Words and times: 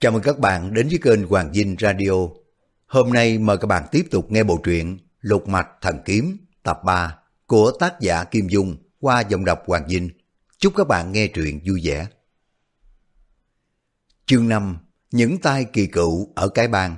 Chào 0.00 0.12
mừng 0.12 0.22
các 0.22 0.38
bạn 0.38 0.74
đến 0.74 0.88
với 0.88 0.98
kênh 1.02 1.26
Hoàng 1.26 1.52
Dinh 1.54 1.76
Radio. 1.80 2.12
Hôm 2.86 3.12
nay 3.12 3.38
mời 3.38 3.58
các 3.58 3.66
bạn 3.66 3.84
tiếp 3.90 4.06
tục 4.10 4.30
nghe 4.30 4.44
bộ 4.44 4.60
truyện 4.64 4.98
Lục 5.20 5.48
Mạch 5.48 5.68
Thần 5.80 5.98
Kiếm 6.04 6.36
tập 6.62 6.80
3 6.84 7.18
của 7.46 7.70
tác 7.80 8.00
giả 8.00 8.24
Kim 8.24 8.48
Dung 8.48 8.76
qua 9.00 9.20
giọng 9.20 9.44
đọc 9.44 9.62
Hoàng 9.66 9.88
Dinh. 9.88 10.10
Chúc 10.58 10.72
các 10.76 10.88
bạn 10.88 11.12
nghe 11.12 11.26
truyện 11.26 11.60
vui 11.66 11.80
vẻ. 11.84 12.06
Chương 14.26 14.48
5 14.48 14.78
Những 15.10 15.38
tay 15.38 15.64
kỳ 15.64 15.86
cựu 15.86 16.32
ở 16.34 16.48
cái 16.48 16.68
bang 16.68 16.96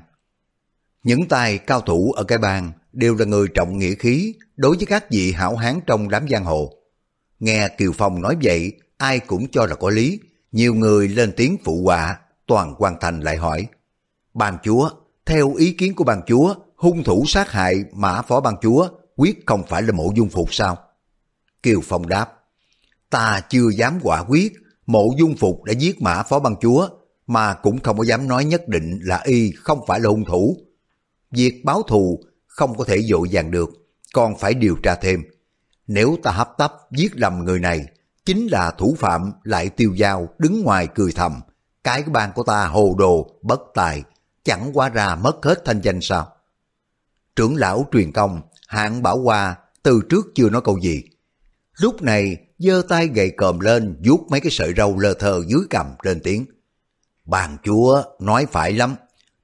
Những 1.03 1.29
tay 1.29 1.59
cao 1.59 1.81
thủ 1.81 2.13
ở 2.13 2.25
cái 2.25 2.39
bang 2.39 2.73
đều 2.93 3.15
là 3.15 3.25
người 3.25 3.49
trọng 3.55 3.79
nghĩa 3.79 3.95
khí 3.95 4.35
đối 4.57 4.77
với 4.77 4.87
các 4.87 5.11
vị 5.11 5.33
hảo 5.33 5.57
hán 5.57 5.81
trong 5.87 6.09
đám 6.09 6.29
giang 6.29 6.45
hồ. 6.45 6.75
Nghe 7.39 7.69
Kiều 7.69 7.93
Phong 7.93 8.23
nói 8.23 8.37
vậy, 8.43 8.73
ai 8.97 9.21
cũng 9.21 9.51
cho 9.51 9.67
là 9.67 9.75
có 9.75 9.91
lý. 9.91 10.21
Nhiều 10.53 10.75
người 10.75 11.09
lên 11.09 11.33
tiếng 11.37 11.57
phụ 11.65 11.85
họa, 11.85 12.19
toàn 12.51 12.75
quan 12.79 12.97
thành 13.01 13.21
lại 13.21 13.37
hỏi. 13.37 13.67
Ban 14.35 14.59
chúa, 14.63 14.91
theo 15.27 15.55
ý 15.55 15.73
kiến 15.73 15.95
của 15.95 16.05
ban 16.05 16.23
chúa, 16.27 16.55
hung 16.77 17.05
thủ 17.05 17.25
sát 17.27 17.51
hại 17.51 17.85
mã 17.93 18.23
phó 18.23 18.41
ban 18.41 18.55
chúa 18.63 18.89
quyết 19.17 19.47
không 19.47 19.63
phải 19.69 19.83
là 19.83 19.93
mộ 19.93 20.13
dung 20.17 20.29
phục 20.29 20.55
sao? 20.55 20.79
Kiều 21.63 21.81
Phong 21.85 22.09
đáp, 22.09 22.33
ta 23.11 23.41
chưa 23.49 23.69
dám 23.77 23.99
quả 24.03 24.25
quyết, 24.29 24.53
mộ 24.87 25.09
dung 25.19 25.37
phục 25.37 25.65
đã 25.65 25.73
giết 25.73 26.03
mã 26.03 26.23
phó 26.23 26.39
ban 26.39 26.55
chúa, 26.61 26.89
mà 27.27 27.55
cũng 27.55 27.79
không 27.79 27.99
có 27.99 28.05
dám 28.05 28.29
nói 28.29 28.45
nhất 28.45 28.69
định 28.69 28.99
là 29.03 29.21
y 29.25 29.53
không 29.57 29.81
phải 29.87 30.01
là 30.01 30.09
hung 30.09 30.25
thủ. 30.25 30.57
Việc 31.31 31.65
báo 31.65 31.83
thù 31.83 32.21
không 32.47 32.77
có 32.77 32.85
thể 32.85 33.03
dội 33.03 33.29
dàng 33.29 33.51
được, 33.51 33.71
còn 34.13 34.39
phải 34.39 34.55
điều 34.55 34.77
tra 34.83 34.95
thêm. 34.95 35.23
Nếu 35.87 36.17
ta 36.23 36.31
hấp 36.31 36.51
tấp 36.59 36.73
giết 36.91 37.17
lầm 37.17 37.45
người 37.45 37.59
này, 37.59 37.85
chính 38.25 38.47
là 38.47 38.71
thủ 38.71 38.97
phạm 38.99 39.33
lại 39.43 39.69
tiêu 39.69 39.97
dao 39.99 40.29
đứng 40.39 40.63
ngoài 40.63 40.89
cười 40.95 41.13
thầm. 41.13 41.41
Cái 41.85 42.03
bang 42.03 42.33
của 42.35 42.43
ta 42.43 42.67
hồ 42.67 42.95
đồ, 42.99 43.31
bất 43.43 43.61
tài, 43.75 44.03
chẳng 44.45 44.71
qua 44.75 44.89
ra 44.89 45.15
mất 45.15 45.37
hết 45.43 45.63
thanh 45.65 45.81
danh 45.81 45.99
sao? 46.03 46.33
Trưởng 47.37 47.57
lão 47.57 47.87
truyền 47.93 48.13
công, 48.13 48.41
hạng 48.69 49.03
bảo 49.03 49.19
hoa, 49.19 49.57
từ 49.83 50.01
trước 50.11 50.27
chưa 50.35 50.51
nói 50.51 50.63
câu 50.65 50.79
gì. 50.81 51.03
Lúc 51.77 52.03
này, 52.03 52.37
giơ 52.59 52.83
tay 52.89 53.07
gậy 53.07 53.31
còm 53.37 53.61
lên, 53.61 54.01
vuốt 54.05 54.27
mấy 54.31 54.41
cái 54.41 54.51
sợi 54.51 54.73
râu 54.77 54.99
lơ 54.99 55.15
thơ 55.15 55.43
dưới 55.47 55.61
cầm 55.71 55.87
lên 56.03 56.21
tiếng. 56.25 56.47
Bàn 57.25 57.57
chúa 57.65 58.03
nói 58.19 58.47
phải 58.53 58.73
lắm. 58.73 58.95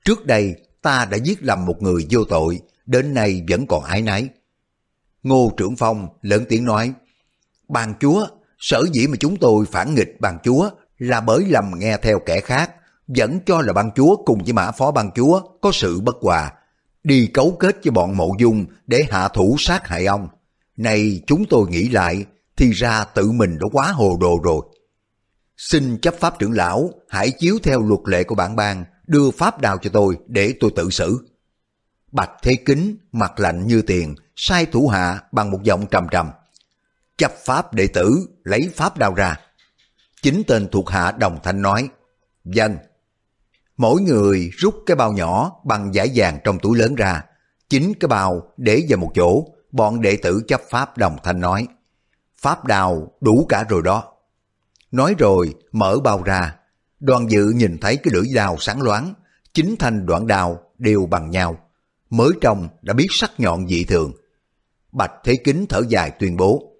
Trước 0.05 0.27
đây 0.27 0.55
ta 0.83 1.05
đã 1.05 1.17
giết 1.17 1.42
lầm 1.42 1.67
một 1.67 1.83
người 1.83 2.07
vô 2.11 2.25
tội, 2.25 2.61
đến 2.87 3.14
nay 3.14 3.45
vẫn 3.48 3.67
còn 3.67 3.84
ái 3.84 4.03
náy. 4.03 4.29
Ngô 5.23 5.53
Trưởng 5.57 5.77
Phong 5.77 6.09
lớn 6.23 6.45
tiếng 6.48 6.64
nói, 6.64 6.92
Bàn 7.69 7.95
chúa, 8.01 8.27
sở 8.59 8.84
dĩ 8.92 9.07
mà 9.07 9.17
chúng 9.20 9.37
tôi 9.37 9.67
phản 9.67 9.95
nghịch 9.95 10.20
bàn 10.20 10.39
chúa 10.45 10.70
là 10.98 11.20
bởi 11.20 11.44
lầm 11.48 11.72
nghe 11.77 11.97
theo 11.97 12.19
kẻ 12.27 12.41
khác, 12.41 12.70
vẫn 13.06 13.41
cho 13.47 13.61
là 13.62 13.72
ban 13.72 13.91
chúa 13.91 14.16
cùng 14.16 14.44
với 14.44 14.52
mã 14.52 14.70
phó 14.70 14.91
ban 14.91 15.11
chúa 15.12 15.41
có 15.61 15.72
sự 15.72 16.00
bất 16.00 16.16
hòa, 16.22 16.52
đi 17.05 17.27
cấu 17.27 17.56
kết 17.61 17.77
với 17.84 17.91
bọn 17.91 18.16
mộ 18.16 18.30
dung 18.39 18.66
để 18.86 19.05
hạ 19.11 19.28
thủ 19.28 19.56
sát 19.58 19.89
hại 19.89 20.06
ông. 20.06 20.28
Này 20.77 21.22
chúng 21.27 21.44
tôi 21.50 21.69
nghĩ 21.69 21.89
lại, 21.89 22.24
thì 22.56 22.70
ra 22.72 23.05
tự 23.05 23.30
mình 23.30 23.58
đã 23.58 23.67
quá 23.72 23.92
hồ 23.92 24.19
đồ 24.20 24.41
rồi. 24.44 24.61
Xin 25.56 25.98
chấp 25.98 26.14
pháp 26.14 26.39
trưởng 26.39 26.52
lão, 26.52 26.91
hãy 27.08 27.30
chiếu 27.30 27.58
theo 27.62 27.83
luật 27.83 28.00
lệ 28.05 28.24
của 28.24 28.34
bản 28.34 28.56
bang, 28.56 28.84
đưa 29.06 29.30
pháp 29.30 29.61
đào 29.61 29.78
cho 29.78 29.91
tôi 29.92 30.19
để 30.27 30.55
tôi 30.61 30.70
tự 30.77 30.91
xử. 30.91 31.28
Bạch 32.12 32.30
Thế 32.42 32.56
Kính, 32.67 32.97
mặt 33.12 33.41
lạnh 33.41 33.67
như 33.67 33.83
tiền, 33.83 34.14
sai 34.36 34.67
thủ 34.67 34.89
hạ 34.89 35.20
bằng 35.33 35.50
một 35.50 35.62
giọng 35.62 35.86
trầm 35.91 36.06
trầm. 36.11 36.30
Chấp 37.19 37.33
pháp 37.44 37.74
đệ 37.74 37.86
tử, 37.86 38.28
lấy 38.44 38.70
pháp 38.74 38.98
đào 38.98 39.14
ra. 39.14 39.36
Chính 40.27 40.43
tên 40.47 40.69
thuộc 40.69 40.91
hạ 40.91 41.13
đồng 41.19 41.39
thanh 41.43 41.63
nói, 41.63 41.89
Dân. 42.45 42.77
Mỗi 43.77 44.01
người 44.01 44.51
rút 44.53 44.75
cái 44.87 44.97
bao 44.97 45.13
nhỏ 45.13 45.53
bằng 45.65 45.95
giải 45.95 46.11
vàng 46.15 46.39
trong 46.45 46.59
túi 46.59 46.79
lớn 46.79 46.95
ra. 46.95 47.25
Chính 47.69 47.95
cái 48.01 48.09
bao 48.09 48.53
để 48.57 48.83
vào 48.89 48.99
một 48.99 49.13
chỗ, 49.15 49.45
bọn 49.73 50.01
đệ 50.01 50.17
tử 50.23 50.42
chấp 50.48 50.61
pháp 50.70 50.98
đồng 50.98 51.17
thanh 51.23 51.41
nói, 51.41 51.67
Pháp 52.39 52.65
đào 52.65 53.13
đủ 53.20 53.47
cả 53.48 53.65
rồi 53.69 53.83
đó. 53.83 54.13
Nói 54.91 55.15
rồi, 55.19 55.55
mở 55.73 55.98
bao 56.05 56.23
ra. 56.23 56.57
Đoàn 57.01 57.31
dự 57.31 57.51
nhìn 57.57 57.79
thấy 57.79 57.97
cái 57.97 58.15
lưỡi 58.15 58.25
đào 58.35 58.57
sáng 58.59 58.83
loáng, 58.83 59.15
chính 59.55 59.77
thanh 59.79 60.07
đoạn 60.07 60.27
đào 60.27 60.63
đều 60.79 61.07
bằng 61.07 61.31
nhau. 61.31 61.59
Mới 62.11 62.31
trong 62.41 62.69
đã 62.83 62.95
biết 62.95 63.09
sắc 63.11 63.31
nhọn 63.39 63.69
dị 63.69 63.85
thường. 63.85 64.13
Bạch 64.92 65.13
Thế 65.25 65.36
Kính 65.45 65.67
thở 65.69 65.83
dài 65.89 66.11
tuyên 66.11 66.36
bố. 66.36 66.73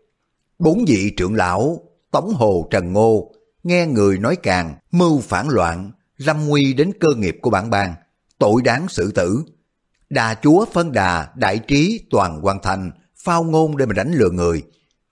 Bốn 0.59 0.85
vị 0.89 1.15
trưởng 1.17 1.35
lão, 1.35 1.81
Tống 2.11 2.35
Hồ 2.35 2.69
Trần 2.71 2.93
Ngô, 2.93 3.33
nghe 3.67 3.87
người 3.87 4.19
nói 4.19 4.37
càng, 4.37 4.75
mưu 4.91 5.21
phản 5.21 5.49
loạn, 5.49 5.93
lâm 6.17 6.47
nguy 6.47 6.75
đến 6.75 6.93
cơ 7.01 7.09
nghiệp 7.17 7.39
của 7.43 7.51
bản 7.51 7.71
bang, 7.71 7.95
tội 8.39 8.63
đáng 8.63 8.89
xử 8.89 9.13
tử. 9.13 9.45
Đà 10.11 10.35
chúa 10.35 10.65
phân 10.73 10.93
đà, 10.93 11.29
đại 11.37 11.59
trí, 11.59 12.07
toàn 12.11 12.41
quan 12.43 12.59
thành, 12.63 12.91
phao 13.17 13.45
ngôn 13.45 13.77
để 13.77 13.87
mà 13.87 13.93
đánh 13.93 14.13
lừa 14.13 14.31
người, 14.31 14.63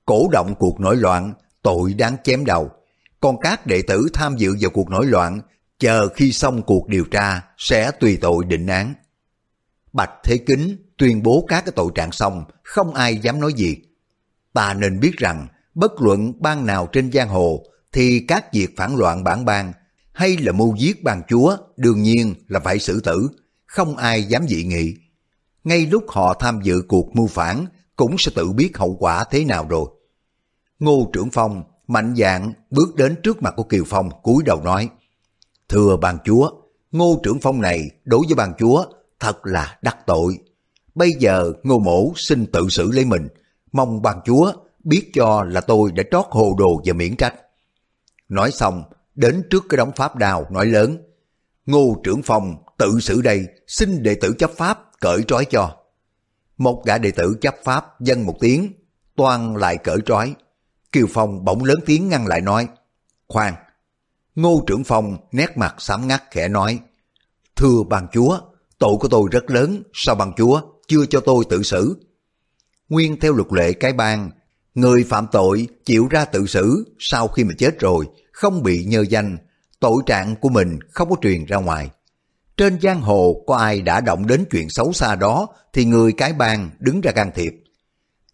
cổ 0.06 0.28
động 0.32 0.54
cuộc 0.58 0.80
nổi 0.80 0.96
loạn, 0.96 1.32
tội 1.62 1.94
đáng 1.94 2.16
chém 2.24 2.44
đầu. 2.44 2.70
Còn 3.20 3.40
các 3.40 3.66
đệ 3.66 3.82
tử 3.82 4.08
tham 4.14 4.36
dự 4.36 4.56
vào 4.60 4.70
cuộc 4.70 4.90
nổi 4.90 5.06
loạn, 5.06 5.40
chờ 5.78 6.08
khi 6.08 6.32
xong 6.32 6.62
cuộc 6.62 6.88
điều 6.88 7.04
tra 7.04 7.42
sẽ 7.58 7.90
tùy 7.90 8.18
tội 8.20 8.44
định 8.44 8.66
án. 8.66 8.94
Bạch 9.92 10.10
Thế 10.24 10.38
Kính 10.46 10.76
tuyên 10.98 11.22
bố 11.22 11.44
các 11.48 11.64
cái 11.64 11.72
tội 11.76 11.90
trạng 11.94 12.12
xong, 12.12 12.44
không 12.62 12.94
ai 12.94 13.16
dám 13.16 13.40
nói 13.40 13.52
gì. 13.52 13.76
Ta 14.52 14.74
nên 14.74 15.00
biết 15.00 15.12
rằng, 15.16 15.46
bất 15.74 15.92
luận 16.00 16.32
bang 16.38 16.66
nào 16.66 16.88
trên 16.92 17.12
giang 17.12 17.28
hồ, 17.28 17.64
thì 17.94 18.24
các 18.28 18.52
việc 18.52 18.76
phản 18.76 18.96
loạn 18.96 19.24
bản 19.24 19.44
bang 19.44 19.72
hay 20.12 20.36
là 20.36 20.52
mưu 20.52 20.76
giết 20.76 21.04
bang 21.04 21.22
chúa 21.28 21.56
đương 21.76 22.02
nhiên 22.02 22.34
là 22.48 22.60
phải 22.60 22.78
xử 22.78 23.00
tử, 23.00 23.28
không 23.66 23.96
ai 23.96 24.24
dám 24.24 24.46
dị 24.48 24.64
nghị. 24.64 24.94
Ngay 25.64 25.86
lúc 25.86 26.04
họ 26.08 26.34
tham 26.34 26.60
dự 26.62 26.82
cuộc 26.88 27.16
mưu 27.16 27.26
phản 27.26 27.66
cũng 27.96 28.16
sẽ 28.18 28.32
tự 28.34 28.52
biết 28.52 28.78
hậu 28.78 28.96
quả 29.00 29.24
thế 29.30 29.44
nào 29.44 29.66
rồi. 29.68 29.86
Ngô 30.78 31.10
Trưởng 31.12 31.30
Phong 31.30 31.62
mạnh 31.86 32.14
dạn 32.16 32.52
bước 32.70 32.96
đến 32.96 33.16
trước 33.22 33.42
mặt 33.42 33.54
của 33.56 33.62
Kiều 33.62 33.84
Phong 33.86 34.10
cúi 34.22 34.42
đầu 34.46 34.62
nói 34.64 34.88
Thưa 35.68 35.96
bàn 35.96 36.18
chúa, 36.24 36.50
Ngô 36.92 37.20
Trưởng 37.22 37.40
Phong 37.40 37.60
này 37.60 37.90
đối 38.04 38.20
với 38.26 38.34
bàn 38.34 38.52
chúa 38.58 38.84
thật 39.20 39.46
là 39.46 39.78
đắc 39.82 39.96
tội. 40.06 40.38
Bây 40.94 41.10
giờ 41.18 41.52
Ngô 41.62 41.78
Mổ 41.78 42.12
xin 42.16 42.46
tự 42.46 42.68
xử 42.68 42.90
lấy 42.92 43.04
mình, 43.04 43.28
mong 43.72 44.02
bàn 44.02 44.20
chúa 44.24 44.52
biết 44.84 45.10
cho 45.14 45.44
là 45.44 45.60
tôi 45.60 45.92
đã 45.92 46.02
trót 46.10 46.24
hồ 46.30 46.54
đồ 46.58 46.82
và 46.84 46.92
miễn 46.92 47.16
trách. 47.16 47.34
Nói 48.28 48.50
xong, 48.50 48.82
đến 49.14 49.42
trước 49.50 49.64
cái 49.68 49.76
đống 49.76 49.92
pháp 49.96 50.16
đào 50.16 50.46
nói 50.50 50.66
lớn. 50.66 50.98
Ngô 51.66 52.00
trưởng 52.04 52.22
phòng 52.22 52.56
tự 52.78 53.00
xử 53.00 53.22
đây, 53.22 53.46
xin 53.66 54.02
đệ 54.02 54.14
tử 54.14 54.34
chấp 54.38 54.50
pháp 54.56 54.78
cởi 55.00 55.22
trói 55.28 55.44
cho. 55.44 55.76
Một 56.56 56.82
gã 56.86 56.98
đệ 56.98 57.10
tử 57.10 57.36
chấp 57.40 57.54
pháp 57.64 58.00
dân 58.00 58.26
một 58.26 58.36
tiếng, 58.40 58.72
toan 59.16 59.54
lại 59.54 59.76
cởi 59.76 59.98
trói. 60.06 60.34
Kiều 60.92 61.06
Phong 61.10 61.44
bỗng 61.44 61.64
lớn 61.64 61.78
tiếng 61.86 62.08
ngăn 62.08 62.26
lại 62.26 62.40
nói, 62.40 62.68
khoan. 63.28 63.54
Ngô 64.34 64.64
trưởng 64.66 64.84
phòng 64.84 65.16
nét 65.32 65.56
mặt 65.56 65.74
sám 65.78 66.08
ngắt 66.08 66.22
khẽ 66.30 66.48
nói, 66.48 66.80
thưa 67.56 67.82
bàn 67.88 68.06
chúa, 68.12 68.38
tội 68.78 68.96
của 69.00 69.08
tôi 69.08 69.28
rất 69.32 69.50
lớn, 69.50 69.82
sao 69.92 70.14
bàn 70.14 70.32
chúa 70.36 70.60
chưa 70.88 71.06
cho 71.06 71.20
tôi 71.20 71.44
tự 71.48 71.62
xử? 71.62 72.06
Nguyên 72.88 73.20
theo 73.20 73.32
luật 73.32 73.52
lệ 73.52 73.72
cái 73.72 73.92
bang, 73.92 74.30
người 74.74 75.04
phạm 75.04 75.26
tội 75.32 75.68
chịu 75.84 76.08
ra 76.10 76.24
tự 76.24 76.46
xử 76.46 76.94
sau 76.98 77.28
khi 77.28 77.44
mà 77.44 77.54
chết 77.58 77.80
rồi, 77.80 78.06
không 78.32 78.62
bị 78.62 78.84
nhơ 78.84 79.04
danh, 79.08 79.38
tội 79.80 80.02
trạng 80.06 80.36
của 80.36 80.48
mình 80.48 80.78
không 80.90 81.10
có 81.10 81.16
truyền 81.22 81.44
ra 81.44 81.56
ngoài. 81.56 81.90
Trên 82.56 82.80
giang 82.80 83.00
hồ 83.00 83.44
có 83.46 83.56
ai 83.56 83.82
đã 83.82 84.00
động 84.00 84.26
đến 84.26 84.44
chuyện 84.50 84.70
xấu 84.70 84.92
xa 84.92 85.14
đó 85.14 85.46
thì 85.72 85.84
người 85.84 86.12
cái 86.12 86.32
bang 86.32 86.70
đứng 86.78 87.00
ra 87.00 87.12
can 87.12 87.30
thiệp. 87.34 87.54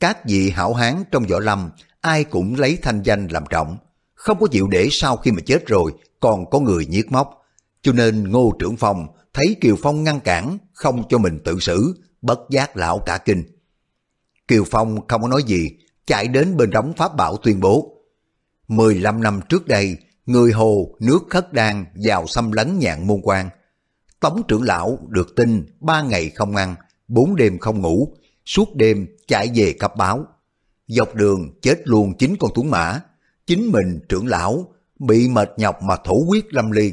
Các 0.01 0.25
vị 0.25 0.51
hảo 0.51 0.75
hán 0.75 1.05
trong 1.11 1.27
võ 1.27 1.39
lâm 1.39 1.71
ai 2.01 2.25
cũng 2.25 2.55
lấy 2.55 2.79
thanh 2.83 3.03
danh 3.03 3.27
làm 3.27 3.45
trọng, 3.51 3.77
không 4.15 4.39
có 4.41 4.47
chịu 4.47 4.69
để 4.69 4.89
sau 4.91 5.17
khi 5.17 5.31
mà 5.31 5.41
chết 5.47 5.67
rồi 5.67 5.93
còn 6.21 6.51
có 6.51 6.61
người 6.61 6.87
nhiếc 6.87 7.13
móc. 7.13 7.43
Cho 7.83 7.93
nên 7.93 8.31
Ngô 8.31 8.53
Trưởng 8.59 8.77
Phong 8.77 9.07
thấy 9.35 9.57
Kiều 9.61 9.77
Phong 9.83 10.05
ngăn 10.05 10.21
cản 10.21 10.59
không 10.73 11.03
cho 11.09 11.19
mình 11.19 11.39
tự 11.45 11.59
xử, 11.61 12.03
bất 12.23 12.39
giác 12.51 12.77
lão 12.77 12.99
cả 12.99 13.19
kinh. 13.19 13.45
Kiều 14.49 14.65
Phong 14.71 15.07
không 15.09 15.23
có 15.23 15.29
nói 15.29 15.43
gì, 15.43 15.71
chạy 16.07 16.29
đến 16.29 16.57
bên 16.57 16.71
đóng 16.71 16.93
pháp 16.97 17.17
bảo 17.17 17.37
tuyên 17.37 17.61
bố. 17.61 17.95
15 18.69 19.23
năm 19.23 19.41
trước 19.49 19.67
đây, 19.67 19.97
người 20.27 20.53
Hồ 20.53 20.97
nước 21.01 21.19
khất 21.31 21.53
đan 21.53 21.85
vào 21.95 22.27
xâm 22.27 22.53
lấn 22.53 22.79
nhạn 22.79 23.07
môn 23.07 23.21
quan. 23.23 23.49
Tống 24.21 24.43
trưởng 24.49 24.63
lão 24.63 24.99
được 25.09 25.37
tin 25.37 25.67
ba 25.81 26.03
ngày 26.03 26.31
không 26.31 26.57
ăn, 26.57 26.75
bốn 27.09 27.37
đêm 27.37 27.59
không 27.59 27.81
ngủ, 27.81 28.15
suốt 28.47 28.75
đêm 28.75 29.07
chạy 29.27 29.51
về 29.55 29.73
cấp 29.73 29.97
báo. 29.97 30.27
Dọc 30.87 31.15
đường 31.15 31.59
chết 31.63 31.81
luôn 31.85 32.15
chính 32.19 32.37
con 32.41 32.51
tuấn 32.55 32.71
mã, 32.71 33.01
chính 33.47 33.73
mình 33.73 34.01
trưởng 34.09 34.27
lão 34.27 34.73
bị 34.99 35.29
mệt 35.29 35.51
nhọc 35.57 35.83
mà 35.83 35.97
thủ 36.05 36.27
quyết 36.29 36.55
lâm 36.55 36.71
ly. 36.71 36.93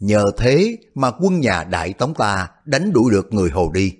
Nhờ 0.00 0.24
thế 0.36 0.76
mà 0.94 1.10
quân 1.20 1.40
nhà 1.40 1.64
Đại 1.64 1.92
Tống 1.92 2.14
ta 2.14 2.48
đánh 2.64 2.92
đuổi 2.92 3.12
được 3.12 3.32
người 3.32 3.50
Hồ 3.50 3.70
đi. 3.74 3.92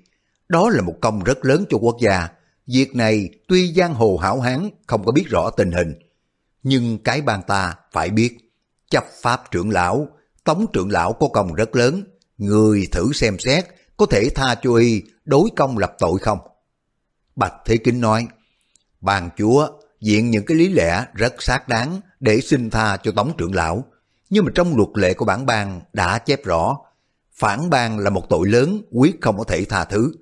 Đó 0.48 0.70
là 0.70 0.82
một 0.82 0.94
công 1.00 1.24
rất 1.24 1.44
lớn 1.44 1.64
cho 1.70 1.78
quốc 1.78 1.96
gia. 2.00 2.28
Việc 2.66 2.96
này 2.96 3.28
tuy 3.48 3.72
giang 3.72 3.94
hồ 3.94 4.16
hảo 4.16 4.40
hán 4.40 4.70
không 4.86 5.04
có 5.04 5.12
biết 5.12 5.24
rõ 5.26 5.50
tình 5.50 5.72
hình, 5.72 5.94
nhưng 6.62 6.98
cái 6.98 7.22
bang 7.22 7.42
ta 7.42 7.74
phải 7.92 8.10
biết, 8.10 8.38
chấp 8.90 9.04
pháp 9.22 9.50
trưởng 9.50 9.70
lão, 9.70 10.08
Tống 10.44 10.66
trưởng 10.72 10.90
lão 10.90 11.12
có 11.12 11.28
công 11.28 11.54
rất 11.54 11.76
lớn, 11.76 12.02
người 12.38 12.88
thử 12.92 13.12
xem 13.12 13.38
xét 13.38 13.66
có 13.96 14.06
thể 14.06 14.28
tha 14.34 14.54
cho 14.62 14.74
y 14.74 15.02
đối 15.24 15.48
công 15.56 15.78
lập 15.78 15.96
tội 15.98 16.18
không? 16.18 16.38
Bạch 17.36 17.54
Thế 17.64 17.76
Kính 17.76 18.00
nói, 18.00 18.26
bàn 19.00 19.30
chúa 19.36 19.68
diện 20.00 20.30
những 20.30 20.44
cái 20.46 20.56
lý 20.56 20.68
lẽ 20.68 21.04
rất 21.14 21.42
xác 21.42 21.68
đáng 21.68 22.00
để 22.20 22.40
xin 22.40 22.70
tha 22.70 22.96
cho 22.96 23.12
Tống 23.12 23.36
trưởng 23.38 23.54
lão, 23.54 23.84
nhưng 24.30 24.44
mà 24.44 24.50
trong 24.54 24.76
luật 24.76 24.88
lệ 24.94 25.14
của 25.14 25.24
bản 25.24 25.46
bang 25.46 25.80
đã 25.92 26.18
chép 26.18 26.44
rõ, 26.44 26.78
phản 27.32 27.70
bang 27.70 27.98
là 27.98 28.10
một 28.10 28.28
tội 28.28 28.48
lớn 28.48 28.82
quyết 28.90 29.20
không 29.20 29.38
có 29.38 29.44
thể 29.44 29.64
tha 29.64 29.84
thứ. 29.84 30.12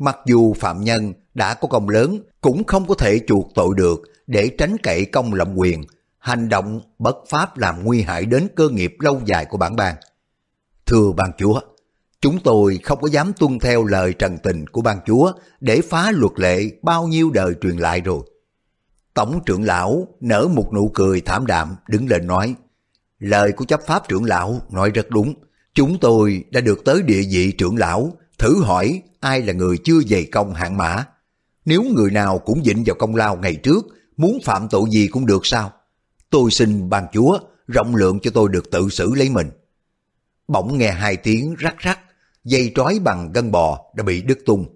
Mặc 0.00 0.18
dù 0.26 0.54
phạm 0.54 0.84
nhân 0.84 1.12
đã 1.34 1.54
có 1.54 1.68
công 1.68 1.88
lớn 1.88 2.18
cũng 2.40 2.64
không 2.64 2.86
có 2.86 2.94
thể 2.94 3.20
chuộc 3.26 3.54
tội 3.54 3.74
được 3.76 4.02
để 4.26 4.50
tránh 4.58 4.76
cậy 4.82 5.04
công 5.04 5.34
lộng 5.34 5.60
quyền, 5.60 5.84
hành 6.18 6.48
động 6.48 6.80
bất 6.98 7.16
pháp 7.28 7.58
làm 7.58 7.84
nguy 7.84 8.02
hại 8.02 8.24
đến 8.24 8.48
cơ 8.56 8.68
nghiệp 8.68 8.96
lâu 8.98 9.20
dài 9.24 9.44
của 9.44 9.58
bản 9.58 9.76
bang. 9.76 9.96
Thưa 10.86 11.12
ban 11.16 11.30
chúa, 11.38 11.60
chúng 12.20 12.38
tôi 12.44 12.78
không 12.82 13.00
có 13.00 13.08
dám 13.08 13.32
tuân 13.32 13.58
theo 13.58 13.84
lời 13.84 14.12
trần 14.12 14.38
tình 14.42 14.66
của 14.66 14.80
ban 14.80 14.98
chúa 15.06 15.32
để 15.60 15.80
phá 15.80 16.10
luật 16.10 16.32
lệ 16.36 16.70
bao 16.82 17.06
nhiêu 17.06 17.30
đời 17.30 17.54
truyền 17.60 17.76
lại 17.76 18.00
rồi. 18.00 18.20
Tổng 19.14 19.40
trưởng 19.46 19.62
lão 19.62 20.08
nở 20.20 20.48
một 20.54 20.74
nụ 20.74 20.90
cười 20.94 21.20
thảm 21.20 21.46
đạm 21.46 21.76
đứng 21.88 22.08
lên 22.08 22.26
nói, 22.26 22.54
lời 23.18 23.52
của 23.52 23.64
chấp 23.64 23.80
pháp 23.86 24.08
trưởng 24.08 24.24
lão 24.24 24.60
nói 24.70 24.90
rất 24.90 25.10
đúng, 25.10 25.34
chúng 25.74 25.98
tôi 26.00 26.44
đã 26.50 26.60
được 26.60 26.84
tới 26.84 27.02
địa 27.02 27.22
vị 27.30 27.52
trưởng 27.52 27.76
lão, 27.76 28.12
thử 28.38 28.62
hỏi 28.62 29.02
ai 29.20 29.42
là 29.42 29.52
người 29.52 29.78
chưa 29.84 30.00
dày 30.10 30.24
công 30.24 30.54
hạng 30.54 30.76
mã. 30.76 31.04
Nếu 31.64 31.82
người 31.82 32.10
nào 32.10 32.38
cũng 32.38 32.64
dịnh 32.64 32.82
vào 32.86 32.96
công 32.98 33.16
lao 33.16 33.36
ngày 33.36 33.54
trước, 33.54 33.86
muốn 34.16 34.38
phạm 34.44 34.68
tội 34.68 34.82
gì 34.90 35.08
cũng 35.08 35.26
được 35.26 35.46
sao? 35.46 35.72
Tôi 36.30 36.50
xin 36.50 36.88
ban 36.90 37.06
chúa 37.12 37.38
rộng 37.68 37.96
lượng 37.96 38.20
cho 38.20 38.30
tôi 38.34 38.48
được 38.48 38.70
tự 38.70 38.88
xử 38.88 39.14
lấy 39.14 39.30
mình. 39.30 39.50
Bỗng 40.48 40.78
nghe 40.78 40.90
hai 40.90 41.16
tiếng 41.16 41.54
rắc 41.58 41.78
rắc, 41.78 41.98
dây 42.44 42.72
trói 42.74 42.98
bằng 42.98 43.32
gân 43.32 43.50
bò 43.50 43.92
đã 43.94 44.02
bị 44.02 44.22
đứt 44.22 44.38
tung. 44.46 44.66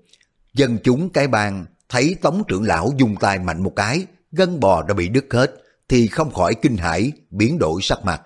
Dân 0.55 0.79
chúng 0.85 1.11
cái 1.11 1.29
bang 1.29 1.67
thấy 1.89 2.17
tống 2.23 2.43
trưởng 2.49 2.63
lão 2.63 2.93
dùng 2.97 3.17
tay 3.21 3.39
mạnh 3.39 3.63
một 3.63 3.73
cái, 3.77 4.07
gân 4.33 4.61
bò 4.61 4.83
đã 4.83 4.95
bị 4.95 5.09
đứt 5.09 5.25
hết, 5.31 5.55
thì 5.89 6.07
không 6.07 6.33
khỏi 6.33 6.55
kinh 6.55 6.77
hãi 6.77 7.13
biến 7.31 7.59
đổi 7.59 7.83
sắc 7.83 8.05
mặt. 8.05 8.23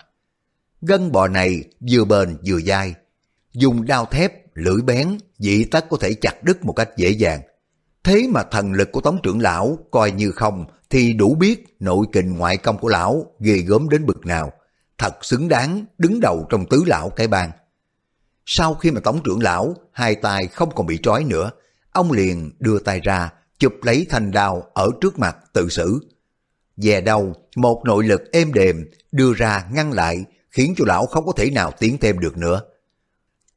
Gân 0.81 1.12
bò 1.12 1.28
này 1.28 1.64
vừa 1.90 2.04
bền 2.04 2.36
vừa 2.46 2.60
dai, 2.60 2.94
dùng 3.52 3.86
đao 3.86 4.04
thép, 4.04 4.32
lưỡi 4.54 4.82
bén, 4.82 5.18
dị 5.38 5.64
tắc 5.64 5.88
có 5.90 5.96
thể 6.00 6.14
chặt 6.14 6.44
đứt 6.44 6.64
một 6.64 6.72
cách 6.72 6.88
dễ 6.96 7.10
dàng. 7.10 7.40
Thế 8.04 8.26
mà 8.30 8.42
thần 8.42 8.72
lực 8.72 8.92
của 8.92 9.00
tống 9.00 9.18
trưởng 9.22 9.40
lão 9.40 9.78
coi 9.90 10.10
như 10.10 10.30
không 10.30 10.64
thì 10.90 11.12
đủ 11.12 11.34
biết 11.34 11.76
nội 11.80 12.06
kình 12.12 12.36
ngoại 12.36 12.56
công 12.56 12.78
của 12.78 12.88
lão 12.88 13.26
ghê 13.40 13.56
gớm 13.56 13.88
đến 13.88 14.06
bực 14.06 14.26
nào. 14.26 14.52
Thật 14.98 15.24
xứng 15.24 15.48
đáng 15.48 15.84
đứng 15.98 16.20
đầu 16.20 16.46
trong 16.50 16.66
tứ 16.66 16.84
lão 16.86 17.10
cái 17.10 17.28
bang. 17.28 17.50
Sau 18.46 18.74
khi 18.74 18.90
mà 18.90 19.00
tống 19.00 19.22
trưởng 19.24 19.42
lão 19.42 19.74
hai 19.92 20.14
tay 20.14 20.46
không 20.46 20.74
còn 20.74 20.86
bị 20.86 20.98
trói 21.02 21.24
nữa, 21.24 21.50
ông 21.92 22.12
liền 22.12 22.50
đưa 22.58 22.78
tay 22.78 23.00
ra 23.00 23.32
chụp 23.58 23.74
lấy 23.82 24.06
thanh 24.10 24.30
đao 24.30 24.62
ở 24.74 24.90
trước 25.00 25.18
mặt 25.18 25.36
tự 25.52 25.68
xử. 25.68 26.00
Về 26.76 27.00
đâu, 27.00 27.34
một 27.56 27.82
nội 27.84 28.04
lực 28.04 28.22
êm 28.32 28.52
đềm 28.52 28.84
đưa 29.12 29.32
ra 29.34 29.64
ngăn 29.72 29.92
lại 29.92 30.24
khiến 30.50 30.74
cho 30.76 30.84
lão 30.88 31.06
không 31.06 31.26
có 31.26 31.32
thể 31.36 31.50
nào 31.50 31.72
tiến 31.78 31.98
thêm 32.00 32.18
được 32.18 32.36
nữa. 32.36 32.60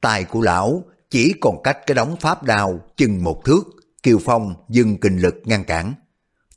Tài 0.07 0.23
của 0.23 0.41
lão 0.41 0.83
chỉ 1.09 1.33
còn 1.41 1.63
cách 1.63 1.77
cái 1.87 1.95
đống 1.95 2.15
pháp 2.15 2.43
đao 2.43 2.79
chừng 2.97 3.23
một 3.23 3.45
thước, 3.45 3.61
Kiều 4.03 4.19
Phong 4.25 4.53
dừng 4.69 4.97
kinh 4.97 5.17
lực 5.17 5.35
ngăn 5.45 5.63
cản. 5.63 5.93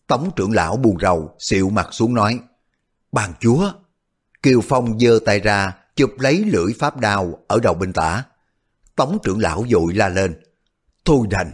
Tống 0.07 0.31
trưởng 0.37 0.53
lão 0.53 0.77
buồn 0.77 0.97
rầu, 1.01 1.35
xịu 1.39 1.71
mặt 1.71 1.89
xuống 1.93 2.15
nói, 2.15 2.39
Bàn 3.13 3.33
chúa! 3.41 3.73
Kiều 4.43 4.61
Phong 4.61 4.99
giơ 4.99 5.19
tay 5.25 5.41
ra, 5.41 5.77
chụp 5.97 6.11
lấy 6.19 6.45
lưỡi 6.45 6.73
pháp 6.79 6.97
đao 6.97 7.39
ở 7.49 7.59
đầu 7.63 7.75
bên 7.75 7.93
tả. 7.93 8.25
Tống 8.97 9.19
trưởng 9.23 9.41
lão 9.41 9.65
dội 9.71 9.95
la 9.95 10.09
lên, 10.09 10.41
Thôi 11.05 11.27
đành, 11.31 11.53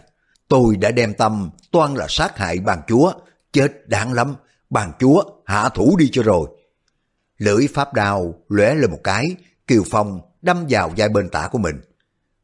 tôi 0.48 0.76
đã 0.76 0.90
đem 0.90 1.14
tâm 1.14 1.50
toan 1.72 1.94
là 1.94 2.06
sát 2.08 2.38
hại 2.38 2.58
bàn 2.58 2.80
chúa, 2.88 3.12
chết 3.52 3.88
đáng 3.88 4.12
lắm, 4.12 4.34
bàn 4.70 4.92
chúa 4.98 5.22
hạ 5.46 5.68
thủ 5.68 5.96
đi 5.98 6.08
cho 6.12 6.22
rồi. 6.22 6.48
Lưỡi 7.38 7.66
pháp 7.74 7.94
đao 7.94 8.34
lóe 8.48 8.74
lên 8.74 8.90
một 8.90 9.00
cái, 9.04 9.36
Kiều 9.66 9.82
Phong 9.90 10.20
đâm 10.46 10.66
vào 10.68 10.92
vai 10.96 11.08
bên 11.08 11.28
tả 11.28 11.48
của 11.52 11.58
mình. 11.58 11.80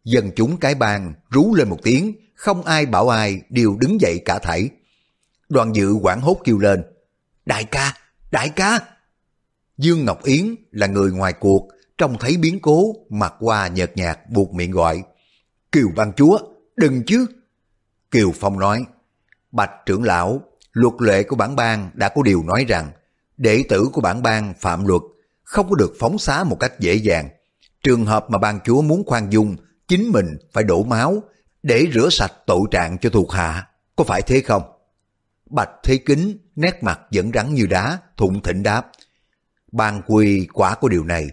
Dân 0.05 0.31
chúng 0.37 0.57
cái 0.57 0.75
bang 0.75 1.15
rú 1.31 1.55
lên 1.55 1.69
một 1.69 1.79
tiếng, 1.83 2.13
không 2.35 2.63
ai 2.63 2.87
bảo 2.87 3.09
ai 3.09 3.43
đều 3.49 3.77
đứng 3.81 4.01
dậy 4.01 4.23
cả 4.25 4.39
thảy. 4.39 4.69
Đoàn 5.49 5.73
dự 5.75 5.93
quảng 5.93 6.21
hốt 6.21 6.37
kêu 6.45 6.59
lên, 6.59 6.83
Đại 7.47 7.65
ca, 7.65 7.95
đại 8.31 8.49
ca! 8.49 8.79
Dương 9.79 10.05
Ngọc 10.05 10.25
Yến 10.25 10.55
là 10.71 10.87
người 10.87 11.13
ngoài 11.13 11.33
cuộc, 11.33 11.69
trông 11.99 12.19
thấy 12.21 12.37
biến 12.37 12.59
cố, 12.63 12.95
mặt 13.11 13.35
qua 13.41 13.69
nhợt 13.69 13.97
nhạt 13.97 14.19
buộc 14.31 14.55
miệng 14.55 14.71
gọi, 14.71 15.03
Kiều 15.73 15.89
Văn 15.97 16.13
chúa, 16.17 16.39
đừng 16.77 17.03
chứ! 17.07 17.27
Kiều 18.11 18.33
Phong 18.41 18.59
nói, 18.59 18.85
Bạch 19.53 19.71
trưởng 19.87 20.03
lão, 20.03 20.41
luật 20.73 20.95
lệ 21.01 21.23
của 21.23 21.37
bản 21.37 21.57
bang 21.57 21.91
đã 21.95 22.09
có 22.09 22.23
điều 22.23 22.43
nói 22.43 22.65
rằng, 22.69 22.91
đệ 23.37 23.65
tử 23.69 23.89
của 23.93 24.01
bản 24.01 24.23
bang 24.23 24.55
phạm 24.61 24.87
luật 24.87 25.03
không 25.43 25.69
có 25.71 25.77
được 25.77 25.95
phóng 25.99 26.19
xá 26.19 26.45
một 26.45 26.57
cách 26.61 26.81
dễ 26.81 26.95
dàng. 26.95 27.29
Trường 27.83 28.07
hợp 28.07 28.31
mà 28.31 28.39
ban 28.39 28.59
chúa 28.65 28.83
muốn 28.83 29.05
khoan 29.07 29.33
dung, 29.33 29.57
chính 29.89 30.11
mình 30.13 30.27
phải 30.53 30.65
đổ 30.65 30.83
máu 30.83 31.23
để 31.63 31.87
rửa 31.95 32.09
sạch 32.11 32.33
tội 32.47 32.61
trạng 32.71 32.99
cho 32.99 33.11
thuộc 33.11 33.33
hạ, 33.33 33.67
có 33.97 34.05
phải 34.05 34.23
thế 34.23 34.41
không? 34.41 34.63
Bạch 35.51 35.71
Thế 35.83 35.97
Kính 35.97 36.39
nét 36.57 36.83
mặt 36.83 37.01
vẫn 37.13 37.31
rắn 37.35 37.55
như 37.55 37.67
đá, 37.67 37.99
thụng 38.17 38.43
thịnh 38.43 38.63
đáp. 38.63 38.91
Ban 39.73 40.03
quy 40.07 40.47
quả 40.53 40.75
của 40.75 40.89
điều 40.89 41.05
này, 41.05 41.27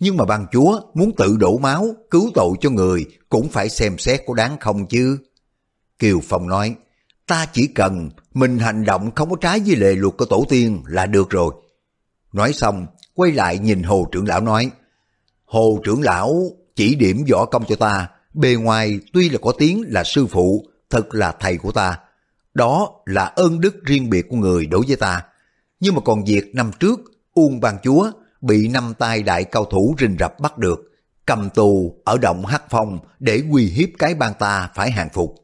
nhưng 0.00 0.16
mà 0.16 0.24
ban 0.24 0.46
chúa 0.52 0.80
muốn 0.94 1.12
tự 1.16 1.36
đổ 1.36 1.58
máu, 1.58 1.86
cứu 2.10 2.30
tội 2.34 2.50
cho 2.60 2.70
người 2.70 3.06
cũng 3.28 3.48
phải 3.48 3.68
xem 3.68 3.98
xét 3.98 4.20
có 4.26 4.34
đáng 4.34 4.56
không 4.60 4.86
chứ. 4.86 5.18
Kiều 5.98 6.20
Phong 6.22 6.48
nói, 6.48 6.74
ta 7.26 7.46
chỉ 7.52 7.66
cần 7.66 8.10
mình 8.34 8.58
hành 8.58 8.84
động 8.84 9.10
không 9.14 9.30
có 9.30 9.36
trái 9.40 9.60
với 9.66 9.76
lệ 9.76 9.94
luật 9.94 10.14
của 10.18 10.24
tổ 10.24 10.44
tiên 10.48 10.82
là 10.86 11.06
được 11.06 11.30
rồi. 11.30 11.54
Nói 12.32 12.52
xong, 12.52 12.86
quay 13.14 13.32
lại 13.32 13.58
nhìn 13.58 13.82
Hồ 13.82 14.08
trưởng 14.12 14.26
lão 14.26 14.40
nói, 14.40 14.70
Hồ 15.46 15.78
trưởng 15.84 16.02
lão 16.02 16.50
chỉ 16.76 16.94
điểm 16.94 17.24
võ 17.32 17.44
công 17.44 17.64
cho 17.68 17.76
ta, 17.76 18.08
bề 18.34 18.54
ngoài 18.54 19.00
tuy 19.12 19.28
là 19.28 19.38
có 19.42 19.52
tiếng 19.58 19.84
là 19.88 20.04
sư 20.04 20.26
phụ, 20.26 20.66
thật 20.90 21.14
là 21.14 21.32
thầy 21.40 21.58
của 21.58 21.72
ta. 21.72 21.98
Đó 22.54 22.90
là 23.06 23.24
ơn 23.24 23.60
đức 23.60 23.84
riêng 23.84 24.10
biệt 24.10 24.26
của 24.28 24.36
người 24.36 24.66
đối 24.66 24.84
với 24.86 24.96
ta. 24.96 25.22
Nhưng 25.80 25.94
mà 25.94 26.00
còn 26.04 26.24
việc 26.24 26.54
năm 26.54 26.70
trước, 26.80 27.00
Uông 27.34 27.60
Ban 27.60 27.78
Chúa 27.82 28.10
bị 28.40 28.68
năm 28.68 28.94
tay 28.98 29.22
đại 29.22 29.44
cao 29.44 29.64
thủ 29.64 29.94
rình 29.98 30.16
rập 30.18 30.40
bắt 30.40 30.58
được, 30.58 30.92
cầm 31.26 31.50
tù 31.50 32.00
ở 32.04 32.18
động 32.18 32.46
Hắc 32.46 32.62
Phong 32.70 32.98
để 33.18 33.42
uy 33.52 33.66
hiếp 33.66 33.88
cái 33.98 34.14
bang 34.14 34.34
ta 34.38 34.70
phải 34.74 34.90
hàng 34.90 35.08
phục. 35.12 35.34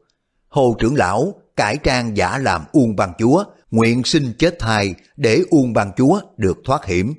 Hồ 0.47 0.75
trưởng 0.79 0.95
lão 0.95 1.33
cải 1.55 1.77
trang 1.83 2.17
giả 2.17 2.37
làm 2.37 2.61
Uông 2.71 2.95
Ban 2.95 3.13
Chúa, 3.19 3.43
nguyện 3.71 4.03
sinh 4.03 4.33
chết 4.39 4.59
thai 4.59 4.95
để 5.17 5.43
Uông 5.49 5.73
Ban 5.73 5.91
Chúa 5.97 6.19
được 6.37 6.57
thoát 6.65 6.85
hiểm. 6.85 7.13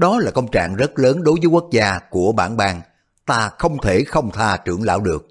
Đó 0.00 0.18
là 0.18 0.30
công 0.30 0.50
trạng 0.50 0.76
rất 0.76 0.98
lớn 0.98 1.22
đối 1.22 1.34
với 1.40 1.46
quốc 1.46 1.68
gia 1.72 1.98
của 2.10 2.32
bản 2.32 2.56
bang, 2.56 2.80
ta 3.26 3.50
không 3.58 3.78
thể 3.82 4.04
không 4.04 4.30
tha 4.32 4.56
trưởng 4.56 4.82
lão 4.82 5.00
được. 5.00 5.26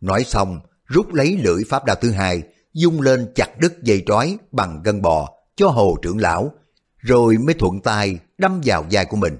Nói 0.00 0.24
xong, 0.24 0.60
rút 0.86 1.14
lấy 1.14 1.38
lưỡi 1.42 1.62
pháp 1.68 1.84
đao 1.84 1.96
thứ 1.96 2.10
hai, 2.10 2.42
dung 2.72 3.00
lên 3.00 3.32
chặt 3.34 3.58
đứt 3.58 3.82
dây 3.82 4.02
trói 4.06 4.38
bằng 4.52 4.82
gân 4.84 5.02
bò 5.02 5.30
cho 5.56 5.68
hồ 5.68 5.96
trưởng 6.02 6.18
lão, 6.18 6.52
rồi 6.98 7.36
mới 7.36 7.54
thuận 7.54 7.80
tay 7.80 8.18
đâm 8.38 8.60
vào 8.64 8.84
vai 8.90 9.04
của 9.04 9.16
mình. 9.16 9.36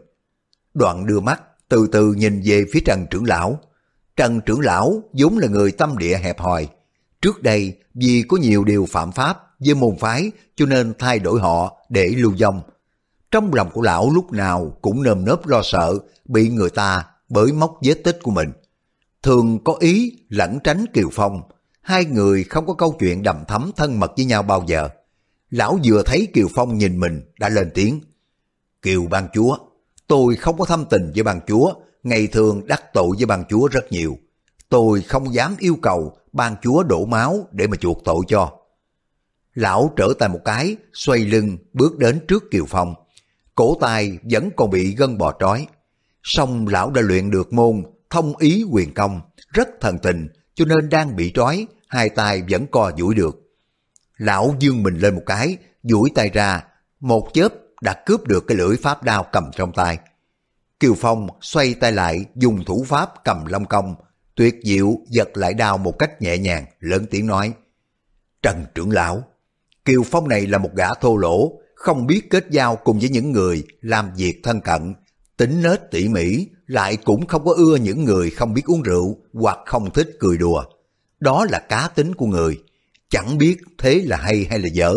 Đoạn 0.74 1.06
đưa 1.06 1.20
mắt 1.20 1.42
từ 1.68 1.88
từ 1.92 2.12
nhìn 2.12 2.42
về 2.44 2.64
phía 2.72 2.80
Trần 2.80 3.06
trưởng 3.10 3.24
lão. 3.24 3.58
Trần 4.16 4.40
trưởng 4.40 4.60
lão 4.60 5.02
vốn 5.12 5.38
là 5.38 5.48
người 5.48 5.72
tâm 5.72 5.98
địa 5.98 6.18
hẹp 6.18 6.40
hòi. 6.40 6.68
Trước 7.22 7.42
đây 7.42 7.76
vì 7.94 8.24
có 8.28 8.36
nhiều 8.36 8.64
điều 8.64 8.86
phạm 8.90 9.12
pháp 9.12 9.38
với 9.58 9.74
môn 9.74 9.96
phái 10.00 10.30
cho 10.56 10.66
nên 10.66 10.92
thay 10.98 11.18
đổi 11.18 11.40
họ 11.40 11.76
để 11.88 12.08
lưu 12.08 12.34
vong. 12.40 12.62
Trong 13.32 13.54
lòng 13.54 13.70
của 13.72 13.82
lão 13.82 14.10
lúc 14.10 14.32
nào 14.32 14.76
cũng 14.82 15.02
nơm 15.02 15.24
nớp 15.24 15.46
lo 15.46 15.60
sợ 15.64 15.98
bị 16.24 16.48
người 16.48 16.70
ta 16.70 17.04
bởi 17.28 17.52
móc 17.52 17.78
vết 17.82 17.94
tích 17.94 18.18
của 18.22 18.30
mình. 18.30 18.52
Thường 19.22 19.64
có 19.64 19.76
ý 19.80 20.18
lẩn 20.28 20.58
tránh 20.64 20.84
Kiều 20.92 21.08
Phong, 21.12 21.42
hai 21.80 22.04
người 22.04 22.44
không 22.44 22.66
có 22.66 22.74
câu 22.74 22.96
chuyện 22.98 23.22
đầm 23.22 23.44
thắm 23.48 23.70
thân 23.76 24.00
mật 24.00 24.12
với 24.16 24.24
nhau 24.24 24.42
bao 24.42 24.64
giờ. 24.66 24.88
Lão 25.50 25.78
vừa 25.84 26.02
thấy 26.02 26.28
Kiều 26.34 26.48
Phong 26.54 26.78
nhìn 26.78 27.00
mình 27.00 27.20
đã 27.38 27.48
lên 27.48 27.70
tiếng. 27.74 28.00
Kiều 28.82 29.02
ban 29.10 29.28
chúa, 29.34 29.56
tôi 30.06 30.36
không 30.36 30.58
có 30.58 30.64
thâm 30.64 30.84
tình 30.90 31.12
với 31.14 31.22
ban 31.22 31.40
chúa, 31.46 31.72
ngày 32.02 32.26
thường 32.26 32.66
đắc 32.66 32.82
tội 32.92 33.08
với 33.16 33.26
ban 33.26 33.44
chúa 33.48 33.68
rất 33.68 33.92
nhiều. 33.92 34.16
Tôi 34.68 35.02
không 35.02 35.34
dám 35.34 35.56
yêu 35.58 35.76
cầu 35.82 36.16
ban 36.32 36.56
chúa 36.62 36.82
đổ 36.82 37.04
máu 37.04 37.48
để 37.52 37.66
mà 37.66 37.76
chuộc 37.76 38.04
tội 38.04 38.20
cho. 38.28 38.52
Lão 39.54 39.90
trở 39.96 40.08
tay 40.18 40.28
một 40.28 40.40
cái, 40.44 40.76
xoay 40.92 41.18
lưng, 41.18 41.56
bước 41.72 41.98
đến 41.98 42.20
trước 42.28 42.50
Kiều 42.50 42.64
Phong. 42.68 42.94
Cổ 43.62 43.76
tay 43.80 44.18
vẫn 44.22 44.50
còn 44.56 44.70
bị 44.70 44.94
gân 44.94 45.18
bò 45.18 45.34
trói. 45.40 45.66
Song 46.22 46.66
lão 46.66 46.90
đã 46.90 47.02
luyện 47.02 47.30
được 47.30 47.52
môn 47.52 47.82
thông 48.10 48.36
ý 48.36 48.64
quyền 48.70 48.94
công, 48.94 49.20
rất 49.52 49.68
thần 49.80 49.98
tình, 49.98 50.28
cho 50.54 50.64
nên 50.64 50.88
đang 50.88 51.16
bị 51.16 51.32
trói, 51.34 51.66
hai 51.88 52.08
tay 52.08 52.42
vẫn 52.50 52.66
co 52.66 52.92
duỗi 52.98 53.14
được. 53.14 53.36
Lão 54.16 54.54
dương 54.58 54.82
mình 54.82 54.96
lên 54.96 55.14
một 55.14 55.22
cái, 55.26 55.56
duỗi 55.82 56.10
tay 56.14 56.28
ra, 56.28 56.64
một 57.00 57.28
chớp 57.34 57.48
đã 57.82 58.02
cướp 58.06 58.26
được 58.26 58.44
cái 58.46 58.56
lưỡi 58.56 58.76
pháp 58.76 59.02
đao 59.02 59.26
cầm 59.32 59.50
trong 59.56 59.72
tay. 59.72 59.98
Kiều 60.80 60.94
Phong 60.94 61.28
xoay 61.40 61.74
tay 61.74 61.92
lại 61.92 62.24
dùng 62.34 62.64
thủ 62.64 62.84
pháp 62.88 63.24
cầm 63.24 63.46
long 63.46 63.64
công, 63.64 63.94
tuyệt 64.34 64.54
diệu 64.64 64.96
giật 65.08 65.28
lại 65.34 65.54
đao 65.54 65.78
một 65.78 65.98
cách 65.98 66.22
nhẹ 66.22 66.38
nhàng, 66.38 66.64
lớn 66.80 67.06
tiếng 67.10 67.26
nói. 67.26 67.52
Trần 68.42 68.64
trưởng 68.74 68.90
lão, 68.90 69.24
Kiều 69.84 70.02
Phong 70.02 70.28
này 70.28 70.46
là 70.46 70.58
một 70.58 70.70
gã 70.74 70.94
thô 70.94 71.16
lỗ, 71.16 71.61
không 71.82 72.06
biết 72.06 72.30
kết 72.30 72.50
giao 72.50 72.76
cùng 72.76 72.98
với 72.98 73.08
những 73.08 73.32
người 73.32 73.64
làm 73.80 74.10
việc 74.16 74.40
thân 74.42 74.60
cận, 74.60 74.94
tính 75.36 75.62
nết 75.62 75.90
tỉ 75.90 76.08
mỉ, 76.08 76.46
lại 76.66 76.96
cũng 76.96 77.26
không 77.26 77.44
có 77.44 77.54
ưa 77.56 77.76
những 77.76 78.04
người 78.04 78.30
không 78.30 78.54
biết 78.54 78.62
uống 78.66 78.82
rượu 78.82 79.16
hoặc 79.32 79.58
không 79.66 79.90
thích 79.90 80.16
cười 80.20 80.38
đùa. 80.38 80.64
Đó 81.20 81.46
là 81.50 81.58
cá 81.58 81.88
tính 81.94 82.14
của 82.14 82.26
người, 82.26 82.58
chẳng 83.10 83.38
biết 83.38 83.56
thế 83.78 84.02
là 84.06 84.16
hay 84.16 84.46
hay 84.50 84.58
là 84.58 84.68
dở. 84.68 84.94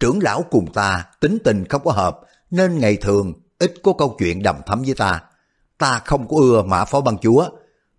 Trưởng 0.00 0.18
lão 0.22 0.44
cùng 0.50 0.72
ta 0.72 1.04
tính 1.20 1.38
tình 1.44 1.64
không 1.64 1.84
có 1.84 1.92
hợp, 1.92 2.20
nên 2.50 2.78
ngày 2.78 2.96
thường 2.96 3.32
ít 3.58 3.74
có 3.82 3.92
câu 3.92 4.16
chuyện 4.18 4.42
đầm 4.42 4.56
thắm 4.66 4.82
với 4.82 4.94
ta. 4.94 5.22
Ta 5.78 6.02
không 6.04 6.28
có 6.28 6.36
ưa 6.36 6.62
mã 6.62 6.84
phó 6.84 7.00
băng 7.00 7.18
chúa, 7.18 7.48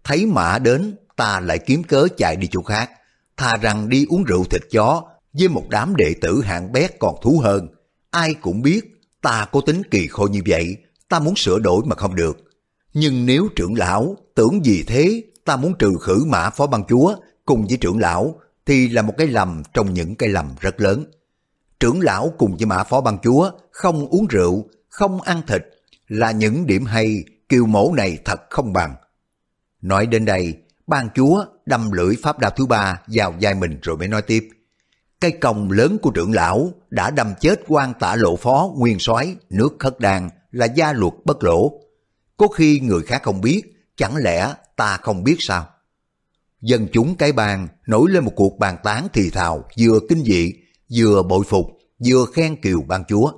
thấy 0.03 0.25
mã 0.25 0.59
đến 0.59 0.95
ta 1.15 1.39
lại 1.39 1.59
kiếm 1.59 1.83
cớ 1.83 2.07
chạy 2.17 2.35
đi 2.35 2.47
chỗ 2.51 2.61
khác, 2.61 2.91
thà 3.37 3.57
rằng 3.57 3.89
đi 3.89 4.05
uống 4.09 4.23
rượu 4.23 4.43
thịt 4.43 4.61
chó 4.71 5.03
với 5.33 5.47
một 5.47 5.63
đám 5.69 5.95
đệ 5.95 6.13
tử 6.21 6.41
hạng 6.41 6.71
bét 6.71 6.99
còn 6.99 7.15
thú 7.21 7.39
hơn. 7.43 7.67
Ai 8.13 8.33
cũng 8.33 8.61
biết 8.61 8.81
ta 9.21 9.45
có 9.51 9.61
tính 9.65 9.81
kỳ 9.91 10.07
khôi 10.07 10.29
như 10.29 10.41
vậy, 10.47 10.77
ta 11.09 11.19
muốn 11.19 11.35
sửa 11.35 11.59
đổi 11.59 11.83
mà 11.85 11.95
không 11.95 12.15
được. 12.15 12.37
Nhưng 12.93 13.25
nếu 13.25 13.47
trưởng 13.55 13.73
lão 13.73 14.17
tưởng 14.35 14.65
gì 14.65 14.83
thế, 14.87 15.23
ta 15.45 15.55
muốn 15.55 15.73
trừ 15.79 15.97
khử 16.01 16.23
mã 16.27 16.49
phó 16.49 16.67
băng 16.67 16.83
chúa 16.89 17.15
cùng 17.45 17.65
với 17.67 17.77
trưởng 17.77 17.99
lão 17.99 18.39
thì 18.65 18.89
là 18.89 19.01
một 19.01 19.13
cái 19.17 19.27
lầm 19.27 19.63
trong 19.73 19.93
những 19.93 20.15
cái 20.15 20.29
lầm 20.29 20.55
rất 20.59 20.81
lớn. 20.81 21.05
Trưởng 21.79 21.99
lão 22.01 22.33
cùng 22.37 22.57
với 22.57 22.65
mã 22.65 22.83
phó 22.83 23.01
băng 23.01 23.17
chúa 23.23 23.51
không 23.71 24.07
uống 24.07 24.27
rượu, 24.27 24.65
không 24.89 25.21
ăn 25.21 25.41
thịt 25.47 25.63
là 26.07 26.31
những 26.31 26.65
điểm 26.65 26.85
hay 26.85 27.23
kiều 27.49 27.65
mẫu 27.65 27.93
này 27.93 28.17
thật 28.25 28.41
không 28.49 28.73
bằng. 28.73 28.95
Nói 29.81 30.05
đến 30.05 30.25
đây, 30.25 30.53
ban 30.87 31.09
chúa 31.15 31.45
đâm 31.65 31.91
lưỡi 31.91 32.15
pháp 32.23 32.39
đao 32.39 32.51
thứ 32.51 32.65
ba 32.65 33.01
vào 33.07 33.33
vai 33.41 33.55
mình 33.55 33.79
rồi 33.81 33.97
mới 33.97 34.07
nói 34.07 34.21
tiếp. 34.21 34.49
Cây 35.23 35.31
còng 35.31 35.71
lớn 35.71 35.97
của 36.01 36.11
trưởng 36.11 36.31
lão 36.31 36.71
đã 36.89 37.11
đâm 37.11 37.33
chết 37.39 37.61
quan 37.67 37.93
tả 37.99 38.15
lộ 38.15 38.35
phó 38.35 38.71
nguyên 38.77 38.99
soái 38.99 39.35
nước 39.49 39.75
khất 39.79 39.99
đàn 39.99 40.29
là 40.51 40.65
gia 40.65 40.93
luật 40.93 41.13
bất 41.25 41.43
lỗ. 41.43 41.71
Có 42.37 42.47
khi 42.47 42.79
người 42.79 43.01
khác 43.01 43.23
không 43.23 43.41
biết, 43.41 43.61
chẳng 43.97 44.15
lẽ 44.15 44.53
ta 44.75 44.97
không 44.97 45.23
biết 45.23 45.35
sao? 45.39 45.67
Dân 46.61 46.87
chúng 46.93 47.15
cái 47.15 47.31
bàn 47.31 47.67
nổi 47.87 48.11
lên 48.11 48.25
một 48.25 48.31
cuộc 48.35 48.59
bàn 48.59 48.77
tán 48.83 49.07
thì 49.13 49.29
thào 49.29 49.63
vừa 49.79 49.99
kinh 50.09 50.23
dị, 50.23 50.53
vừa 50.95 51.23
bội 51.23 51.43
phục, 51.47 51.65
vừa 52.05 52.25
khen 52.33 52.55
kiều 52.55 52.81
ban 52.81 53.03
chúa. 53.05 53.31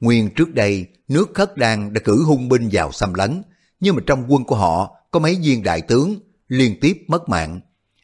Nguyên 0.00 0.30
trước 0.34 0.54
đây, 0.54 0.86
nước 1.08 1.30
khất 1.34 1.56
đàn 1.56 1.92
đã 1.92 2.00
cử 2.04 2.22
hung 2.24 2.48
binh 2.48 2.68
vào 2.72 2.92
xâm 2.92 3.14
lấn, 3.14 3.42
nhưng 3.80 3.96
mà 3.96 4.02
trong 4.06 4.24
quân 4.28 4.44
của 4.44 4.56
họ 4.56 4.96
có 5.10 5.20
mấy 5.20 5.38
viên 5.42 5.62
đại 5.62 5.80
tướng 5.80 6.16
liên 6.48 6.80
tiếp 6.80 6.98
mất 7.06 7.28
mạng. 7.28 7.60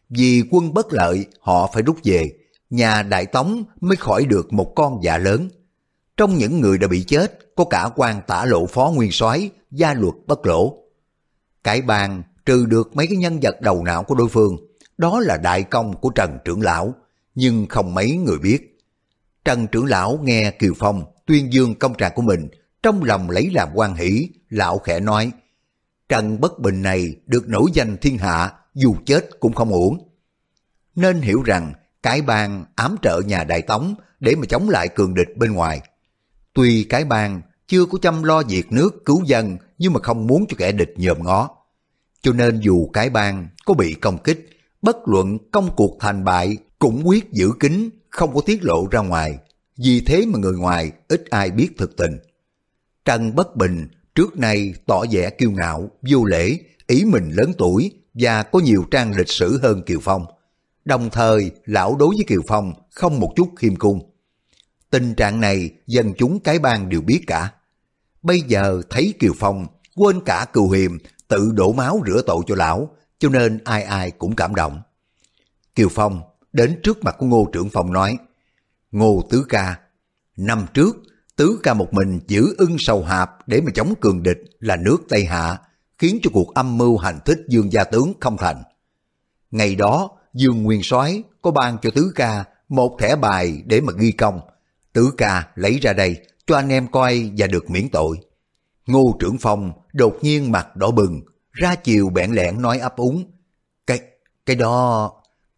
Vì 0.08 0.42
quân 0.50 0.74
bất 0.74 0.92
lợi, 0.92 1.26
họ 1.40 1.70
phải 1.74 1.82
rút 1.82 1.96
về, 2.04 2.32
nhà 2.70 3.02
Đại 3.02 3.26
Tống 3.26 3.64
mới 3.80 3.96
khỏi 3.96 4.24
được 4.24 4.52
một 4.52 4.72
con 4.76 5.00
dạ 5.02 5.18
lớn. 5.18 5.48
Trong 6.16 6.36
những 6.36 6.60
người 6.60 6.78
đã 6.78 6.88
bị 6.88 7.04
chết, 7.04 7.54
có 7.56 7.64
cả 7.64 7.90
quan 7.96 8.20
tả 8.26 8.44
lộ 8.44 8.66
phó 8.66 8.92
nguyên 8.94 9.12
soái 9.12 9.50
gia 9.70 9.94
luật 9.94 10.14
bất 10.26 10.46
lỗ. 10.46 10.78
Cải 11.64 11.82
bàn 11.82 12.22
trừ 12.46 12.66
được 12.66 12.96
mấy 12.96 13.06
cái 13.06 13.16
nhân 13.16 13.38
vật 13.42 13.60
đầu 13.60 13.84
não 13.84 14.02
của 14.02 14.14
đối 14.14 14.28
phương, 14.28 14.56
đó 14.98 15.20
là 15.20 15.36
đại 15.36 15.62
công 15.62 16.00
của 16.00 16.10
Trần 16.10 16.38
Trưởng 16.44 16.62
Lão, 16.62 16.94
nhưng 17.34 17.66
không 17.66 17.94
mấy 17.94 18.16
người 18.16 18.38
biết. 18.38 18.78
Trần 19.44 19.66
Trưởng 19.66 19.86
Lão 19.86 20.18
nghe 20.22 20.50
Kiều 20.50 20.72
Phong 20.78 21.04
tuyên 21.26 21.52
dương 21.52 21.74
công 21.74 21.94
trạng 21.94 22.12
của 22.14 22.22
mình, 22.22 22.48
trong 22.82 23.04
lòng 23.04 23.30
lấy 23.30 23.50
làm 23.52 23.68
quan 23.74 23.94
hỷ, 23.94 24.28
lão 24.48 24.78
khẽ 24.78 25.00
nói, 25.00 25.32
Trần 26.08 26.40
Bất 26.40 26.58
Bình 26.58 26.82
này 26.82 27.16
được 27.26 27.48
nổi 27.48 27.70
danh 27.74 27.96
thiên 27.96 28.18
hạ, 28.18 28.52
dù 28.74 28.96
chết 29.06 29.40
cũng 29.40 29.52
không 29.52 29.72
uổng. 29.72 30.08
Nên 30.94 31.20
hiểu 31.20 31.42
rằng 31.42 31.72
cái 32.06 32.22
bang 32.22 32.64
ám 32.74 32.96
trợ 33.02 33.20
nhà 33.26 33.44
Đại 33.44 33.62
Tống 33.62 33.94
để 34.20 34.34
mà 34.34 34.46
chống 34.48 34.68
lại 34.68 34.88
cường 34.88 35.14
địch 35.14 35.36
bên 35.36 35.52
ngoài. 35.52 35.80
Tuy 36.54 36.84
cái 36.84 37.04
bang 37.04 37.42
chưa 37.68 37.86
có 37.86 37.98
chăm 38.02 38.22
lo 38.22 38.42
việc 38.48 38.72
nước 38.72 39.04
cứu 39.04 39.24
dân 39.24 39.56
nhưng 39.78 39.92
mà 39.92 40.00
không 40.02 40.26
muốn 40.26 40.44
cho 40.48 40.54
kẻ 40.58 40.72
địch 40.72 40.94
nhòm 40.96 41.22
ngó. 41.22 41.50
Cho 42.22 42.32
nên 42.32 42.60
dù 42.60 42.88
cái 42.92 43.10
bang 43.10 43.48
có 43.64 43.74
bị 43.74 43.94
công 43.94 44.18
kích, 44.18 44.50
bất 44.82 44.96
luận 45.06 45.38
công 45.52 45.70
cuộc 45.76 45.96
thành 46.00 46.24
bại 46.24 46.56
cũng 46.78 47.02
quyết 47.04 47.32
giữ 47.32 47.50
kín, 47.60 47.90
không 48.08 48.34
có 48.34 48.40
tiết 48.40 48.64
lộ 48.64 48.88
ra 48.90 49.00
ngoài. 49.00 49.38
Vì 49.76 50.00
thế 50.00 50.26
mà 50.26 50.38
người 50.38 50.56
ngoài 50.56 50.92
ít 51.08 51.24
ai 51.30 51.50
biết 51.50 51.68
thực 51.78 51.96
tình. 51.96 52.18
Trần 53.04 53.34
Bất 53.34 53.56
Bình 53.56 53.88
trước 54.14 54.38
nay 54.38 54.74
tỏ 54.86 55.04
vẻ 55.10 55.30
kiêu 55.30 55.50
ngạo, 55.50 55.90
vô 56.10 56.24
lễ, 56.24 56.58
ý 56.86 57.04
mình 57.04 57.30
lớn 57.30 57.52
tuổi 57.58 57.92
và 58.14 58.42
có 58.42 58.60
nhiều 58.60 58.84
trang 58.90 59.16
lịch 59.16 59.28
sử 59.28 59.58
hơn 59.62 59.82
Kiều 59.82 60.00
Phong. 60.02 60.26
Đồng 60.86 61.10
thời, 61.10 61.50
lão 61.64 61.96
đối 61.96 62.08
với 62.08 62.24
Kiều 62.26 62.40
Phong 62.48 62.72
không 62.90 63.20
một 63.20 63.32
chút 63.36 63.48
khiêm 63.56 63.76
cung. 63.76 64.10
Tình 64.90 65.14
trạng 65.14 65.40
này 65.40 65.70
dân 65.86 66.12
chúng 66.18 66.40
cái 66.40 66.58
bang 66.58 66.88
đều 66.88 67.00
biết 67.00 67.20
cả. 67.26 67.52
Bây 68.22 68.40
giờ 68.40 68.82
thấy 68.90 69.14
Kiều 69.18 69.32
Phong 69.38 69.66
quên 69.96 70.20
cả 70.24 70.46
cừu 70.52 70.70
hiềm 70.70 70.98
tự 71.28 71.52
đổ 71.54 71.72
máu 71.72 72.00
rửa 72.06 72.22
tội 72.26 72.42
cho 72.46 72.54
lão, 72.54 72.96
cho 73.18 73.28
nên 73.28 73.58
ai 73.64 73.82
ai 73.82 74.10
cũng 74.10 74.36
cảm 74.36 74.54
động. 74.54 74.82
Kiều 75.74 75.88
Phong 75.88 76.22
đến 76.52 76.80
trước 76.82 77.04
mặt 77.04 77.16
của 77.18 77.26
Ngô 77.26 77.48
Trưởng 77.52 77.68
Phong 77.72 77.92
nói, 77.92 78.18
Ngô 78.90 79.22
Tứ 79.30 79.46
Ca, 79.48 79.78
năm 80.36 80.66
trước 80.74 80.96
Tứ 81.36 81.60
Ca 81.62 81.74
một 81.74 81.92
mình 81.92 82.20
giữ 82.26 82.54
ưng 82.58 82.76
sầu 82.78 83.04
hạp 83.04 83.48
để 83.48 83.60
mà 83.60 83.70
chống 83.74 83.94
cường 84.00 84.22
địch 84.22 84.38
là 84.58 84.76
nước 84.76 84.98
Tây 85.08 85.24
Hạ, 85.24 85.58
khiến 85.98 86.18
cho 86.22 86.30
cuộc 86.34 86.54
âm 86.54 86.78
mưu 86.78 86.98
hành 86.98 87.18
thích 87.24 87.38
Dương 87.48 87.72
Gia 87.72 87.84
Tướng 87.84 88.12
không 88.20 88.36
thành. 88.36 88.62
Ngày 89.50 89.74
đó, 89.74 90.10
Dương 90.36 90.62
Nguyên 90.62 90.82
soái 90.82 91.22
có 91.42 91.50
ban 91.50 91.78
cho 91.82 91.90
Tứ 91.90 92.12
Ca 92.14 92.44
một 92.68 92.96
thẻ 93.00 93.16
bài 93.16 93.62
để 93.66 93.80
mà 93.80 93.92
ghi 93.98 94.12
công. 94.12 94.40
Tứ 94.92 95.12
Ca 95.16 95.48
lấy 95.54 95.78
ra 95.78 95.92
đây 95.92 96.16
cho 96.46 96.56
anh 96.56 96.68
em 96.68 96.90
coi 96.90 97.30
và 97.38 97.46
được 97.46 97.70
miễn 97.70 97.88
tội. 97.88 98.16
Ngô 98.86 99.16
Trưởng 99.20 99.38
Phong 99.38 99.72
đột 99.92 100.18
nhiên 100.22 100.52
mặt 100.52 100.76
đỏ 100.76 100.90
bừng, 100.90 101.20
ra 101.52 101.74
chiều 101.74 102.08
bẽn 102.08 102.32
lẽn 102.32 102.62
nói 102.62 102.78
ấp 102.78 102.96
úng. 102.96 103.24
Cái, 103.86 104.00
cái 104.46 104.56
đó, 104.56 105.12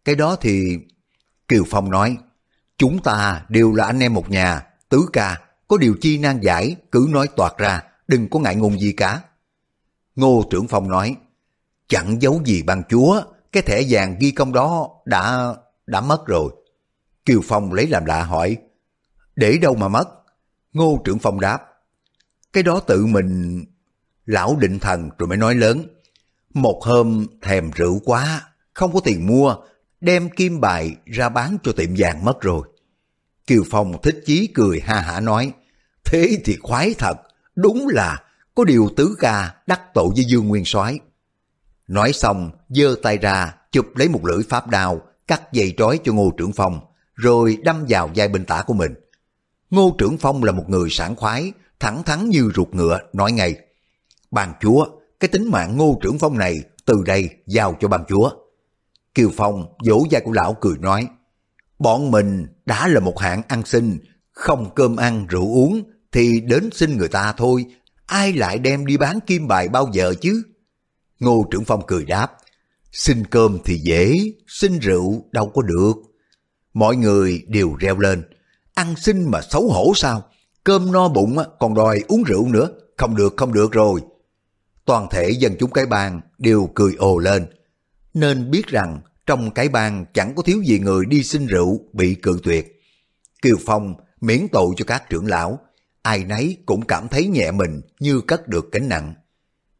cái 0.05 0.15
đó 0.15 0.35
thì... 0.41 0.77
Kiều 1.49 1.63
Phong 1.67 1.91
nói, 1.91 2.17
chúng 2.77 2.99
ta 2.99 3.45
đều 3.49 3.73
là 3.73 3.85
anh 3.85 3.99
em 3.99 4.13
một 4.13 4.29
nhà, 4.29 4.67
tứ 4.89 5.05
ca, 5.13 5.41
có 5.67 5.77
điều 5.77 5.95
chi 6.01 6.17
nan 6.17 6.39
giải, 6.41 6.75
cứ 6.91 7.07
nói 7.09 7.27
toạt 7.35 7.57
ra, 7.57 7.83
đừng 8.07 8.29
có 8.29 8.39
ngại 8.39 8.55
ngùng 8.55 8.79
gì 8.79 8.91
cả. 8.91 9.21
Ngô 10.15 10.43
Trưởng 10.51 10.67
Phong 10.67 10.89
nói, 10.89 11.15
chẳng 11.87 12.21
giấu 12.21 12.41
gì 12.45 12.63
bằng 12.63 12.83
chúa, 12.89 13.21
cái 13.51 13.63
thẻ 13.63 13.83
vàng 13.89 14.15
ghi 14.19 14.31
công 14.31 14.53
đó 14.53 14.89
đã 15.05 15.55
đã 15.87 16.01
mất 16.01 16.25
rồi. 16.27 16.51
Kiều 17.25 17.41
Phong 17.43 17.73
lấy 17.73 17.87
làm 17.87 18.05
lạ 18.05 18.23
hỏi, 18.23 18.57
để 19.35 19.57
đâu 19.57 19.75
mà 19.75 19.87
mất? 19.87 20.05
Ngô 20.73 21.01
Trưởng 21.05 21.19
Phong 21.19 21.39
đáp, 21.39 21.61
cái 22.53 22.63
đó 22.63 22.79
tự 22.79 23.05
mình... 23.05 23.65
Lão 24.29 24.55
định 24.55 24.79
thần 24.79 25.09
rồi 25.17 25.27
mới 25.27 25.37
nói 25.37 25.55
lớn. 25.55 25.87
Một 26.53 26.81
hôm 26.83 27.25
thèm 27.41 27.71
rượu 27.71 27.99
quá, 28.05 28.49
không 28.73 28.93
có 28.93 28.99
tiền 28.99 29.27
mua, 29.27 29.55
đem 30.01 30.29
kim 30.29 30.61
bài 30.61 30.95
ra 31.05 31.29
bán 31.29 31.57
cho 31.63 31.71
tiệm 31.71 31.89
vàng 31.97 32.25
mất 32.25 32.41
rồi. 32.41 32.67
Kiều 33.47 33.63
Phong 33.69 34.01
thích 34.01 34.23
chí 34.25 34.47
cười 34.53 34.79
ha 34.79 34.99
hả 34.99 35.19
nói, 35.19 35.53
thế 36.05 36.37
thì 36.45 36.57
khoái 36.61 36.93
thật, 36.97 37.17
đúng 37.55 37.87
là 37.87 38.23
có 38.55 38.63
điều 38.63 38.89
tứ 38.97 39.15
ca 39.19 39.55
đắc 39.67 39.81
tội 39.93 40.09
với 40.15 40.25
Dương 40.25 40.47
Nguyên 40.47 40.65
soái 40.65 40.99
Nói 41.89 42.13
xong, 42.13 42.51
giơ 42.69 42.95
tay 43.03 43.17
ra, 43.17 43.55
chụp 43.71 43.85
lấy 43.95 44.09
một 44.09 44.25
lưỡi 44.25 44.43
pháp 44.49 44.67
đao, 44.67 45.01
cắt 45.27 45.53
dây 45.53 45.73
trói 45.77 45.99
cho 46.03 46.13
Ngô 46.13 46.31
Trưởng 46.37 46.51
Phong, 46.51 46.79
rồi 47.15 47.57
đâm 47.63 47.85
vào 47.89 48.09
vai 48.15 48.27
bên 48.27 48.45
tả 48.45 48.63
của 48.67 48.73
mình. 48.73 48.93
Ngô 49.69 49.95
Trưởng 49.97 50.17
Phong 50.17 50.43
là 50.43 50.51
một 50.51 50.63
người 50.67 50.89
sảng 50.89 51.15
khoái, 51.15 51.51
thẳng 51.79 52.03
thắn 52.03 52.29
như 52.29 52.51
ruột 52.55 52.67
ngựa, 52.73 52.99
nói 53.13 53.31
ngay. 53.31 53.55
Bàn 54.31 54.53
chúa, 54.61 54.85
cái 55.19 55.27
tính 55.27 55.51
mạng 55.51 55.77
Ngô 55.77 55.99
Trưởng 56.01 56.19
Phong 56.19 56.37
này 56.37 56.61
từ 56.85 57.03
đây 57.05 57.29
giao 57.45 57.77
cho 57.79 57.87
bàn 57.87 58.03
chúa. 58.07 58.29
Kiều 59.13 59.29
Phong 59.37 59.65
vỗ 59.87 60.05
vai 60.11 60.21
của 60.21 60.31
lão 60.31 60.53
cười 60.61 60.77
nói, 60.77 61.07
bọn 61.79 62.11
mình 62.11 62.47
đã 62.65 62.87
là 62.87 62.99
một 62.99 63.19
hạng 63.19 63.41
ăn 63.47 63.65
xin, 63.65 63.97
không 64.31 64.75
cơm 64.75 64.95
ăn 64.95 65.27
rượu 65.27 65.55
uống 65.55 65.83
thì 66.11 66.41
đến 66.41 66.69
xin 66.73 66.97
người 66.97 67.07
ta 67.07 67.33
thôi, 67.37 67.65
ai 68.05 68.33
lại 68.33 68.59
đem 68.59 68.85
đi 68.85 68.97
bán 68.97 69.19
kim 69.27 69.47
bài 69.47 69.67
bao 69.67 69.89
giờ 69.93 70.13
chứ? 70.21 70.43
Ngô 71.19 71.45
Trưởng 71.51 71.65
Phong 71.65 71.81
cười 71.87 72.05
đáp, 72.05 72.31
xin 72.91 73.25
cơm 73.27 73.57
thì 73.65 73.77
dễ, 73.77 74.15
xin 74.47 74.79
rượu 74.79 75.25
đâu 75.31 75.51
có 75.55 75.61
được. 75.61 75.93
Mọi 76.73 76.95
người 76.95 77.43
đều 77.47 77.75
reo 77.79 77.99
lên, 77.99 78.23
ăn 78.73 78.95
xin 78.97 79.31
mà 79.31 79.41
xấu 79.41 79.69
hổ 79.69 79.93
sao? 79.95 80.23
Cơm 80.63 80.91
no 80.91 81.07
bụng 81.07 81.37
còn 81.59 81.73
đòi 81.73 82.03
uống 82.07 82.23
rượu 82.23 82.47
nữa, 82.47 82.69
không 82.97 83.15
được 83.15 83.33
không 83.37 83.53
được 83.53 83.71
rồi. 83.71 84.01
Toàn 84.85 85.07
thể 85.11 85.29
dân 85.29 85.55
chúng 85.59 85.71
cái 85.71 85.85
bang 85.85 86.21
đều 86.37 86.69
cười 86.75 86.93
ồ 86.97 87.17
lên, 87.17 87.45
nên 88.13 88.51
biết 88.51 88.67
rằng 88.67 89.01
trong 89.25 89.51
cái 89.51 89.69
bang 89.69 90.05
chẳng 90.13 90.35
có 90.35 90.43
thiếu 90.43 90.61
gì 90.65 90.79
người 90.79 91.05
đi 91.05 91.23
xin 91.23 91.45
rượu 91.45 91.79
bị 91.93 92.15
cự 92.15 92.39
tuyệt. 92.43 92.81
Kiều 93.41 93.55
Phong 93.65 93.93
miễn 94.21 94.47
tội 94.51 94.67
cho 94.77 94.85
các 94.85 95.09
trưởng 95.09 95.27
lão, 95.27 95.59
ai 96.01 96.23
nấy 96.25 96.57
cũng 96.65 96.81
cảm 96.81 97.07
thấy 97.07 97.27
nhẹ 97.27 97.51
mình 97.51 97.81
như 97.99 98.21
cất 98.21 98.47
được 98.47 98.69
cánh 98.71 98.89
nặng. 98.89 99.13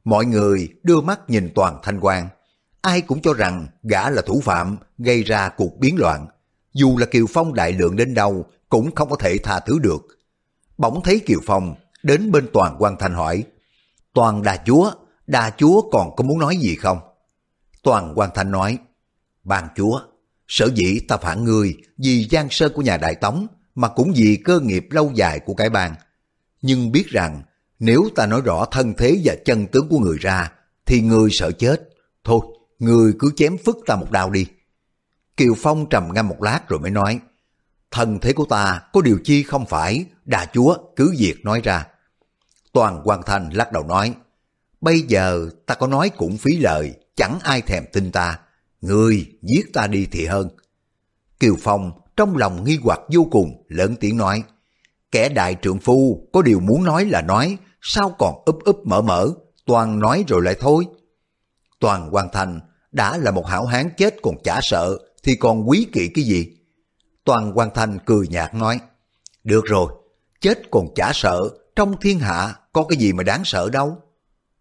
Mọi 0.04 0.26
người 0.26 0.70
đưa 0.84 1.02
mắt 1.02 1.30
nhìn 1.30 1.52
toàn 1.56 1.80
thanh 1.84 2.00
quan, 2.00 2.30
ai 2.82 3.02
cũng 3.02 3.22
cho 3.22 3.34
rằng 3.34 3.68
gã 3.84 4.10
là 4.10 4.22
thủ 4.22 4.42
phạm 4.42 4.78
gây 4.98 5.24
ra 5.24 5.50
cuộc 5.50 5.80
biến 5.80 5.96
loạn. 5.98 6.28
Dù 6.74 6.98
là 6.98 7.06
Kiều 7.06 7.26
Phong 7.30 7.54
đại 7.54 7.72
lượng 7.72 7.96
đến 7.96 8.14
đâu 8.14 8.46
cũng 8.70 8.96
không 8.96 9.10
có 9.10 9.16
thể 9.16 9.38
tha 9.38 9.60
thứ 9.60 9.80
được. 9.80 10.02
Bỗng 10.78 11.02
thấy 11.04 11.20
Kiều 11.20 11.40
Phong 11.46 11.76
đến 12.04 12.32
bên 12.32 12.48
toàn 12.54 12.76
quan 12.80 12.96
thanh 13.00 13.14
hỏi, 13.14 13.44
Toàn 14.14 14.44
đà 14.44 14.58
chúa, 14.66 14.92
đà 15.28 15.52
chúa 15.58 15.90
còn 15.92 16.16
có 16.16 16.24
muốn 16.24 16.40
nói 16.40 16.58
gì 16.58 16.76
không? 16.76 17.00
Toàn 17.84 18.14
quan 18.16 18.30
thanh 18.36 18.52
nói, 18.52 18.78
Ban 19.44 19.68
chúa, 19.76 20.02
sở 20.48 20.70
dĩ 20.76 21.00
ta 21.08 21.18
phản 21.18 21.44
ngươi 21.44 21.78
vì 21.98 22.28
giang 22.32 22.48
sơ 22.50 22.70
của 22.70 22.82
nhà 22.82 22.98
Đại 22.98 23.16
Tống 23.16 23.48
mà 23.76 23.88
cũng 23.88 24.14
vì 24.16 24.42
cơ 24.46 24.60
nghiệp 24.60 24.88
lâu 24.92 25.12
dài 25.14 25.40
của 25.40 25.54
cái 25.54 25.70
bang. 25.70 25.96
Nhưng 26.62 26.92
biết 26.92 27.08
rằng 27.08 27.42
nếu 27.80 28.10
ta 28.16 28.26
nói 28.26 28.42
rõ 28.46 28.66
thân 28.66 28.94
thế 28.98 29.22
và 29.24 29.36
chân 29.46 29.68
tướng 29.68 29.90
của 29.90 30.00
người 30.00 30.18
ra 30.18 30.52
thì 30.86 31.02
người 31.02 31.30
sợ 31.32 31.52
chết. 31.52 31.90
Thôi, 32.24 32.42
người 32.80 33.14
cứ 33.20 33.32
chém 33.36 33.58
phức 33.58 33.78
ta 33.88 33.96
một 33.96 34.12
đao 34.12 34.30
đi. 34.30 34.46
Kiều 35.38 35.54
Phong 35.58 35.90
trầm 35.90 36.14
ngâm 36.14 36.28
một 36.28 36.44
lát 36.44 36.70
rồi 36.70 36.80
mới 36.80 36.92
nói 36.92 37.20
Thân 37.92 38.20
thế 38.20 38.34
của 38.34 38.46
ta 38.46 38.82
có 38.94 39.02
điều 39.02 39.20
chi 39.24 39.44
không 39.44 39.66
phải, 39.66 40.06
đà 40.26 40.46
chúa 40.54 40.78
cứ 40.96 41.16
việc 41.18 41.36
nói 41.44 41.62
ra. 41.64 41.88
Toàn 42.72 43.02
Hoàng 43.04 43.22
Thành 43.26 43.50
lắc 43.50 43.72
đầu 43.72 43.84
nói 43.84 44.16
Bây 44.82 45.02
giờ 45.02 45.50
ta 45.66 45.76
có 45.76 45.88
nói 45.88 46.10
cũng 46.10 46.38
phí 46.38 46.58
lời, 46.58 46.94
chẳng 47.16 47.40
ai 47.44 47.62
thèm 47.62 47.84
tin 47.94 48.12
ta. 48.12 48.40
Người 48.82 49.32
giết 49.42 49.74
ta 49.74 49.88
đi 49.88 50.08
thì 50.12 50.26
hơn. 50.26 50.50
Kiều 51.40 51.56
Phong 51.60 51.92
trong 52.18 52.38
lòng 52.38 52.64
nghi 52.64 52.80
hoặc 52.84 53.00
vô 53.14 53.28
cùng, 53.32 53.66
lớn 53.68 53.96
tiếng 54.00 54.18
nói. 54.18 54.44
Kẻ 55.12 55.30
đại 55.30 55.56
trượng 55.62 55.80
phu 55.80 56.30
có 56.34 56.42
điều 56.42 56.60
muốn 56.60 56.84
nói 56.84 57.06
là 57.06 57.22
nói, 57.22 57.58
sao 57.82 58.16
còn 58.20 58.44
úp 58.46 58.64
úp 58.64 58.88
mở 58.88 59.02
mở, 59.02 59.30
toàn 59.66 60.00
nói 60.00 60.24
rồi 60.28 60.42
lại 60.44 60.56
thôi. 60.60 60.86
Toàn 61.80 62.10
hoàn 62.10 62.30
thành, 62.32 62.60
đã 62.92 63.18
là 63.18 63.32
một 63.32 63.48
hảo 63.48 63.66
hán 63.66 63.90
chết 63.98 64.16
còn 64.22 64.36
chả 64.44 64.60
sợ, 64.64 64.98
thì 65.24 65.36
còn 65.36 65.70
quý 65.70 65.88
kỵ 65.94 66.08
cái 66.08 66.24
gì? 66.24 66.48
Toàn 67.24 67.52
hoàn 67.52 67.74
thành 67.74 67.98
cười 68.06 68.28
nhạt 68.28 68.54
nói, 68.54 68.80
được 69.44 69.66
rồi, 69.66 69.94
chết 70.42 70.72
còn 70.72 70.94
chả 70.96 71.12
sợ, 71.14 71.40
trong 71.76 71.96
thiên 72.02 72.20
hạ 72.20 72.56
có 72.74 72.84
cái 72.84 72.98
gì 72.98 73.14
mà 73.14 73.24
đáng 73.24 73.42
sợ 73.46 73.70
đâu. 73.70 73.98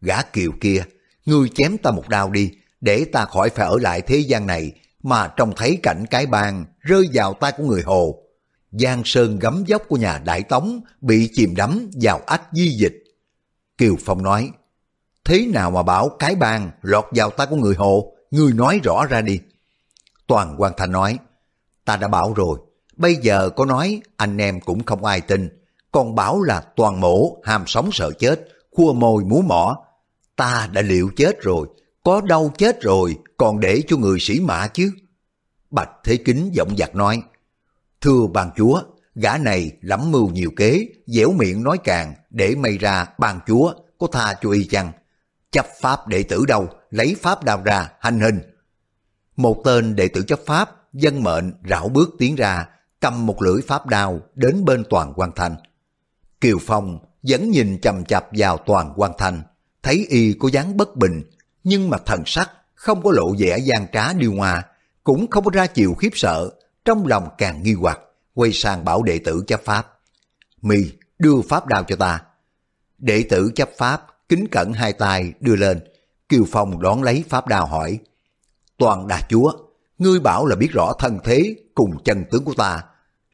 Gã 0.01 0.23
kiều 0.23 0.51
kia, 0.61 0.85
ngươi 1.27 1.49
chém 1.55 1.79
ta 1.79 1.91
một 1.91 2.09
đao 2.09 2.31
đi, 2.31 2.51
để 2.81 3.05
ta 3.13 3.25
khỏi 3.25 3.51
phải 3.51 3.67
ở 3.67 3.79
lại 3.81 4.03
thế 4.03 4.17
gian 4.17 4.47
này 4.47 4.73
mà 5.03 5.29
trông 5.37 5.53
thấy 5.57 5.79
cảnh 5.83 6.05
cái 6.11 6.27
bàn 6.27 6.65
rơi 6.81 7.09
vào 7.13 7.35
tay 7.35 7.53
của 7.57 7.65
người 7.65 7.83
Hồ. 7.83 8.23
Giang 8.73 9.03
sơn 9.05 9.39
gấm 9.39 9.65
dốc 9.67 9.83
của 9.89 9.97
nhà 9.97 10.19
Đại 10.19 10.43
Tống 10.43 10.81
bị 11.01 11.31
chìm 11.33 11.55
đắm 11.57 11.91
vào 12.03 12.21
ách 12.27 12.43
di 12.53 12.69
dịch. 12.69 13.05
Kiều 13.78 13.97
Phong 14.04 14.23
nói, 14.23 14.50
thế 15.25 15.47
nào 15.47 15.70
mà 15.70 15.82
bảo 15.82 16.08
cái 16.18 16.35
bàn 16.35 16.70
lọt 16.82 17.04
vào 17.11 17.30
tay 17.30 17.47
của 17.50 17.56
người 17.56 17.75
hộ? 17.75 18.12
ngươi 18.30 18.52
nói 18.52 18.80
rõ 18.85 19.06
ra 19.06 19.20
đi. 19.20 19.40
Toàn 20.26 20.56
Quang 20.56 20.73
Thanh 20.76 20.92
nói, 20.92 21.18
ta 21.85 21.97
đã 21.97 22.08
bảo 22.08 22.32
rồi, 22.32 22.58
bây 22.97 23.16
giờ 23.16 23.50
có 23.56 23.64
nói 23.64 24.00
anh 24.16 24.38
em 24.38 24.61
cũng 24.61 24.85
không 24.85 25.04
ai 25.04 25.20
tin, 25.20 25.49
còn 25.92 26.14
bảo 26.14 26.42
là 26.42 26.61
toàn 26.76 27.00
mổ 27.00 27.40
ham 27.44 27.64
sống 27.66 27.90
sợ 27.92 28.11
chết, 28.18 28.49
khua 28.70 28.92
môi 28.92 29.25
múa 29.25 29.40
mỏ. 29.40 29.76
Ta 30.37 30.68
đã 30.73 30.82
liệu 30.82 31.11
chết 31.16 31.40
rồi, 31.42 31.68
có 32.04 32.20
đau 32.20 32.52
chết 32.58 32.80
rồi, 32.80 33.16
còn 33.37 33.61
để 33.61 33.82
cho 33.88 33.97
người 33.97 34.18
sĩ 34.20 34.40
mã 34.40 34.68
chứ. 34.68 34.90
Bạch 35.70 35.90
Thế 36.04 36.16
Kính 36.16 36.50
giọng 36.52 36.76
giặc 36.76 36.94
nói, 36.94 37.23
Thưa 38.00 38.26
bàn 38.32 38.50
chúa, 38.56 38.82
gã 39.23 39.39
này 39.39 39.73
lắm 39.81 40.11
mưu 40.11 40.29
nhiều 40.29 40.51
kế, 40.57 40.87
dẻo 41.07 41.33
miệng 41.33 41.63
nói 41.63 41.79
càng, 41.85 42.15
để 42.31 42.55
mây 42.55 42.79
ra 42.79 43.07
bàn 43.19 43.41
chúa 43.47 43.73
có 43.99 44.07
tha 44.13 44.35
cho 44.43 44.51
y 44.51 44.65
chăng. 44.65 44.93
Chấp 45.51 45.67
pháp 45.81 46.07
đệ 46.09 46.23
tử 46.23 46.45
đâu, 46.49 46.69
lấy 46.91 47.17
pháp 47.21 47.45
đao 47.45 47.63
ra, 47.65 47.91
hành 48.01 48.21
hình. 48.21 48.41
Một 49.37 49.63
tên 49.65 49.97
đệ 49.97 50.09
tử 50.09 50.23
chấp 50.23 50.41
pháp, 50.47 50.71
dân 50.93 51.23
mệnh 51.23 51.52
rảo 51.71 51.89
bước 51.89 52.11
tiến 52.19 52.35
ra, 52.35 52.67
cầm 53.00 53.26
một 53.26 53.43
lưỡi 53.43 53.63
pháp 53.67 53.87
đao 53.87 54.21
đến 54.35 54.65
bên 54.65 54.85
toàn 54.91 55.13
quan 55.17 55.31
thành. 55.37 55.57
Kiều 56.41 56.59
Phong 56.67 56.99
vẫn 57.23 57.50
nhìn 57.50 57.81
chầm 57.81 58.04
chập 58.04 58.28
vào 58.33 58.57
toàn 58.57 58.93
quan 58.97 59.13
thành, 59.19 59.43
thấy 59.83 60.07
y 60.09 60.33
có 60.33 60.49
dáng 60.52 60.76
bất 60.76 60.97
bình, 60.97 61.23
nhưng 61.65 61.91
mà 61.91 61.99
thần 61.99 62.23
sắc 62.26 62.50
không 62.75 63.02
có 63.02 63.11
lộ 63.13 63.35
vẻ 63.39 63.59
gian 63.59 63.87
trá 63.93 64.13
điêu 64.13 64.33
hoa, 64.35 64.65
cũng 65.04 65.31
không 65.31 65.45
có 65.45 65.50
ra 65.54 65.67
chiều 65.67 65.95
khiếp 65.95 66.11
sợ, 66.15 66.50
trong 66.85 67.07
lòng 67.07 67.28
càng 67.39 67.63
nghi 67.63 67.75
hoặc, 67.75 68.00
quay 68.39 68.53
sang 68.53 68.85
bảo 68.85 69.03
đệ 69.03 69.19
tử 69.19 69.45
chấp 69.47 69.61
pháp. 69.65 69.87
mì 70.63 70.77
đưa 71.19 71.41
pháp 71.49 71.67
đao 71.67 71.85
cho 71.85 71.97
ta. 71.97 72.23
Đệ 72.99 73.25
tử 73.31 73.53
chấp 73.55 73.71
pháp, 73.79 74.07
kính 74.29 74.47
cẩn 74.51 74.73
hai 74.73 74.93
tay 74.93 75.33
đưa 75.41 75.57
lên, 75.57 75.81
Kiều 76.29 76.45
Phong 76.51 76.83
đón 76.83 77.03
lấy 77.03 77.25
pháp 77.29 77.47
đao 77.47 77.67
hỏi. 77.67 77.99
Toàn 78.79 79.09
đà 79.09 79.23
chúa, 79.29 79.53
ngươi 79.99 80.21
bảo 80.21 80.47
là 80.47 80.57
biết 80.57 80.69
rõ 80.73 80.93
thân 80.99 81.19
thế 81.25 81.57
cùng 81.75 82.03
chân 82.05 82.25
tướng 82.31 82.45
của 82.45 82.55
ta. 82.55 82.83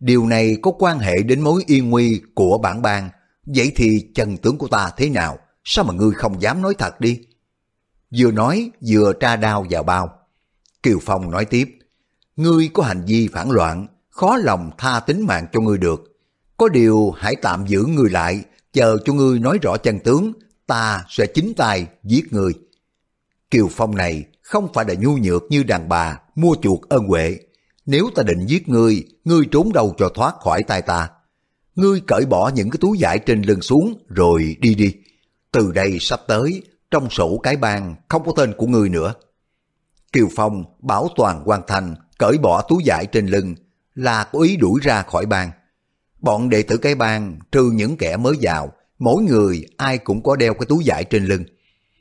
Điều 0.01 0.27
này 0.27 0.57
có 0.63 0.73
quan 0.79 0.99
hệ 0.99 1.23
đến 1.23 1.41
mối 1.41 1.63
yên 1.67 1.91
nguy 1.91 2.23
của 2.35 2.59
bản 2.59 2.83
bang. 2.83 3.11
Vậy 3.47 3.73
thì 3.77 4.11
chân 4.15 4.37
tướng 4.37 4.59
của 4.59 4.69
ta 4.69 4.91
thế 4.97 5.11
nào? 5.11 5.39
Sao 5.65 5.85
mà 5.85 5.95
ngươi 5.95 6.13
không 6.15 6.43
dám 6.43 6.63
nói 6.63 6.75
thật 6.79 7.01
đi? 7.01 7.21
Vừa 8.19 8.31
nói 8.31 8.71
vừa 8.89 9.13
tra 9.13 9.37
đao 9.37 9.67
vào 9.71 9.83
bao. 9.83 10.19
Kiều 10.83 10.99
Phong 11.03 11.31
nói 11.31 11.45
tiếp, 11.45 11.79
ngươi 12.37 12.71
có 12.75 12.83
hành 12.83 13.05
vi 13.07 13.29
phản 13.29 13.51
loạn, 13.51 13.87
khó 14.15 14.37
lòng 14.37 14.71
tha 14.79 15.01
tính 15.01 15.27
mạng 15.27 15.47
cho 15.53 15.61
ngươi 15.61 15.79
được. 15.79 16.17
Có 16.57 16.69
điều 16.69 17.11
hãy 17.11 17.37
tạm 17.43 17.67
giữ 17.67 17.85
ngươi 17.85 18.11
lại, 18.11 18.45
chờ 18.73 18.97
cho 19.05 19.13
ngươi 19.13 19.39
nói 19.39 19.59
rõ 19.63 19.77
chân 19.77 19.99
tướng, 19.99 20.33
ta 20.67 21.05
sẽ 21.09 21.27
chính 21.27 21.55
tay 21.57 21.87
giết 22.03 22.33
ngươi. 22.33 22.53
Kiều 23.51 23.69
Phong 23.71 23.97
này 23.97 24.25
không 24.43 24.69
phải 24.75 24.85
là 24.89 24.95
nhu 24.95 25.17
nhược 25.17 25.43
như 25.51 25.63
đàn 25.63 25.89
bà 25.89 26.19
mua 26.35 26.57
chuộc 26.63 26.89
ơn 26.89 27.07
huệ. 27.07 27.39
Nếu 27.87 28.11
ta 28.15 28.23
định 28.23 28.47
giết 28.47 28.69
ngươi, 28.69 29.05
ngươi 29.25 29.47
trốn 29.51 29.73
đâu 29.73 29.95
cho 29.99 30.09
thoát 30.09 30.35
khỏi 30.41 30.63
tay 30.63 30.83
ta. 30.83 31.11
Ngươi 31.75 32.01
cởi 32.07 32.27
bỏ 32.27 32.51
những 32.55 32.71
cái 32.71 32.79
túi 32.81 32.97
vải 33.01 33.19
trên 33.19 33.43
lưng 33.43 33.63
xuống 33.63 33.99
rồi 34.09 34.57
đi 34.61 34.75
đi. 34.75 34.95
Từ 35.53 35.73
đây 35.73 35.97
sắp 36.01 36.21
tới, 36.29 36.63
trong 36.91 37.11
sổ 37.11 37.41
cái 37.43 37.57
bang 37.57 37.95
không 38.09 38.25
có 38.27 38.33
tên 38.37 38.53
của 38.57 38.67
ngươi 38.67 38.89
nữa. 38.89 39.15
Kiều 40.13 40.29
Phong 40.37 40.65
bảo 40.79 41.09
toàn 41.17 41.45
hoàn 41.45 41.63
thành 41.67 41.95
cởi 42.19 42.39
bỏ 42.39 42.63
túi 42.69 42.83
vải 42.87 43.07
trên 43.07 43.27
lưng 43.27 43.55
là 43.95 44.25
có 44.33 44.41
ý 44.41 44.57
đuổi 44.57 44.81
ra 44.83 45.03
khỏi 45.03 45.27
bang. 45.27 45.51
Bọn 46.21 46.51
đệ 46.51 46.63
tử 46.63 46.77
cái 46.77 46.95
bang 46.95 47.39
trừ 47.53 47.71
những 47.75 47.97
kẻ 47.97 48.17
mới 48.17 48.35
vào, 48.41 48.73
mỗi 48.99 49.23
người 49.23 49.67
ai 49.77 49.99
cũng 49.99 50.23
có 50.23 50.37
đeo 50.37 50.55
cái 50.55 50.67
túi 50.69 50.83
vải 50.87 51.05
trên 51.05 51.25
lưng. 51.25 51.45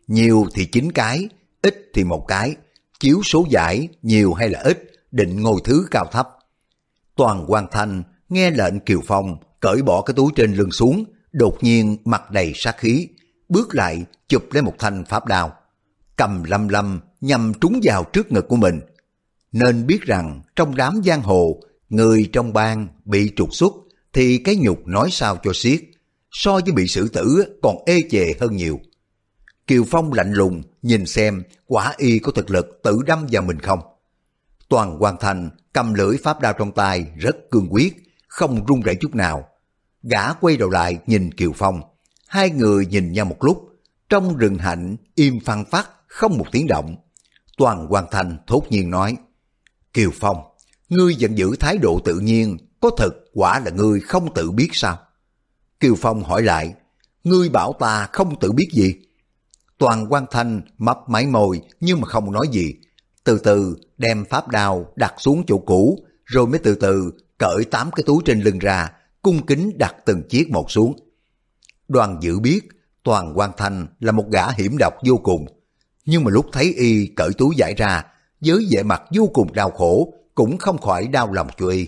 Nhiều 0.08 0.45
thì 0.53 0.65
chín 0.65 0.91
cái, 0.91 1.29
ít 1.62 1.91
thì 1.93 2.03
một 2.03 2.25
cái, 2.27 2.56
chiếu 2.99 3.21
số 3.23 3.45
giải 3.49 3.88
nhiều 4.01 4.34
hay 4.34 4.49
là 4.49 4.60
ít, 4.60 4.91
định 5.12 5.41
ngồi 5.41 5.62
thứ 5.63 5.88
cao 5.91 6.06
thấp. 6.12 6.29
Toàn 7.15 7.45
Hoàng 7.45 7.67
Thanh 7.71 8.03
nghe 8.29 8.51
lệnh 8.51 8.79
Kiều 8.79 9.01
Phong 9.08 9.38
cởi 9.60 9.82
bỏ 9.82 10.01
cái 10.01 10.13
túi 10.13 10.32
trên 10.36 10.53
lưng 10.53 10.71
xuống, 10.71 11.03
đột 11.32 11.58
nhiên 11.62 11.97
mặt 12.06 12.32
đầy 12.32 12.51
sát 12.56 12.77
khí, 12.77 13.08
bước 13.49 13.75
lại 13.75 14.06
chụp 14.27 14.43
lấy 14.51 14.63
một 14.63 14.73
thanh 14.79 15.06
pháp 15.06 15.25
đao, 15.25 15.53
cầm 16.15 16.43
lâm 16.43 16.67
lâm 16.67 16.99
nhằm 17.21 17.53
trúng 17.62 17.79
vào 17.84 18.03
trước 18.13 18.32
ngực 18.32 18.47
của 18.47 18.56
mình. 18.56 18.79
Nên 19.51 19.88
biết 19.88 20.01
rằng 20.01 20.41
trong 20.56 20.75
đám 20.75 21.01
giang 21.06 21.21
hồ, 21.21 21.60
người 21.95 22.29
trong 22.34 22.53
bang 22.53 22.88
bị 23.06 23.32
trục 23.36 23.53
xuất 23.53 23.73
thì 24.13 24.38
cái 24.38 24.56
nhục 24.56 24.88
nói 24.88 25.10
sao 25.12 25.38
cho 25.43 25.51
xiết, 25.53 25.82
so 26.32 26.51
với 26.53 26.71
bị 26.71 26.88
xử 26.88 27.08
tử 27.08 27.58
còn 27.62 27.75
ê 27.86 28.01
chề 28.10 28.34
hơn 28.39 28.56
nhiều. 28.56 28.79
Kiều 29.67 29.84
Phong 29.91 30.13
lạnh 30.13 30.34
lùng 30.34 30.62
nhìn 30.82 31.06
xem 31.06 31.43
quả 31.65 31.93
y 31.97 32.19
có 32.19 32.32
thực 32.32 32.49
lực 32.49 32.79
tự 32.84 32.99
đâm 33.06 33.27
vào 33.32 33.43
mình 33.43 33.60
không. 33.60 33.79
Toàn 34.69 34.99
Hoàng 34.99 35.17
Thành 35.19 35.49
cầm 35.73 35.93
lưỡi 35.93 36.17
pháp 36.23 36.39
đao 36.39 36.53
trong 36.53 36.71
tay 36.71 37.06
rất 37.17 37.36
cương 37.51 37.67
quyết, 37.69 38.03
không 38.27 38.65
run 38.65 38.82
rẩy 38.82 38.95
chút 39.01 39.15
nào. 39.15 39.47
Gã 40.03 40.34
quay 40.34 40.58
đầu 40.58 40.69
lại 40.69 40.97
nhìn 41.08 41.32
Kiều 41.32 41.51
Phong, 41.56 41.82
hai 42.27 42.49
người 42.49 42.86
nhìn 42.86 43.12
nhau 43.12 43.25
một 43.25 43.43
lúc, 43.43 43.69
trong 44.10 44.38
rừng 44.38 44.58
hạnh 44.58 44.95
im 45.15 45.39
phăng 45.45 45.65
phát 45.65 45.89
không 46.08 46.38
một 46.38 46.45
tiếng 46.51 46.67
động. 46.67 46.95
Toàn 47.58 47.88
Hoàng 47.88 48.06
Thành 48.12 48.38
thốt 48.47 48.63
nhiên 48.69 48.89
nói, 48.89 49.17
Kiều 49.93 50.10
Phong, 50.13 50.38
ngươi 50.89 51.15
vẫn 51.19 51.38
giữ 51.38 51.56
thái 51.60 51.78
độ 51.78 52.00
tự 52.06 52.19
nhiên, 52.19 52.58
có 52.82 52.91
thật 52.98 53.12
quả 53.34 53.60
là 53.60 53.72
ngươi 53.72 54.00
không 54.00 54.34
tự 54.34 54.52
biết 54.52 54.69
sao? 54.74 54.98
Kiều 55.80 55.96
Phong 55.96 56.24
hỏi 56.24 56.41
lại, 56.41 56.74
ngươi 57.24 57.50
bảo 57.50 57.74
ta 57.80 58.08
không 58.13 58.39
tự 58.39 58.52
biết 58.52 58.67
gì? 58.74 58.96
Toàn 59.78 60.06
Quan 60.10 60.26
Thanh 60.32 60.62
mấp 60.78 60.98
máy 61.08 61.26
môi 61.26 61.62
nhưng 61.80 62.02
mà 62.02 62.08
không 62.08 62.32
nói 62.32 62.48
gì. 62.52 62.74
Từ 63.24 63.39
từ 63.39 63.76
đem 63.98 64.26
pháp 64.26 64.48
đao 64.48 64.93
đặt 64.96 65.13
xuống 65.17 65.43
chỗ 65.48 65.58
cũ, 65.58 66.06
rồi 66.26 66.48
mới 66.48 66.60
từ 66.60 66.76
từ 66.76 67.12
cởi 67.38 67.65
tám 67.72 67.91
cái 67.91 68.04
túi 68.06 68.22
trên 68.26 68.41
lưng 68.41 68.60
ra, 68.60 68.91
cung 69.22 69.46
kính 69.46 69.78
đặt 69.78 69.96
từng 70.06 70.24
chiếc 70.30 70.50
một 70.50 70.72
xuống. 70.72 70.96
Đoàn 71.88 72.17
dự 72.22 72.39
biết 72.39 72.62
Toàn 73.04 73.34
Quan 73.36 73.52
Thanh 73.58 73.88
là 74.00 74.12
một 74.12 74.26
gã 74.32 74.52
hiểm 74.52 74.78
độc 74.80 74.93
vô 75.06 75.17
cùng, 75.17 75.46
nhưng 76.06 76.24
mà 76.24 76.32
lúc 76.32 76.46
thấy 76.52 76.74
y 76.74 77.08
cởi 77.15 77.30
túi 77.38 77.56
giải 77.58 77.74
ra, 77.78 78.04
với 78.41 78.67
vẻ 78.72 78.84
mặt 78.84 79.02
vô 79.15 79.30
cùng 79.34 79.54
đau 79.54 79.72
khổ, 79.72 80.13
cũng 80.36 80.58
không 80.58 80.78
khỏi 80.78 81.08
đau 81.08 81.34
lòng 81.34 81.48
chú 81.58 81.67
ý. 81.67 81.88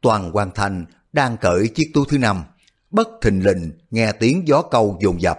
Toàn 0.00 0.30
Quan 0.32 0.50
Thanh 0.54 0.84
đang 1.12 1.36
cởi 1.36 1.68
chiếc 1.68 1.90
túi 1.94 2.04
thứ 2.08 2.18
năm, 2.18 2.42
bất 2.90 3.08
thình 3.22 3.44
lình 3.44 3.72
nghe 3.90 4.12
tiếng 4.12 4.48
gió 4.48 4.62
câu 4.62 4.98
dồn 5.02 5.20
dập. 5.20 5.38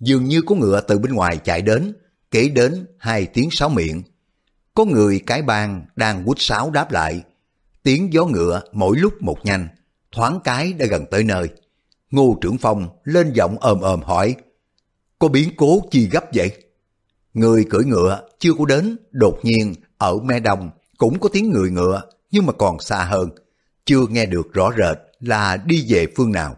Dường 0.00 0.24
như 0.24 0.42
có 0.42 0.54
ngựa 0.54 0.80
từ 0.80 0.98
bên 0.98 1.12
ngoài 1.12 1.38
chạy 1.44 1.62
đến, 1.62 1.92
kể 2.30 2.48
đến 2.48 2.86
hai 2.98 3.26
tiếng 3.26 3.48
sáo 3.50 3.68
miệng. 3.68 4.02
Có 4.74 4.84
người 4.84 5.20
cái 5.26 5.42
bang 5.42 5.86
đang 5.96 6.24
quýt 6.24 6.36
sáo 6.40 6.70
đáp 6.70 6.92
lại. 6.92 7.22
Tiếng 7.82 8.12
gió 8.12 8.24
ngựa 8.24 8.62
mỗi 8.72 8.96
lúc 8.96 9.22
một 9.22 9.38
nhanh, 9.44 9.68
thoáng 10.12 10.40
cái 10.44 10.72
đã 10.72 10.86
gần 10.86 11.04
tới 11.10 11.24
nơi. 11.24 11.48
Ngô 12.10 12.38
trưởng 12.40 12.58
phong 12.58 12.88
lên 13.04 13.32
giọng 13.34 13.56
ồm 13.60 13.80
ồm 13.80 14.02
hỏi, 14.02 14.34
có 15.18 15.28
biến 15.28 15.50
cố 15.56 15.82
chi 15.90 16.08
gấp 16.12 16.24
vậy? 16.34 16.50
Người 17.34 17.64
cưỡi 17.70 17.84
ngựa 17.84 18.28
chưa 18.38 18.52
có 18.58 18.64
đến, 18.64 18.96
đột 19.10 19.38
nhiên 19.42 19.74
ở 19.98 20.16
me 20.16 20.40
đồng 20.40 20.70
cũng 21.00 21.20
có 21.20 21.28
tiếng 21.32 21.50
người 21.50 21.70
ngựa 21.70 22.02
nhưng 22.30 22.46
mà 22.46 22.52
còn 22.52 22.80
xa 22.80 23.04
hơn, 23.04 23.30
chưa 23.84 24.06
nghe 24.10 24.26
được 24.26 24.52
rõ 24.52 24.70
rệt 24.78 24.98
là 25.20 25.56
đi 25.56 25.86
về 25.88 26.06
phương 26.16 26.32
nào. 26.32 26.56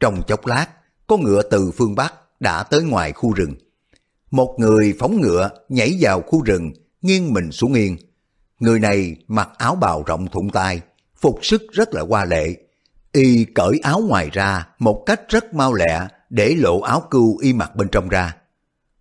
Trong 0.00 0.22
chốc 0.26 0.46
lát, 0.46 0.66
có 1.06 1.16
ngựa 1.16 1.42
từ 1.42 1.70
phương 1.70 1.94
Bắc 1.94 2.14
đã 2.40 2.62
tới 2.62 2.82
ngoài 2.82 3.12
khu 3.12 3.32
rừng. 3.32 3.54
Một 4.30 4.54
người 4.58 4.94
phóng 4.98 5.20
ngựa 5.20 5.50
nhảy 5.68 5.98
vào 6.00 6.22
khu 6.22 6.42
rừng, 6.42 6.72
nghiêng 7.02 7.32
mình 7.32 7.52
xuống 7.52 7.72
yên. 7.72 7.96
Người 8.60 8.80
này 8.80 9.16
mặc 9.28 9.50
áo 9.58 9.74
bào 9.74 10.02
rộng 10.06 10.26
thụng 10.28 10.50
tai, 10.50 10.80
phục 11.16 11.38
sức 11.42 11.62
rất 11.72 11.94
là 11.94 12.02
hoa 12.02 12.24
lệ. 12.24 12.56
Y 13.12 13.44
cởi 13.44 13.80
áo 13.82 14.00
ngoài 14.00 14.30
ra 14.32 14.66
một 14.78 15.02
cách 15.06 15.20
rất 15.28 15.54
mau 15.54 15.74
lẹ 15.74 16.08
để 16.30 16.54
lộ 16.58 16.80
áo 16.80 17.02
cưu 17.10 17.38
y 17.38 17.52
mặc 17.52 17.76
bên 17.76 17.88
trong 17.88 18.08
ra. 18.08 18.36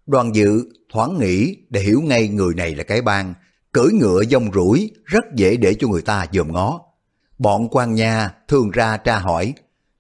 Đoàn 0.05 0.35
dự 0.35 0.69
thoáng 0.93 1.17
nghĩ 1.19 1.55
để 1.69 1.81
hiểu 1.81 2.01
ngay 2.01 2.27
người 2.27 2.53
này 2.55 2.75
là 2.75 2.83
cái 2.83 3.01
bang, 3.01 3.33
cưỡi 3.71 3.91
ngựa 3.93 4.23
dông 4.23 4.51
rủi 4.53 4.91
rất 5.05 5.25
dễ 5.36 5.58
để 5.58 5.73
cho 5.79 5.88
người 5.88 6.01
ta 6.01 6.25
dòm 6.34 6.51
ngó. 6.53 6.82
Bọn 7.38 7.67
quan 7.71 7.93
nha 7.93 8.34
thường 8.47 8.71
ra 8.71 8.97
tra 8.97 9.19
hỏi, 9.19 9.53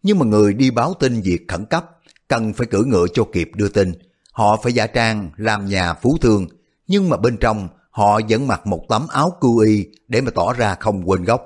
nhưng 0.03 0.19
mà 0.19 0.25
người 0.25 0.53
đi 0.53 0.71
báo 0.71 0.93
tin 0.99 1.21
việc 1.21 1.47
khẩn 1.47 1.65
cấp, 1.65 1.89
cần 2.27 2.53
phải 2.53 2.67
cưỡi 2.67 2.81
ngựa 2.85 3.05
cho 3.13 3.23
kịp 3.33 3.51
đưa 3.55 3.69
tin. 3.69 3.93
Họ 4.31 4.57
phải 4.63 4.73
giả 4.73 4.87
trang 4.87 5.31
làm 5.37 5.65
nhà 5.65 5.93
phú 5.93 6.17
thương, 6.21 6.47
nhưng 6.87 7.09
mà 7.09 7.17
bên 7.17 7.37
trong 7.37 7.67
họ 7.91 8.19
vẫn 8.29 8.47
mặc 8.47 8.67
một 8.67 8.85
tấm 8.89 9.07
áo 9.09 9.37
cưu 9.41 9.57
y 9.57 9.85
để 10.07 10.21
mà 10.21 10.31
tỏ 10.35 10.53
ra 10.53 10.75
không 10.75 11.09
quên 11.09 11.23
gốc. 11.23 11.45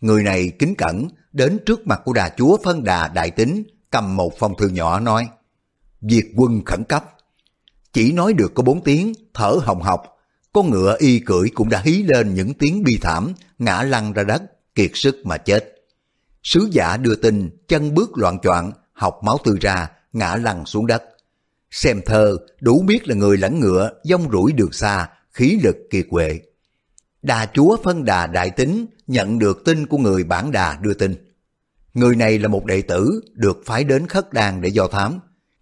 Người 0.00 0.22
này 0.22 0.52
kính 0.58 0.74
cẩn 0.74 1.08
đến 1.32 1.58
trước 1.66 1.86
mặt 1.86 2.00
của 2.04 2.12
đà 2.12 2.34
chúa 2.36 2.56
phân 2.64 2.84
đà 2.84 3.08
đại 3.08 3.30
tính, 3.30 3.62
cầm 3.90 4.16
một 4.16 4.32
phong 4.38 4.56
thư 4.56 4.68
nhỏ 4.68 5.00
nói, 5.00 5.28
Việc 6.00 6.32
quân 6.36 6.64
khẩn 6.64 6.84
cấp. 6.84 7.04
Chỉ 7.92 8.12
nói 8.12 8.32
được 8.32 8.52
có 8.54 8.62
bốn 8.62 8.84
tiếng, 8.84 9.12
thở 9.34 9.56
hồng 9.62 9.82
học, 9.82 10.13
con 10.54 10.70
ngựa 10.70 10.96
y 10.98 11.18
cưỡi 11.18 11.48
cũng 11.54 11.68
đã 11.68 11.80
hí 11.84 12.02
lên 12.02 12.34
những 12.34 12.54
tiếng 12.54 12.82
bi 12.82 12.98
thảm, 13.02 13.32
ngã 13.58 13.82
lăn 13.82 14.12
ra 14.12 14.22
đất, 14.22 14.42
kiệt 14.74 14.90
sức 14.94 15.26
mà 15.26 15.36
chết. 15.36 15.74
Sứ 16.42 16.68
giả 16.72 16.96
đưa 16.96 17.14
tin, 17.14 17.50
chân 17.68 17.94
bước 17.94 18.18
loạn 18.18 18.38
choạng, 18.42 18.72
học 18.92 19.20
máu 19.22 19.38
tươi 19.44 19.56
ra, 19.60 19.90
ngã 20.12 20.36
lăn 20.36 20.66
xuống 20.66 20.86
đất. 20.86 21.02
Xem 21.70 22.00
thơ, 22.06 22.36
đủ 22.60 22.82
biết 22.86 23.08
là 23.08 23.14
người 23.14 23.36
lãnh 23.36 23.60
ngựa, 23.60 23.90
dông 24.04 24.30
rủi 24.30 24.52
đường 24.52 24.72
xa, 24.72 25.08
khí 25.32 25.58
lực 25.62 25.76
kiệt 25.90 26.06
quệ. 26.10 26.40
Đà 27.22 27.46
chúa 27.54 27.76
phân 27.82 28.04
đà 28.04 28.26
đại 28.26 28.50
tính 28.50 28.86
nhận 29.06 29.38
được 29.38 29.64
tin 29.64 29.86
của 29.86 29.98
người 29.98 30.24
bản 30.24 30.52
đà 30.52 30.78
đưa 30.80 30.94
tin. 30.94 31.14
Người 31.94 32.16
này 32.16 32.38
là 32.38 32.48
một 32.48 32.64
đệ 32.64 32.82
tử 32.82 33.20
được 33.32 33.62
phái 33.66 33.84
đến 33.84 34.06
khất 34.06 34.32
đàn 34.32 34.60
để 34.60 34.68
do 34.68 34.88
thám. 34.88 35.20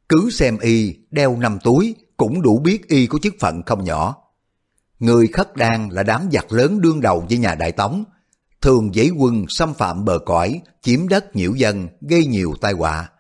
Cứ 0.08 0.30
xem 0.30 0.58
y 0.58 0.96
đeo 1.10 1.36
năm 1.36 1.58
túi 1.64 1.94
cũng 2.16 2.42
đủ 2.42 2.58
biết 2.58 2.88
y 2.88 3.06
có 3.06 3.18
chức 3.22 3.34
phận 3.40 3.62
không 3.62 3.84
nhỏ. 3.84 4.21
Người 5.02 5.26
khất 5.26 5.56
đan 5.56 5.88
là 5.88 6.02
đám 6.02 6.28
giặc 6.32 6.52
lớn 6.52 6.80
đương 6.80 7.00
đầu 7.00 7.26
với 7.28 7.38
nhà 7.38 7.54
Đại 7.54 7.72
Tống, 7.72 8.04
thường 8.60 8.92
dãy 8.94 9.10
quân 9.18 9.44
xâm 9.48 9.74
phạm 9.74 10.04
bờ 10.04 10.18
cõi, 10.18 10.60
chiếm 10.82 11.08
đất 11.08 11.36
nhiễu 11.36 11.54
dân, 11.54 11.88
gây 12.00 12.26
nhiều 12.26 12.54
tai 12.60 12.72
họa. 12.72 13.10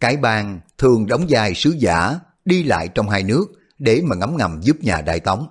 Cái 0.00 0.16
bang 0.16 0.60
thường 0.78 1.06
đóng 1.06 1.26
vai 1.28 1.54
sứ 1.54 1.70
giả, 1.78 2.20
đi 2.44 2.62
lại 2.62 2.88
trong 2.88 3.08
hai 3.08 3.22
nước 3.22 3.46
để 3.78 4.02
mà 4.04 4.16
ngấm 4.16 4.36
ngầm 4.36 4.60
giúp 4.62 4.76
nhà 4.80 5.00
Đại 5.00 5.20
Tống. 5.20 5.46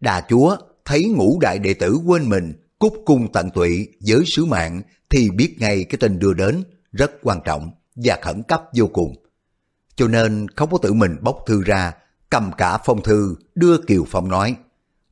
Đà 0.00 0.26
chúa 0.28 0.56
thấy 0.84 1.04
ngũ 1.04 1.38
đại 1.40 1.58
đệ 1.58 1.74
tử 1.74 1.98
quên 2.06 2.28
mình, 2.28 2.52
cúc 2.78 2.94
cung 3.06 3.32
tận 3.32 3.50
tụy 3.50 3.88
với 4.06 4.22
sứ 4.26 4.44
mạng 4.44 4.82
thì 5.10 5.30
biết 5.30 5.56
ngay 5.58 5.84
cái 5.84 5.98
tin 6.00 6.18
đưa 6.18 6.32
đến 6.32 6.64
rất 6.92 7.10
quan 7.22 7.40
trọng 7.44 7.70
và 7.94 8.18
khẩn 8.22 8.42
cấp 8.42 8.62
vô 8.74 8.86
cùng. 8.86 9.14
Cho 9.96 10.08
nên 10.08 10.46
không 10.56 10.70
có 10.70 10.78
tự 10.82 10.92
mình 10.92 11.16
bóc 11.20 11.36
thư 11.46 11.62
ra, 11.62 11.92
cầm 12.30 12.50
cả 12.58 12.78
phong 12.84 13.02
thư 13.02 13.34
đưa 13.54 13.78
Kiều 13.78 14.04
Phong 14.08 14.28
nói, 14.28 14.56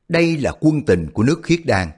đây 0.09 0.37
là 0.37 0.51
quân 0.59 0.85
tình 0.85 1.11
của 1.13 1.23
nước 1.23 1.39
khiết 1.43 1.59
đan. 1.65 1.89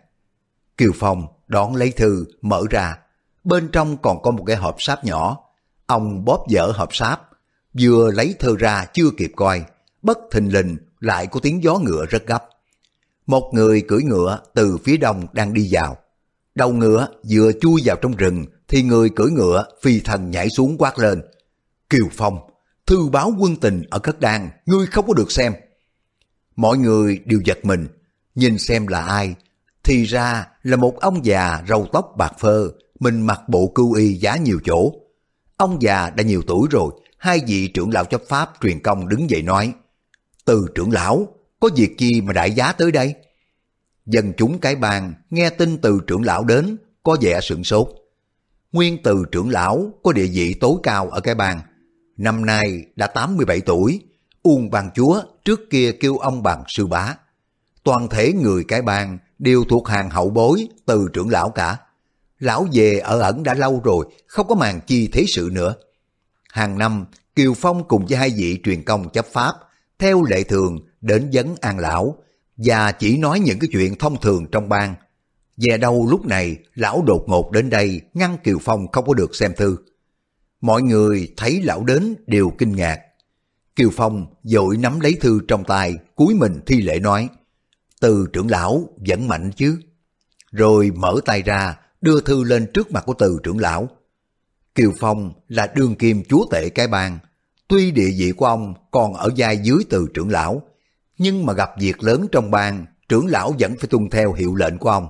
Kiều 0.77 0.91
Phong 0.95 1.27
đón 1.47 1.75
lấy 1.75 1.91
thư, 1.91 2.25
mở 2.41 2.63
ra, 2.69 2.97
bên 3.43 3.69
trong 3.71 3.97
còn 3.97 4.21
có 4.21 4.31
một 4.31 4.43
cái 4.47 4.55
hộp 4.55 4.75
sáp 4.79 5.05
nhỏ. 5.05 5.37
Ông 5.85 6.25
bóp 6.25 6.45
dở 6.49 6.71
hộp 6.75 6.95
sáp, 6.95 7.29
vừa 7.79 8.11
lấy 8.11 8.35
thư 8.39 8.57
ra 8.57 8.85
chưa 8.93 9.09
kịp 9.17 9.31
coi, 9.35 9.63
bất 10.01 10.17
thình 10.31 10.53
lình 10.53 10.77
lại 10.99 11.27
có 11.27 11.39
tiếng 11.39 11.63
gió 11.63 11.79
ngựa 11.79 12.05
rất 12.05 12.27
gấp. 12.27 12.43
Một 13.27 13.51
người 13.53 13.81
cưỡi 13.81 14.03
ngựa 14.03 14.39
từ 14.53 14.77
phía 14.83 14.97
đông 14.97 15.25
đang 15.33 15.53
đi 15.53 15.67
vào. 15.71 15.97
Đầu 16.55 16.73
ngựa 16.73 17.07
vừa 17.29 17.51
chui 17.61 17.81
vào 17.85 17.95
trong 18.01 18.15
rừng 18.15 18.45
thì 18.67 18.83
người 18.83 19.09
cưỡi 19.09 19.31
ngựa 19.31 19.65
phi 19.81 19.99
thần 19.99 20.31
nhảy 20.31 20.49
xuống 20.49 20.77
quát 20.77 20.99
lên. 20.99 21.21
Kiều 21.89 22.05
Phong, 22.11 22.39
thư 22.85 23.09
báo 23.09 23.33
quân 23.39 23.55
tình 23.55 23.83
ở 23.89 23.99
cất 23.99 24.19
đan, 24.19 24.49
ngươi 24.65 24.85
không 24.87 25.07
có 25.07 25.13
được 25.13 25.31
xem. 25.31 25.53
Mọi 26.55 26.77
người 26.77 27.19
đều 27.25 27.39
giật 27.45 27.65
mình, 27.65 27.87
nhìn 28.35 28.57
xem 28.57 28.87
là 28.87 29.01
ai. 29.01 29.35
Thì 29.83 30.03
ra 30.03 30.47
là 30.63 30.77
một 30.77 30.99
ông 30.99 31.25
già 31.25 31.63
râu 31.67 31.87
tóc 31.91 32.13
bạc 32.17 32.33
phơ, 32.39 32.71
mình 32.99 33.21
mặc 33.21 33.41
bộ 33.49 33.71
cưu 33.75 33.93
y 33.93 34.13
giá 34.13 34.37
nhiều 34.37 34.59
chỗ. 34.65 34.93
Ông 35.57 35.81
già 35.81 36.09
đã 36.09 36.23
nhiều 36.23 36.41
tuổi 36.47 36.67
rồi, 36.71 36.91
hai 37.17 37.41
vị 37.47 37.67
trưởng 37.67 37.93
lão 37.93 38.05
chấp 38.05 38.21
pháp 38.27 38.51
truyền 38.61 38.79
công 38.79 39.09
đứng 39.09 39.29
dậy 39.29 39.41
nói, 39.41 39.73
Từ 40.45 40.67
trưởng 40.75 40.91
lão, 40.91 41.27
có 41.59 41.69
việc 41.75 41.97
chi 41.97 42.21
mà 42.21 42.33
đại 42.33 42.51
giá 42.51 42.71
tới 42.71 42.91
đây? 42.91 43.13
Dân 44.05 44.33
chúng 44.37 44.59
cái 44.59 44.75
bàn 44.75 45.13
nghe 45.29 45.49
tin 45.49 45.77
từ 45.77 45.99
trưởng 46.07 46.23
lão 46.23 46.43
đến, 46.43 46.77
có 47.03 47.17
vẻ 47.21 47.39
sửng 47.41 47.63
sốt. 47.63 47.87
Nguyên 48.71 49.03
từ 49.03 49.23
trưởng 49.31 49.49
lão 49.49 49.91
có 50.03 50.11
địa 50.11 50.27
vị 50.27 50.53
tối 50.53 50.73
cao 50.83 51.09
ở 51.09 51.21
cái 51.21 51.35
bàn. 51.35 51.61
Năm 52.17 52.45
nay 52.45 52.85
đã 52.95 53.07
87 53.07 53.61
tuổi, 53.61 54.01
Uông 54.43 54.69
bàn 54.69 54.89
chúa 54.95 55.21
trước 55.45 55.59
kia 55.69 55.91
kêu 55.91 56.17
ông 56.17 56.43
bằng 56.43 56.63
sư 56.67 56.87
bá. 56.87 57.15
Toàn 57.83 58.09
thể 58.09 58.33
người 58.33 58.63
cái 58.67 58.81
bang 58.81 59.17
đều 59.39 59.63
thuộc 59.69 59.87
hàng 59.87 60.09
hậu 60.09 60.29
bối 60.29 60.67
từ 60.85 61.07
trưởng 61.13 61.29
lão 61.29 61.49
cả. 61.49 61.77
Lão 62.39 62.67
về 62.73 62.99
ở 62.99 63.19
ẩn 63.19 63.43
đã 63.43 63.53
lâu 63.53 63.81
rồi, 63.83 64.05
không 64.27 64.47
có 64.47 64.55
màn 64.55 64.79
chi 64.87 65.07
thế 65.07 65.25
sự 65.27 65.49
nữa. 65.51 65.75
Hàng 66.51 66.77
năm, 66.77 67.05
Kiều 67.35 67.53
Phong 67.53 67.87
cùng 67.87 68.05
với 68.05 68.17
hai 68.17 68.29
vị 68.37 68.59
truyền 68.63 68.83
công 68.83 69.09
chấp 69.09 69.25
pháp, 69.25 69.53
theo 69.99 70.23
lệ 70.23 70.43
thường 70.43 70.79
đến 71.01 71.29
dấn 71.33 71.55
an 71.61 71.79
lão, 71.79 72.15
và 72.57 72.91
chỉ 72.91 73.17
nói 73.17 73.39
những 73.39 73.59
cái 73.59 73.69
chuyện 73.71 73.95
thông 73.95 74.21
thường 74.21 74.45
trong 74.51 74.69
bang. 74.69 74.95
Về 75.57 75.77
đâu 75.77 76.07
lúc 76.09 76.25
này, 76.25 76.57
lão 76.75 77.03
đột 77.07 77.23
ngột 77.27 77.51
đến 77.51 77.69
đây 77.69 78.01
ngăn 78.13 78.37
Kiều 78.43 78.57
Phong 78.61 78.87
không 78.87 79.05
có 79.05 79.13
được 79.13 79.35
xem 79.35 79.53
thư. 79.57 79.77
Mọi 80.61 80.81
người 80.81 81.33
thấy 81.37 81.61
lão 81.61 81.83
đến 81.83 82.15
đều 82.27 82.51
kinh 82.57 82.75
ngạc. 82.75 82.99
Kiều 83.75 83.89
Phong 83.93 84.25
dội 84.43 84.77
nắm 84.77 84.99
lấy 84.99 85.13
thư 85.21 85.39
trong 85.47 85.63
tay, 85.63 85.95
cúi 86.15 86.35
mình 86.35 86.59
thi 86.65 86.81
lễ 86.81 86.99
nói, 86.99 87.29
từ 87.99 88.27
trưởng 88.33 88.49
lão 88.49 88.89
vẫn 89.07 89.27
mạnh 89.27 89.51
chứ. 89.51 89.77
Rồi 90.51 90.91
mở 90.95 91.19
tay 91.25 91.41
ra, 91.41 91.75
đưa 92.01 92.21
thư 92.21 92.43
lên 92.43 92.71
trước 92.73 92.91
mặt 92.91 93.03
của 93.05 93.13
từ 93.13 93.37
trưởng 93.43 93.59
lão. 93.59 93.87
Kiều 94.75 94.93
Phong 94.99 95.33
là 95.47 95.67
đương 95.75 95.95
kim 95.95 96.23
chúa 96.29 96.45
tể 96.51 96.69
cái 96.69 96.87
bang. 96.87 97.19
Tuy 97.67 97.91
địa 97.91 98.09
vị 98.17 98.31
của 98.37 98.45
ông 98.45 98.73
còn 98.91 99.13
ở 99.13 99.29
giai 99.35 99.57
dưới 99.57 99.83
từ 99.89 100.07
trưởng 100.13 100.29
lão, 100.29 100.61
nhưng 101.17 101.45
mà 101.45 101.53
gặp 101.53 101.69
việc 101.79 102.03
lớn 102.03 102.27
trong 102.31 102.51
bang, 102.51 102.85
trưởng 103.09 103.27
lão 103.27 103.53
vẫn 103.59 103.75
phải 103.79 103.87
tuân 103.87 104.09
theo 104.09 104.33
hiệu 104.33 104.55
lệnh 104.55 104.77
của 104.77 104.89
ông. 104.89 105.07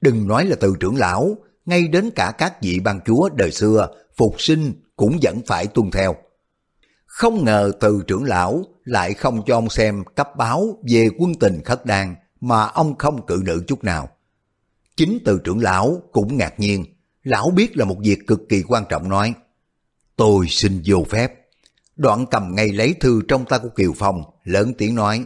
Đừng 0.00 0.28
nói 0.28 0.44
là 0.44 0.56
từ 0.60 0.74
trưởng 0.80 0.96
lão, 0.96 1.36
ngay 1.64 1.88
đến 1.88 2.10
cả 2.14 2.32
các 2.38 2.62
vị 2.62 2.80
ban 2.80 3.00
chúa 3.06 3.28
đời 3.28 3.50
xưa, 3.50 3.88
phục 4.16 4.34
sinh 4.38 4.72
cũng 4.96 5.18
vẫn 5.22 5.40
phải 5.46 5.66
tuân 5.66 5.90
theo. 5.90 6.16
Không 7.06 7.44
ngờ 7.44 7.72
từ 7.80 8.02
trưởng 8.06 8.24
lão 8.24 8.64
lại 8.84 9.14
không 9.14 9.42
cho 9.46 9.56
ông 9.56 9.70
xem 9.70 10.04
cấp 10.16 10.28
báo 10.36 10.78
về 10.88 11.08
quân 11.18 11.34
tình 11.34 11.60
khất 11.64 11.86
đan 11.86 12.14
mà 12.42 12.64
ông 12.64 12.98
không 12.98 13.26
cự 13.26 13.42
nữ 13.44 13.64
chút 13.66 13.84
nào. 13.84 14.08
Chính 14.96 15.18
từ 15.24 15.40
trưởng 15.44 15.58
lão 15.58 16.02
cũng 16.12 16.36
ngạc 16.36 16.60
nhiên, 16.60 16.84
lão 17.22 17.50
biết 17.50 17.76
là 17.76 17.84
một 17.84 17.96
việc 18.00 18.26
cực 18.26 18.48
kỳ 18.48 18.62
quan 18.62 18.84
trọng 18.88 19.08
nói. 19.08 19.34
Tôi 20.16 20.46
xin 20.48 20.82
vô 20.86 21.04
phép. 21.10 21.32
Đoạn 21.96 22.26
cầm 22.30 22.54
ngay 22.54 22.68
lấy 22.72 22.94
thư 23.00 23.22
trong 23.28 23.44
tay 23.44 23.58
của 23.62 23.68
Kiều 23.68 23.92
Phong, 23.96 24.22
lớn 24.44 24.72
tiếng 24.78 24.94
nói. 24.94 25.24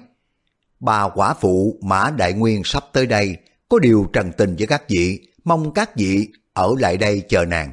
Bà 0.80 1.08
quả 1.08 1.34
phụ 1.34 1.78
Mã 1.82 2.10
Đại 2.16 2.32
Nguyên 2.32 2.62
sắp 2.64 2.84
tới 2.92 3.06
đây, 3.06 3.36
có 3.68 3.78
điều 3.78 4.06
trần 4.12 4.32
tình 4.36 4.56
với 4.58 4.66
các 4.66 4.82
vị, 4.88 5.28
mong 5.44 5.74
các 5.74 5.96
vị 5.96 6.28
ở 6.52 6.74
lại 6.78 6.96
đây 6.96 7.22
chờ 7.28 7.44
nàng. 7.44 7.72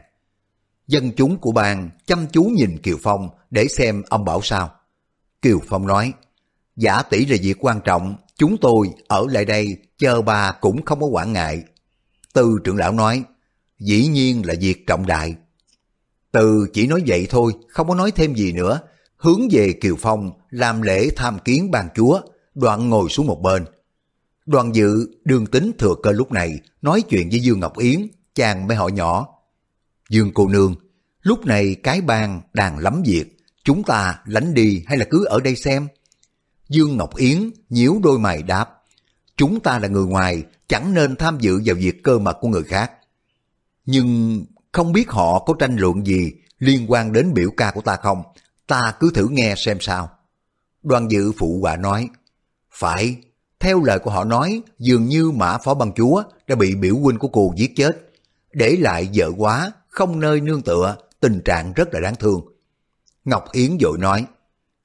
Dân 0.87 1.11
chúng 1.17 1.37
của 1.37 1.51
bang 1.51 1.89
chăm 2.05 2.27
chú 2.31 2.43
nhìn 2.43 2.77
Kiều 2.77 2.97
Phong 3.03 3.29
để 3.49 3.67
xem 3.67 4.03
ông 4.09 4.25
bảo 4.25 4.41
sao. 4.43 4.71
Kiều 5.41 5.59
Phong 5.67 5.87
nói, 5.87 6.13
giả 6.75 7.01
tỷ 7.01 7.25
là 7.25 7.37
việc 7.41 7.65
quan 7.65 7.79
trọng, 7.85 8.15
chúng 8.37 8.57
tôi 8.57 8.89
ở 9.07 9.25
lại 9.29 9.45
đây 9.45 9.77
chờ 9.97 10.21
bà 10.21 10.51
cũng 10.51 10.85
không 10.85 10.99
có 11.01 11.07
quản 11.07 11.33
ngại. 11.33 11.63
Từ 12.33 12.55
trưởng 12.63 12.77
lão 12.77 12.91
nói, 12.91 13.23
dĩ 13.79 14.07
nhiên 14.07 14.45
là 14.45 14.53
việc 14.59 14.87
trọng 14.87 15.05
đại. 15.05 15.35
Từ 16.31 16.67
chỉ 16.73 16.87
nói 16.87 17.03
vậy 17.07 17.27
thôi, 17.29 17.53
không 17.69 17.87
có 17.87 17.95
nói 17.95 18.11
thêm 18.11 18.35
gì 18.35 18.51
nữa. 18.51 18.79
Hướng 19.17 19.41
về 19.51 19.73
Kiều 19.73 19.95
Phong 19.99 20.31
làm 20.49 20.81
lễ 20.81 21.09
tham 21.15 21.39
kiến 21.39 21.71
bàn 21.71 21.87
chúa, 21.95 22.21
đoạn 22.55 22.89
ngồi 22.89 23.09
xuống 23.09 23.27
một 23.27 23.41
bên. 23.41 23.65
Đoàn 24.45 24.75
dự 24.75 25.07
Đường 25.25 25.45
tính 25.45 25.71
thừa 25.79 25.95
cơ 26.03 26.11
lúc 26.11 26.31
này 26.31 26.59
nói 26.81 27.01
chuyện 27.01 27.29
với 27.29 27.39
Dương 27.39 27.59
Ngọc 27.59 27.77
Yến, 27.77 28.07
chàng 28.35 28.67
mới 28.67 28.77
hỏi 28.77 28.91
nhỏ. 28.91 29.27
Dương 30.09 30.31
cô 30.33 30.47
nương, 30.47 30.75
lúc 31.21 31.45
này 31.45 31.75
cái 31.83 32.01
bang 32.01 32.41
đang 32.53 32.77
lắm 32.77 33.03
việc, 33.05 33.37
chúng 33.63 33.83
ta 33.83 34.19
lánh 34.25 34.53
đi 34.53 34.83
hay 34.87 34.97
là 34.97 35.05
cứ 35.09 35.25
ở 35.25 35.39
đây 35.39 35.55
xem? 35.55 35.87
Dương 36.73 36.97
Ngọc 36.97 37.15
Yến 37.15 37.51
nhíu 37.69 37.99
đôi 38.03 38.19
mày 38.19 38.43
đáp, 38.43 38.69
chúng 39.37 39.59
ta 39.59 39.79
là 39.79 39.87
người 39.87 40.05
ngoài, 40.05 40.43
chẳng 40.67 40.93
nên 40.93 41.15
tham 41.15 41.37
dự 41.39 41.61
vào 41.65 41.75
việc 41.75 42.03
cơ 42.03 42.19
mật 42.19 42.37
của 42.41 42.47
người 42.47 42.63
khác. 42.63 42.91
Nhưng 43.85 44.39
không 44.71 44.91
biết 44.93 45.09
họ 45.09 45.39
có 45.39 45.53
tranh 45.59 45.75
luận 45.75 46.05
gì 46.05 46.31
liên 46.59 46.85
quan 46.91 47.11
đến 47.13 47.33
biểu 47.33 47.49
ca 47.57 47.71
của 47.71 47.81
ta 47.81 47.95
không, 47.95 48.23
ta 48.67 48.93
cứ 48.99 49.11
thử 49.13 49.27
nghe 49.27 49.53
xem 49.57 49.77
sao. 49.81 50.09
Đoàn 50.83 51.11
dự 51.11 51.31
phụ 51.37 51.59
họa 51.61 51.75
nói, 51.75 52.09
phải, 52.71 53.15
theo 53.59 53.83
lời 53.83 53.99
của 53.99 54.11
họ 54.11 54.23
nói, 54.23 54.61
dường 54.79 55.05
như 55.05 55.31
mã 55.31 55.57
phó 55.57 55.73
băng 55.73 55.93
chúa 55.93 56.23
đã 56.47 56.55
bị 56.55 56.75
biểu 56.75 56.95
huynh 56.95 57.19
của 57.19 57.27
cô 57.27 57.53
giết 57.55 57.73
chết, 57.75 58.11
để 58.53 58.75
lại 58.79 59.09
vợ 59.13 59.31
quá, 59.37 59.71
không 59.87 60.19
nơi 60.19 60.41
nương 60.41 60.61
tựa, 60.61 60.97
tình 61.19 61.41
trạng 61.45 61.73
rất 61.73 61.93
là 61.93 61.99
đáng 61.99 62.15
thương. 62.15 62.41
Ngọc 63.25 63.51
Yến 63.51 63.77
dội 63.81 63.97
nói, 63.97 64.25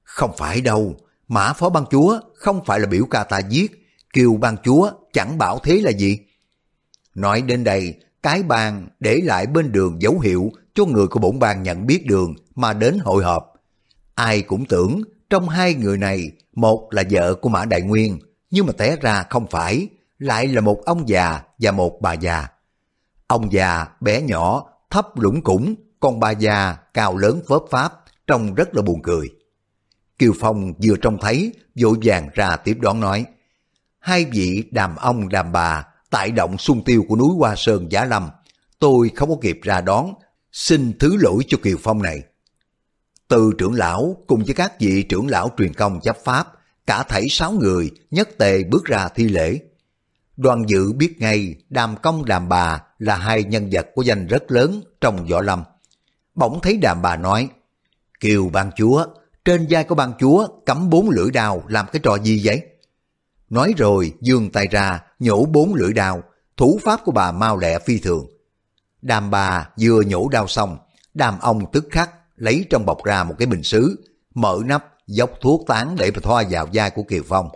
không 0.03 0.31
phải 0.37 0.61
đâu, 0.61 0.97
mã 1.29 1.53
phó 1.53 1.69
ban 1.69 1.85
chúa 1.91 2.21
không 2.35 2.65
phải 2.65 2.81
là 2.81 2.87
biểu 2.87 3.05
ca 3.11 3.25
ta 3.25 3.39
giết, 3.39 3.89
kiều 4.13 4.37
ban 4.37 4.57
chúa 4.57 4.91
chẳng 5.13 5.39
bảo 5.39 5.59
thế 5.59 5.81
là 5.81 5.91
gì. 5.91 6.19
Nói 7.15 7.43
đến 7.43 7.65
đây, 7.65 7.95
cái 8.23 8.43
bàn 8.43 8.89
để 9.01 9.21
lại 9.25 9.47
bên 9.47 9.73
đường 9.73 10.03
dấu 10.03 10.21
hiệu 10.21 10.51
cho 10.75 10.85
người 10.85 11.07
của 11.07 11.21
bổn 11.21 11.39
bang 11.39 11.63
nhận 11.63 11.87
biết 11.87 12.07
đường 12.07 12.35
mà 12.55 12.73
đến 12.73 12.99
hội 12.99 13.25
họp. 13.25 13.53
Ai 14.15 14.43
cũng 14.43 14.65
tưởng 14.65 15.03
trong 15.31 15.49
hai 15.49 15.75
người 15.75 15.99
này, 15.99 16.31
một 16.53 16.89
là 16.91 17.03
vợ 17.11 17.35
của 17.35 17.49
Mã 17.49 17.65
Đại 17.65 17.83
Nguyên, 17.83 18.19
nhưng 18.51 18.67
mà 18.67 18.73
té 18.73 18.97
ra 19.01 19.25
không 19.31 19.47
phải, 19.51 19.89
lại 20.19 20.47
là 20.47 20.61
một 20.61 20.85
ông 20.85 21.09
già 21.09 21.41
và 21.59 21.73
một 21.73 21.99
bà 22.01 22.13
già. 22.13 22.49
Ông 23.27 23.53
già 23.53 23.87
bé 24.01 24.23
nhỏ, 24.23 24.65
thấp 24.91 25.19
lũng 25.19 25.43
củng, 25.43 25.75
còn 26.01 26.21
bà 26.21 26.31
già 26.31 26.77
cao 26.95 27.17
lớn 27.17 27.41
phớp 27.49 27.63
pháp, 27.71 27.93
trông 28.27 28.55
rất 28.55 28.75
là 28.75 28.83
buồn 28.83 29.03
cười. 29.03 29.29
Kiều 30.19 30.33
Phong 30.41 30.75
vừa 30.83 30.97
trông 30.97 31.19
thấy, 31.21 31.53
vội 31.81 31.97
vàng 32.03 32.29
ra 32.35 32.57
tiếp 32.57 32.77
đón 32.81 33.01
nói, 33.01 33.25
hai 33.99 34.25
vị 34.25 34.65
đàm 34.71 34.97
ông 34.97 35.29
đàm 35.29 35.53
bà 35.53 35.87
tại 36.11 36.31
động 36.31 36.59
sung 36.59 36.85
tiêu 36.85 37.05
của 37.09 37.17
núi 37.17 37.31
Hoa 37.39 37.55
Sơn 37.57 37.93
Giá 37.93 38.05
Lâm, 38.05 38.29
tôi 38.79 39.11
không 39.17 39.29
có 39.29 39.37
kịp 39.41 39.61
ra 39.63 39.81
đón, 39.81 40.15
xin 40.53 40.99
thứ 40.99 41.17
lỗi 41.17 41.43
cho 41.49 41.59
Kiều 41.63 41.77
Phong 41.83 42.03
này. 42.03 42.23
Từ 43.29 43.53
trưởng 43.59 43.75
lão 43.75 44.17
cùng 44.27 44.45
với 44.45 44.55
các 44.55 44.81
vị 44.81 45.03
trưởng 45.03 45.29
lão 45.29 45.51
truyền 45.59 45.75
công 45.75 46.01
chấp 46.01 46.17
pháp, 46.25 46.47
cả 46.87 47.03
thảy 47.03 47.27
sáu 47.31 47.53
người 47.53 47.91
nhất 48.11 48.29
tề 48.39 48.65
bước 48.65 48.85
ra 48.85 49.09
thi 49.09 49.29
lễ. 49.29 49.59
Đoàn 50.37 50.65
dự 50.69 50.93
biết 50.93 51.15
ngay 51.19 51.55
đàm 51.71 51.97
công 51.97 52.25
đàm 52.25 52.49
bà 52.49 52.83
là 52.99 53.17
hai 53.17 53.45
nhân 53.45 53.69
vật 53.73 53.87
có 53.97 54.03
danh 54.03 54.27
rất 54.27 54.51
lớn 54.51 54.81
trong 55.01 55.27
võ 55.27 55.41
lâm. 55.41 55.63
Bỗng 56.35 56.61
thấy 56.63 56.79
đàm 56.83 57.03
bà 57.03 57.17
nói, 57.17 57.49
Kiều 58.21 58.49
ban 58.49 58.71
chúa, 58.77 59.07
trên 59.49 59.67
vai 59.71 59.85
của 59.85 59.95
bang 59.95 60.13
chúa 60.21 60.49
cắm 60.67 60.91
bốn 60.91 61.11
lưỡi 61.11 61.31
đao 61.31 61.63
làm 61.69 61.87
cái 61.93 62.01
trò 62.03 62.19
gì 62.19 62.41
vậy? 62.45 62.63
Nói 63.51 63.75
rồi 63.77 64.13
dương 64.21 64.51
tay 64.51 64.67
ra 64.67 65.01
nhổ 65.19 65.45
bốn 65.45 65.75
lưỡi 65.75 65.93
đao, 65.93 66.23
thủ 66.57 66.81
pháp 66.85 67.01
của 67.05 67.13
bà 67.13 67.33
mau 67.33 67.59
lẹ 67.59 67.79
phi 67.79 67.99
thường. 67.99 68.27
Đàm 69.03 69.31
bà 69.31 69.69
vừa 69.81 70.03
nhổ 70.03 70.29
đao 70.29 70.49
xong, 70.49 70.79
đàm 71.15 71.39
ông 71.41 71.73
tức 71.73 71.87
khắc 71.91 72.11
lấy 72.37 72.65
trong 72.71 72.87
bọc 72.87 73.05
ra 73.05 73.25
một 73.25 73.35
cái 73.39 73.47
bình 73.47 73.63
sứ, 73.63 74.05
mở 74.35 74.59
nắp, 74.65 74.85
dốc 75.07 75.31
thuốc 75.41 75.65
tán 75.67 75.97
để 75.99 76.11
mà 76.11 76.21
thoa 76.23 76.45
vào 76.51 76.69
vai 76.73 76.91
của 76.91 77.03
Kiều 77.03 77.23
Phong. 77.29 77.49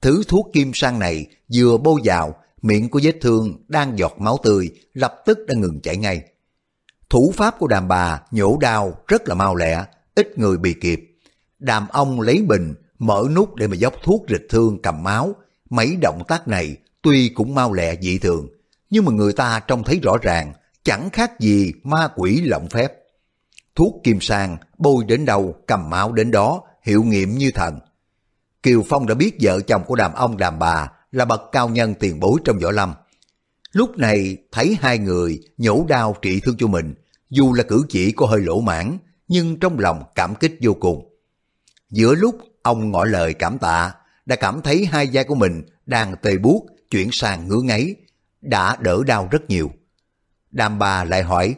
Thứ 0.00 0.22
thuốc 0.28 0.50
kim 0.52 0.70
sang 0.74 0.98
này 0.98 1.26
vừa 1.54 1.76
bôi 1.76 2.00
vào, 2.04 2.34
miệng 2.62 2.88
của 2.88 3.00
vết 3.02 3.16
thương 3.20 3.64
đang 3.68 3.98
giọt 3.98 4.14
máu 4.18 4.38
tươi, 4.42 4.70
lập 4.94 5.22
tức 5.26 5.38
đã 5.48 5.54
ngừng 5.54 5.80
chảy 5.80 5.96
ngay. 5.96 6.22
Thủ 7.10 7.32
pháp 7.36 7.58
của 7.58 7.66
đàm 7.66 7.88
bà 7.88 8.22
nhổ 8.30 8.58
đao 8.60 8.94
rất 9.06 9.28
là 9.28 9.34
mau 9.34 9.56
lẹ, 9.56 9.84
ít 10.14 10.38
người 10.38 10.58
bị 10.58 10.74
kịp. 10.80 11.05
Đàm 11.58 11.88
ông 11.88 12.20
lấy 12.20 12.42
bình, 12.42 12.74
mở 12.98 13.22
nút 13.34 13.54
để 13.54 13.66
mà 13.66 13.76
dốc 13.76 13.94
thuốc 14.02 14.24
rịch 14.28 14.46
thương 14.48 14.82
cầm 14.82 15.02
máu. 15.02 15.34
Mấy 15.70 15.96
động 16.02 16.22
tác 16.28 16.48
này 16.48 16.76
tuy 17.02 17.28
cũng 17.28 17.54
mau 17.54 17.72
lẹ 17.72 17.96
dị 18.00 18.18
thường, 18.18 18.48
nhưng 18.90 19.04
mà 19.04 19.12
người 19.12 19.32
ta 19.32 19.60
trông 19.60 19.84
thấy 19.84 20.00
rõ 20.02 20.16
ràng, 20.22 20.52
chẳng 20.82 21.10
khác 21.10 21.40
gì 21.40 21.72
ma 21.82 22.08
quỷ 22.16 22.40
lộng 22.40 22.68
phép. 22.68 22.92
Thuốc 23.74 23.94
kim 24.04 24.20
sang 24.20 24.56
bôi 24.78 25.04
đến 25.04 25.24
đâu 25.24 25.54
cầm 25.66 25.90
máu 25.90 26.12
đến 26.12 26.30
đó, 26.30 26.62
hiệu 26.82 27.02
nghiệm 27.02 27.38
như 27.38 27.50
thần. 27.54 27.78
Kiều 28.62 28.82
Phong 28.88 29.06
đã 29.06 29.14
biết 29.14 29.36
vợ 29.40 29.60
chồng 29.60 29.82
của 29.86 29.94
đàm 29.94 30.12
ông 30.14 30.36
đàm 30.36 30.58
bà 30.58 30.92
là 31.12 31.24
bậc 31.24 31.42
cao 31.52 31.68
nhân 31.68 31.94
tiền 31.94 32.20
bối 32.20 32.40
trong 32.44 32.58
võ 32.58 32.70
lâm. 32.70 32.94
Lúc 33.72 33.98
này 33.98 34.36
thấy 34.52 34.76
hai 34.80 34.98
người 34.98 35.40
nhổ 35.58 35.84
đao 35.88 36.16
trị 36.22 36.40
thương 36.40 36.56
cho 36.58 36.66
mình, 36.66 36.94
dù 37.30 37.52
là 37.52 37.62
cử 37.62 37.84
chỉ 37.88 38.12
có 38.12 38.26
hơi 38.26 38.40
lỗ 38.40 38.60
mãn, 38.60 38.98
nhưng 39.28 39.60
trong 39.60 39.78
lòng 39.78 40.02
cảm 40.14 40.34
kích 40.34 40.58
vô 40.62 40.74
cùng. 40.80 41.15
Giữa 41.90 42.14
lúc 42.14 42.38
ông 42.62 42.90
ngỏ 42.90 43.04
lời 43.04 43.34
cảm 43.34 43.58
tạ, 43.58 43.94
đã 44.26 44.36
cảm 44.36 44.60
thấy 44.62 44.86
hai 44.86 45.08
vai 45.12 45.24
của 45.24 45.34
mình 45.34 45.62
đang 45.86 46.14
tê 46.22 46.38
buốt 46.38 46.66
chuyển 46.90 47.08
sang 47.12 47.48
ngứa 47.48 47.60
ngáy, 47.62 47.94
đã 48.40 48.76
đỡ 48.80 49.02
đau 49.06 49.28
rất 49.30 49.50
nhiều. 49.50 49.70
Đàm 50.50 50.78
bà 50.78 51.04
lại 51.04 51.22
hỏi, 51.22 51.54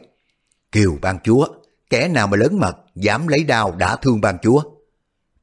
Kiều 0.71 0.97
ban 1.01 1.19
chúa, 1.23 1.47
kẻ 1.89 2.07
nào 2.07 2.27
mà 2.27 2.37
lớn 2.37 2.59
mật 2.59 2.75
dám 2.95 3.27
lấy 3.27 3.43
đao 3.43 3.75
đã 3.75 3.95
thương 3.95 4.21
ban 4.21 4.37
chúa? 4.41 4.61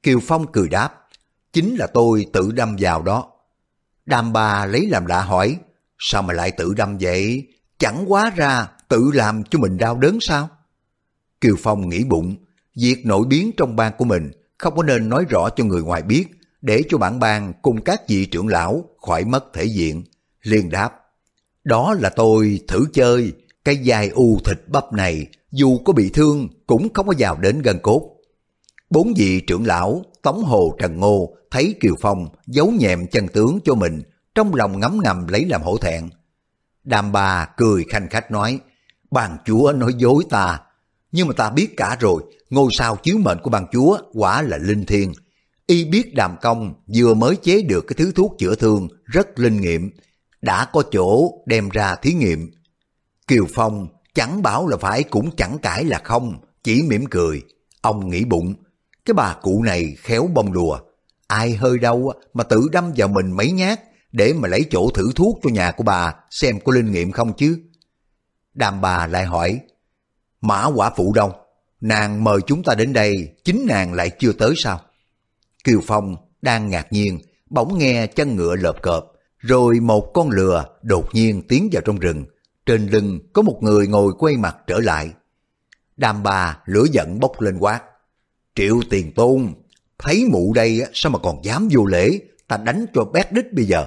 Kiều 0.03 0.21
Phong 0.23 0.53
cười 0.53 0.69
đáp, 0.69 0.91
chính 1.53 1.75
là 1.75 1.87
tôi 1.87 2.27
tự 2.33 2.53
đâm 2.53 2.77
vào 2.79 3.03
đó. 3.03 3.33
Đàm 4.07 4.33
bà 4.33 4.67
lấy 4.67 4.87
làm 4.87 5.07
lạ 5.07 5.23
hỏi, 5.23 5.59
sao 5.99 6.23
mà 6.23 6.35
lại 6.35 6.51
tự 6.51 6.75
đâm 6.75 6.99
vậy? 7.01 7.49
Chẳng 7.79 8.05
quá 8.13 8.33
ra 8.37 8.69
tự 8.89 9.11
làm 9.15 9.45
cho 9.45 9.59
mình 9.59 9.77
đau 9.77 9.99
đớn 9.99 10.19
sao? 10.21 10.49
Kiều 11.41 11.57
Phong 11.59 11.89
nghĩ 11.89 12.05
bụng, 12.05 12.37
việc 12.77 13.07
nổi 13.07 13.27
biến 13.27 13.51
trong 13.57 13.77
bang 13.77 13.93
của 13.99 14.05
mình 14.05 14.31
không 14.59 14.77
có 14.77 14.83
nên 14.83 15.09
nói 15.09 15.25
rõ 15.29 15.49
cho 15.57 15.65
người 15.65 15.83
ngoài 15.83 16.03
biết, 16.03 16.27
để 16.61 16.83
cho 16.89 16.99
bản 16.99 17.21
bang 17.21 17.53
cùng 17.63 17.83
các 17.85 18.09
vị 18.09 18.27
trưởng 18.27 18.49
lão 18.49 18.85
khỏi 19.07 19.25
mất 19.25 19.45
thể 19.53 19.65
diện. 19.65 20.05
liền 20.43 20.71
đáp, 20.71 20.93
đó 21.65 21.95
là 21.95 22.09
tôi 22.09 22.61
thử 22.69 22.87
chơi, 22.93 23.33
cái 23.65 23.77
dài 23.77 24.09
u 24.09 24.39
thịt 24.45 24.59
bắp 24.69 24.93
này 24.93 25.27
dù 25.53 25.79
có 25.79 25.93
bị 25.93 26.11
thương 26.11 26.49
cũng 26.67 26.93
không 26.95 27.07
có 27.07 27.15
vào 27.19 27.37
đến 27.37 27.63
gần 27.63 27.79
cốt. 27.83 28.17
Bốn 28.91 29.15
vị 29.17 29.41
trưởng 29.41 29.67
lão 29.67 30.03
Tống 30.23 30.43
Hồ 30.45 30.77
Trần 30.79 31.01
Ngô 31.01 31.37
thấy 31.51 31.75
Kiều 31.81 31.95
Phong 32.01 32.29
giấu 32.47 32.71
nhẹm 32.71 33.07
chân 33.07 33.29
tướng 33.29 33.59
cho 33.65 33.75
mình, 33.75 34.03
trong 34.35 34.55
lòng 34.55 34.81
ngấm 34.81 35.01
ngầm 35.03 35.29
lấy 35.29 35.45
làm 35.45 35.63
hổ 35.63 35.79
thẹn. 35.79 36.09
Đàm 36.85 37.13
bà 37.13 37.49
cười 37.57 37.85
khanh 37.89 38.09
khách 38.09 38.31
nói, 38.31 38.61
bàn 39.11 39.37
chúa 39.45 39.73
nói 39.73 39.95
dối 39.99 40.25
ta, 40.31 40.61
nhưng 41.17 41.29
mà 41.29 41.35
ta 41.37 41.51
biết 41.51 41.77
cả 41.77 41.97
rồi, 42.01 42.23
ngôi 42.51 42.71
sao 42.79 42.97
chiếu 42.97 43.17
mệnh 43.19 43.39
của 43.43 43.51
bàn 43.51 43.67
chúa 43.73 43.99
quả 44.13 44.43
là 44.43 44.57
linh 44.57 44.85
thiêng. 44.85 45.13
Y 45.67 45.85
biết 45.85 46.15
đàm 46.15 46.37
công 46.43 46.75
vừa 46.95 47.15
mới 47.15 47.37
chế 47.37 47.63
được 47.63 47.85
cái 47.87 47.95
thứ 47.99 48.13
thuốc 48.13 48.35
chữa 48.39 48.55
thương 48.55 48.89
rất 49.05 49.39
linh 49.39 49.61
nghiệm, 49.61 49.91
đã 50.43 50.67
có 50.73 50.83
chỗ 50.91 51.31
đem 51.47 51.69
ra 51.69 51.95
thí 51.95 52.13
nghiệm. 52.13 52.51
Kiều 53.29 53.47
Phong 53.55 53.89
chẳng 54.15 54.43
bảo 54.43 54.67
là 54.67 54.77
phải 54.77 55.03
cũng 55.03 55.37
chẳng 55.37 55.59
cãi 55.63 55.85
là 55.85 56.01
không, 56.05 56.39
chỉ 56.65 56.83
mỉm 56.83 57.07
cười. 57.07 57.43
Ông 57.81 58.11
nghĩ 58.11 58.25
bụng, 58.25 58.55
cái 59.05 59.15
bà 59.15 59.37
cụ 59.43 59.63
này 59.63 59.95
khéo 59.99 60.29
bông 60.35 60.53
đùa, 60.53 60.79
ai 61.27 61.55
hơi 61.55 61.79
đâu 61.79 62.13
mà 62.35 62.45
tự 62.45 62.69
đâm 62.73 62.93
vào 62.97 63.09
mình 63.09 63.33
mấy 63.33 63.51
nhát 63.53 63.81
để 64.13 64.33
mà 64.33 64.49
lấy 64.49 64.65
chỗ 64.71 64.91
thử 64.95 65.11
thuốc 65.15 65.39
cho 65.43 65.51
nhà 65.51 65.73
của 65.73 65.85
bà 65.85 66.15
xem 66.31 66.61
có 66.61 66.73
linh 66.73 66.93
nghiệm 66.93 67.13
không 67.13 67.33
chứ. 67.37 67.59
Đàm 68.55 68.81
bà 68.81 69.07
lại 69.07 69.25
hỏi, 69.25 69.61
Mã 70.41 70.65
quả 70.65 70.91
phụ 70.97 71.13
đâu? 71.13 71.33
Nàng 71.81 72.25
mời 72.25 72.39
chúng 72.47 72.63
ta 72.63 72.75
đến 72.75 72.93
đây, 72.93 73.29
chính 73.45 73.67
nàng 73.69 73.93
lại 73.93 74.11
chưa 74.19 74.33
tới 74.33 74.55
sao? 74.57 74.81
Kiều 75.65 75.81
Phong 75.87 76.17
đang 76.43 76.69
ngạc 76.69 76.93
nhiên, 76.93 77.21
bỗng 77.51 77.79
nghe 77.79 78.07
chân 78.07 78.37
ngựa 78.37 78.57
lợp 78.57 78.83
cợp, 78.83 79.05
rồi 79.39 79.81
một 79.81 80.11
con 80.15 80.31
lừa 80.31 80.65
đột 80.83 81.15
nhiên 81.15 81.43
tiến 81.49 81.69
vào 81.73 81.83
trong 81.85 81.99
rừng. 81.99 82.25
Trên 82.67 82.87
lưng 82.87 83.21
có 83.33 83.43
một 83.43 83.59
người 83.61 83.87
ngồi 83.87 84.13
quay 84.19 84.37
mặt 84.37 84.57
trở 84.67 84.79
lại. 84.79 85.11
Đàm 85.97 86.23
bà 86.23 86.59
lửa 86.67 86.85
giận 86.93 87.21
bốc 87.21 87.41
lên 87.41 87.59
quát. 87.59 87.81
Triệu 88.55 88.81
tiền 88.91 89.13
tôn, 89.13 89.55
thấy 89.99 90.25
mụ 90.33 90.53
đây 90.53 90.83
sao 90.93 91.11
mà 91.11 91.19
còn 91.19 91.45
dám 91.45 91.69
vô 91.73 91.85
lễ, 91.85 92.19
ta 92.49 92.57
đánh 92.57 92.87
cho 92.95 93.05
bét 93.05 93.33
đít 93.33 93.53
bây 93.53 93.65
giờ. 93.65 93.87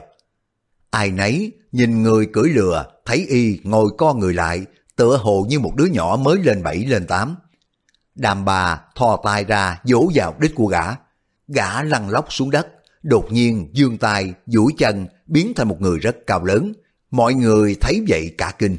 Ai 0.90 1.12
nấy 1.12 1.52
nhìn 1.72 2.04
người 2.04 2.26
cưỡi 2.34 2.50
lừa, 2.50 2.86
thấy 3.06 3.26
y 3.30 3.60
ngồi 3.64 3.90
co 3.98 4.14
người 4.14 4.34
lại, 4.34 4.66
tựa 5.00 5.18
hồ 5.18 5.46
như 5.50 5.60
một 5.60 5.76
đứa 5.76 5.86
nhỏ 5.86 6.18
mới 6.22 6.38
lên 6.44 6.64
bảy 6.64 6.86
lên 6.86 7.08
tám. 7.08 7.36
Đàm 8.16 8.46
bà 8.46 8.82
thò 8.96 9.20
tay 9.24 9.44
ra 9.44 9.82
vỗ 9.90 10.12
vào 10.14 10.36
đít 10.40 10.52
của 10.56 10.66
gã. 10.66 10.84
Gã 11.48 11.84
lăn 11.84 12.10
lóc 12.10 12.34
xuống 12.34 12.52
đất, 12.52 12.68
đột 13.04 13.32
nhiên 13.32 13.70
dương 13.74 13.98
tay, 13.98 14.34
duỗi 14.46 14.72
chân, 14.78 15.08
biến 15.28 15.54
thành 15.56 15.68
một 15.68 15.82
người 15.82 16.00
rất 16.00 16.16
cao 16.28 16.44
lớn. 16.44 16.74
Mọi 17.12 17.34
người 17.34 17.76
thấy 17.82 18.04
vậy 18.08 18.36
cả 18.38 18.54
kinh. 18.60 18.78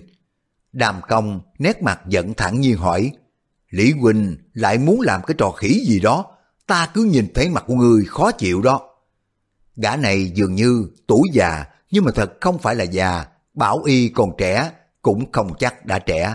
Đàm 0.72 1.00
công 1.08 1.40
nét 1.58 1.82
mặt 1.82 2.00
giận 2.08 2.34
thẳng 2.34 2.60
nhiên 2.60 2.76
hỏi, 2.76 3.12
Lý 3.70 3.92
Quỳnh 4.02 4.36
lại 4.54 4.78
muốn 4.78 5.00
làm 5.00 5.20
cái 5.26 5.34
trò 5.38 5.50
khỉ 5.50 5.84
gì 5.88 6.00
đó, 6.00 6.24
ta 6.66 6.88
cứ 6.94 7.04
nhìn 7.04 7.26
thấy 7.34 7.48
mặt 7.48 7.64
của 7.66 7.74
người 7.74 8.04
khó 8.04 8.30
chịu 8.30 8.62
đó. 8.62 8.80
Gã 9.76 9.96
này 9.96 10.30
dường 10.34 10.54
như 10.54 10.86
tuổi 11.06 11.28
già, 11.32 11.64
nhưng 11.90 12.04
mà 12.04 12.12
thật 12.14 12.32
không 12.40 12.58
phải 12.58 12.74
là 12.74 12.84
già, 12.84 13.26
bảo 13.54 13.82
y 13.82 14.08
còn 14.08 14.30
trẻ, 14.38 14.70
cũng 15.02 15.32
không 15.32 15.52
chắc 15.58 15.86
đã 15.86 15.98
trẻ. 15.98 16.34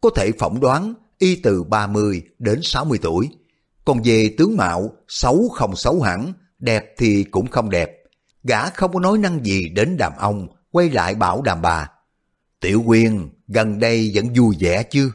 Có 0.00 0.10
thể 0.16 0.32
phỏng 0.38 0.60
đoán 0.60 0.94
y 1.18 1.36
từ 1.36 1.62
30 1.62 2.22
đến 2.38 2.60
60 2.62 2.98
tuổi. 3.02 3.28
Còn 3.84 4.00
về 4.04 4.34
tướng 4.38 4.56
mạo, 4.56 4.90
xấu 5.08 5.48
không 5.48 5.76
xấu 5.76 6.00
hẳn, 6.00 6.32
đẹp 6.58 6.94
thì 6.98 7.24
cũng 7.24 7.46
không 7.46 7.70
đẹp. 7.70 7.90
Gã 8.42 8.70
không 8.70 8.92
có 8.92 9.00
nói 9.00 9.18
năng 9.18 9.44
gì 9.44 9.68
đến 9.68 9.96
đàm 9.96 10.12
ông, 10.18 10.48
quay 10.70 10.90
lại 10.90 11.14
bảo 11.14 11.42
đàm 11.42 11.62
bà. 11.62 11.90
Tiểu 12.60 12.82
Quyên, 12.86 13.28
gần 13.48 13.78
đây 13.78 14.10
vẫn 14.14 14.28
vui 14.36 14.56
vẻ 14.60 14.82
chứ? 14.82 15.10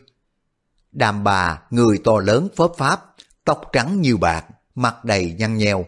Đàm 0.91 1.24
bà, 1.24 1.62
người 1.69 1.98
to 2.04 2.19
lớn 2.19 2.48
phớp 2.56 2.71
pháp, 2.78 3.15
tóc 3.45 3.62
trắng 3.71 4.02
như 4.02 4.17
bạc, 4.17 4.45
mặt 4.76 5.06
đầy 5.06 5.36
nhăn 5.39 5.58
nheo. 5.58 5.86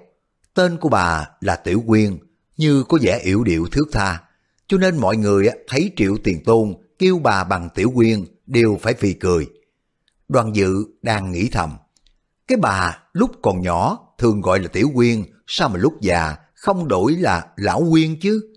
Tên 0.53 0.77
của 0.77 0.89
bà 0.89 1.29
là 1.41 1.55
Tiểu 1.55 1.83
Quyên, 1.87 2.17
như 2.57 2.83
có 2.83 2.97
vẻ 3.01 3.19
yểu 3.23 3.43
điệu 3.43 3.67
thước 3.71 3.85
tha, 3.91 4.19
cho 4.67 4.77
nên 4.77 4.97
mọi 4.97 5.17
người 5.17 5.49
thấy 5.67 5.91
Triệu 5.95 6.17
Tiền 6.23 6.43
Tôn 6.43 6.73
kêu 6.99 7.19
bà 7.19 7.43
bằng 7.43 7.69
Tiểu 7.75 7.91
Quyên 7.95 8.25
đều 8.45 8.77
phải 8.81 8.93
phì 8.93 9.13
cười. 9.13 9.47
Đoàn 10.29 10.55
dự 10.55 10.85
đang 11.01 11.31
nghĩ 11.31 11.49
thầm, 11.49 11.77
cái 12.47 12.57
bà 12.57 12.99
lúc 13.13 13.31
còn 13.41 13.61
nhỏ 13.61 13.99
thường 14.17 14.41
gọi 14.41 14.59
là 14.59 14.67
Tiểu 14.67 14.91
Quyên, 14.95 15.23
sao 15.47 15.69
mà 15.69 15.77
lúc 15.77 16.01
già 16.01 16.35
không 16.55 16.87
đổi 16.87 17.11
là 17.11 17.47
Lão 17.55 17.87
Quyên 17.91 18.19
chứ? 18.19 18.53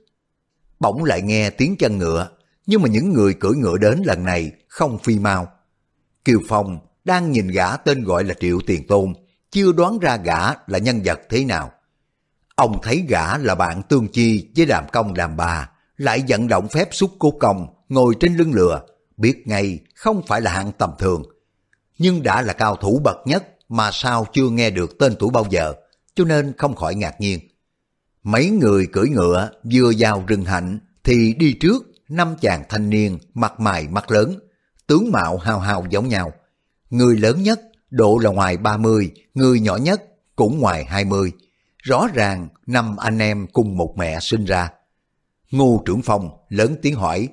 Bỗng 0.81 1.05
lại 1.05 1.23
nghe 1.23 1.51
tiếng 1.51 1.77
chân 1.77 1.99
ngựa, 1.99 2.29
nhưng 2.67 2.83
mà 2.83 2.89
những 2.89 3.13
người 3.13 3.35
cưỡi 3.35 3.53
ngựa 3.57 3.79
đến 3.79 4.03
lần 4.05 4.25
này 4.25 4.53
không 4.69 4.99
phi 4.99 5.19
mau. 5.19 5.53
Kiều 6.25 6.41
Phong 6.49 6.79
đang 7.05 7.33
nhìn 7.33 7.49
gã 7.49 7.77
tên 7.77 8.05
gọi 8.05 8.25
là 8.25 8.35
Triệu 8.41 8.59
Tiền 8.67 8.87
Tôn, 8.87 9.15
chưa 9.51 9.73
đoán 9.73 9.99
ra 9.99 10.17
gã 10.17 10.41
là 10.67 10.79
nhân 10.79 11.01
vật 11.05 11.21
thế 11.29 11.45
nào. 11.45 11.73
Ông 12.55 12.79
thấy 12.83 13.05
gã 13.09 13.39
là 13.39 13.55
bạn 13.55 13.83
tương 13.83 14.09
chi 14.09 14.49
với 14.57 14.67
đàm 14.67 14.85
công 14.93 15.15
đàm 15.15 15.37
bà, 15.37 15.71
lại 15.97 16.25
vận 16.29 16.49
động 16.49 16.69
phép 16.69 16.89
xúc 16.93 17.11
cố 17.19 17.31
công, 17.31 17.67
ngồi 17.91 18.15
trên 18.21 18.37
lưng 18.37 18.55
lừa, 18.55 18.83
biết 19.17 19.43
ngay 19.47 19.81
không 19.95 20.23
phải 20.27 20.41
là 20.41 20.53
hạng 20.53 20.73
tầm 20.73 20.91
thường. 20.99 21.23
Nhưng 21.99 22.23
đã 22.23 22.43
là 22.43 22.53
cao 22.53 22.77
thủ 22.77 23.01
bậc 23.05 23.17
nhất 23.27 23.45
mà 23.69 23.91
sao 23.93 24.27
chưa 24.33 24.51
nghe 24.51 24.71
được 24.71 24.99
tên 24.99 25.17
tuổi 25.19 25.31
bao 25.31 25.47
giờ, 25.51 25.75
cho 26.15 26.25
nên 26.25 26.53
không 26.59 26.77
khỏi 26.77 26.95
ngạc 26.95 27.21
nhiên. 27.21 27.41
Mấy 28.23 28.51
người 28.51 28.87
cưỡi 28.93 29.09
ngựa 29.09 29.51
vừa 29.73 29.93
vào 29.99 30.25
rừng 30.27 30.45
hạnh 30.45 30.79
thì 31.05 31.35
đi 31.35 31.53
trước 31.53 31.87
năm 32.09 32.35
chàng 32.41 32.63
thanh 32.69 32.91
niên 32.91 33.19
mặt 33.35 33.61
mày 33.61 33.89
mắt 33.89 34.11
lớn, 34.11 34.39
tướng 34.87 35.11
mạo 35.13 35.37
hào 35.39 35.59
hào 35.59 35.87
giống 35.91 36.09
nhau. 36.09 36.33
Người 36.91 37.17
lớn 37.17 37.43
nhất 37.43 37.61
độ 37.91 38.19
là 38.19 38.31
ngoài 38.31 38.57
30, 38.57 39.11
người 39.35 39.61
nhỏ 39.61 39.77
nhất 39.77 40.03
cũng 40.37 40.59
ngoài 40.59 40.85
20. 40.85 41.33
Rõ 41.83 42.07
ràng 42.15 42.49
năm 42.67 42.97
anh 42.97 43.19
em 43.19 43.47
cùng 43.53 43.77
một 43.77 43.95
mẹ 43.99 44.19
sinh 44.21 44.45
ra. 44.45 44.71
Ngô 45.51 45.83
trưởng 45.87 46.03
phòng 46.03 46.31
lớn 46.49 46.77
tiếng 46.83 46.95
hỏi, 46.95 47.29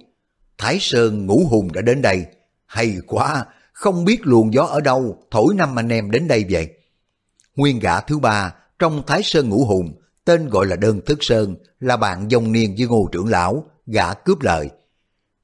Thái 0.58 0.78
Sơn 0.82 1.26
ngũ 1.26 1.48
hùng 1.50 1.72
đã 1.74 1.82
đến 1.82 2.02
đây. 2.02 2.26
Hay 2.66 2.98
quá, 3.08 3.46
không 3.74 4.06
biết 4.06 4.18
luồng 4.22 4.54
gió 4.54 4.64
ở 4.64 4.82
đâu 4.82 5.24
thổi 5.32 5.56
năm 5.56 5.80
anh 5.80 5.90
em 5.90 6.12
đến 6.12 6.28
đây 6.28 6.46
vậy. 6.50 6.70
Nguyên 7.56 7.80
gã 7.80 8.02
thứ 8.02 8.20
ba 8.20 8.54
trong 8.80 9.04
Thái 9.08 9.24
Sơn 9.24 9.50
ngũ 9.50 9.66
hùng, 9.66 10.02
tên 10.26 10.50
gọi 10.50 10.66
là 10.66 10.76
Đơn 10.76 11.02
Thức 11.06 11.18
Sơn, 11.22 11.56
là 11.80 11.98
bạn 11.98 12.30
dông 12.30 12.52
niên 12.52 12.76
với 12.78 12.88
ngô 12.88 13.10
trưởng 13.12 13.28
lão, 13.28 13.66
gã 13.86 14.14
cướp 14.14 14.42
lời. 14.42 14.70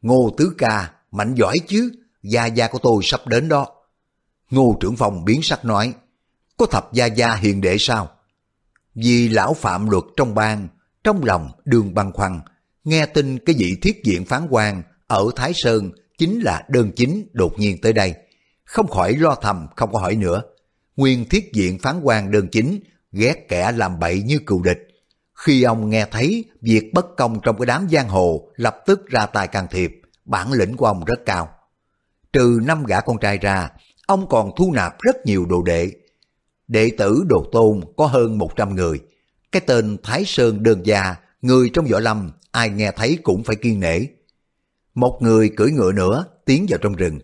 Ngô 0.01 0.31
Tứ 0.37 0.53
Ca, 0.57 0.93
mạnh 1.11 1.35
giỏi 1.35 1.57
chứ, 1.67 1.91
gia 2.23 2.45
gia 2.45 2.67
của 2.67 2.79
tôi 2.83 2.99
sắp 3.03 3.27
đến 3.27 3.49
đó. 3.49 3.67
Ngô 4.49 4.77
trưởng 4.79 4.95
phòng 4.95 5.25
biến 5.25 5.41
sắc 5.43 5.65
nói, 5.65 5.93
có 6.57 6.65
thập 6.65 6.93
gia 6.93 7.05
gia 7.05 7.35
hiền 7.35 7.61
đệ 7.61 7.75
sao? 7.79 8.09
Vì 8.95 9.29
lão 9.29 9.53
phạm 9.53 9.89
luật 9.89 10.03
trong 10.17 10.35
bang, 10.35 10.67
trong 11.03 11.23
lòng 11.23 11.51
đường 11.65 11.93
băng 11.93 12.11
khoăn, 12.11 12.39
nghe 12.83 13.05
tin 13.05 13.39
cái 13.39 13.55
vị 13.59 13.77
thiết 13.81 14.01
diện 14.03 14.25
phán 14.25 14.47
quan 14.49 14.83
ở 15.07 15.29
Thái 15.35 15.51
Sơn 15.55 15.91
chính 16.17 16.39
là 16.39 16.65
đơn 16.69 16.91
chính 16.95 17.27
đột 17.33 17.59
nhiên 17.59 17.81
tới 17.81 17.93
đây. 17.93 18.15
Không 18.65 18.87
khỏi 18.87 19.13
lo 19.13 19.35
thầm 19.41 19.67
không 19.75 19.91
có 19.91 19.99
hỏi 19.99 20.15
nữa. 20.15 20.41
Nguyên 20.95 21.29
thiết 21.29 21.53
diện 21.53 21.79
phán 21.79 21.99
quan 22.03 22.31
đơn 22.31 22.47
chính 22.51 22.79
ghét 23.11 23.45
kẻ 23.49 23.71
làm 23.71 23.99
bậy 23.99 24.21
như 24.21 24.39
cựu 24.45 24.63
địch. 24.63 24.87
Khi 25.33 25.63
ông 25.63 25.89
nghe 25.89 26.05
thấy 26.11 26.45
việc 26.61 26.93
bất 26.93 27.05
công 27.17 27.39
trong 27.43 27.57
cái 27.57 27.65
đám 27.65 27.87
giang 27.91 28.09
hồ 28.09 28.47
lập 28.55 28.77
tức 28.85 29.07
ra 29.07 29.25
tay 29.25 29.47
can 29.47 29.67
thiệp, 29.71 29.91
bản 30.25 30.51
lĩnh 30.51 30.77
của 30.77 30.85
ông 30.85 31.05
rất 31.05 31.19
cao. 31.25 31.49
Trừ 32.33 32.59
năm 32.63 32.83
gã 32.83 33.01
con 33.01 33.17
trai 33.19 33.37
ra, 33.37 33.69
ông 34.07 34.29
còn 34.29 34.51
thu 34.57 34.71
nạp 34.73 34.99
rất 34.99 35.25
nhiều 35.25 35.45
đồ 35.45 35.63
đệ. 35.63 35.91
Đệ 36.67 36.91
tử 36.97 37.23
đồ 37.27 37.45
tôn 37.51 37.81
có 37.97 38.05
hơn 38.05 38.37
100 38.37 38.75
người. 38.75 38.99
Cái 39.51 39.61
tên 39.65 39.97
Thái 40.03 40.23
Sơn 40.25 40.63
đơn 40.63 40.85
gia, 40.85 41.15
người 41.41 41.69
trong 41.73 41.85
võ 41.85 41.99
lâm, 41.99 42.31
ai 42.51 42.69
nghe 42.69 42.91
thấy 42.91 43.17
cũng 43.23 43.43
phải 43.43 43.55
kiên 43.55 43.79
nể. 43.79 43.99
Một 44.95 45.17
người 45.21 45.49
cưỡi 45.49 45.71
ngựa 45.71 45.91
nữa 45.91 46.25
tiến 46.45 46.65
vào 46.69 46.79
trong 46.81 46.93
rừng. 46.93 47.19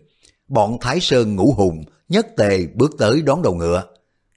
Bọn 0.48 0.78
Thái 0.80 1.00
Sơn 1.00 1.36
ngũ 1.36 1.52
hùng 1.52 1.84
nhất 2.08 2.26
tề 2.36 2.66
bước 2.66 2.90
tới 2.98 3.22
đón 3.22 3.42
đầu 3.42 3.54
ngựa. 3.54 3.84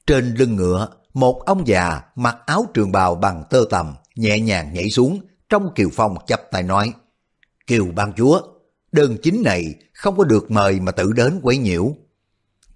Trên 0.08 0.36
lưng 0.36 0.56
ngựa, 0.56 0.88
một 1.14 1.46
ông 1.46 1.68
già 1.68 2.02
mặc 2.16 2.38
áo 2.46 2.66
trường 2.74 2.92
bào 2.92 3.16
bằng 3.16 3.44
tơ 3.50 3.64
tầm, 3.70 3.96
nhẹ 4.16 4.40
nhàng 4.40 4.74
nhảy 4.74 4.90
xuống, 4.90 5.20
trong 5.50 5.74
kiều 5.76 5.90
phong 5.94 6.16
chắp 6.28 6.42
tay 6.52 6.64
nói. 6.64 6.94
Kiều 7.68 7.86
ban 7.96 8.14
chúa, 8.14 8.42
đơn 8.92 9.18
chính 9.24 9.42
này 9.44 9.76
không 9.94 10.18
có 10.18 10.24
được 10.24 10.52
mời 10.52 10.80
mà 10.80 10.92
tự 10.92 11.12
đến 11.12 11.40
quấy 11.44 11.58
nhiễu. 11.58 11.96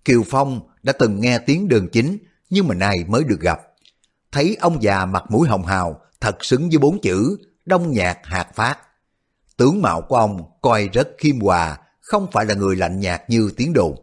Kiều 0.05 0.23
Phong 0.29 0.59
đã 0.83 0.93
từng 0.99 1.21
nghe 1.21 1.39
tiếng 1.39 1.67
đơn 1.67 1.87
chính, 1.91 2.17
nhưng 2.49 2.67
mà 2.67 2.75
nay 2.75 2.97
mới 3.07 3.23
được 3.23 3.39
gặp. 3.39 3.59
Thấy 4.31 4.57
ông 4.59 4.83
già 4.83 5.05
mặt 5.05 5.23
mũi 5.29 5.47
hồng 5.47 5.65
hào, 5.65 6.01
thật 6.21 6.45
xứng 6.45 6.69
với 6.69 6.77
bốn 6.77 7.01
chữ, 7.01 7.37
đông 7.65 7.91
nhạc 7.91 8.17
hạt 8.23 8.47
phát. 8.55 8.77
Tướng 9.57 9.81
mạo 9.81 10.01
của 10.01 10.15
ông 10.15 10.41
coi 10.61 10.89
rất 10.93 11.07
khiêm 11.17 11.39
hòa, 11.39 11.77
không 12.01 12.27
phải 12.31 12.45
là 12.45 12.53
người 12.53 12.75
lạnh 12.75 12.99
nhạt 12.99 13.21
như 13.29 13.51
tiếng 13.57 13.73
đồn. 13.73 13.95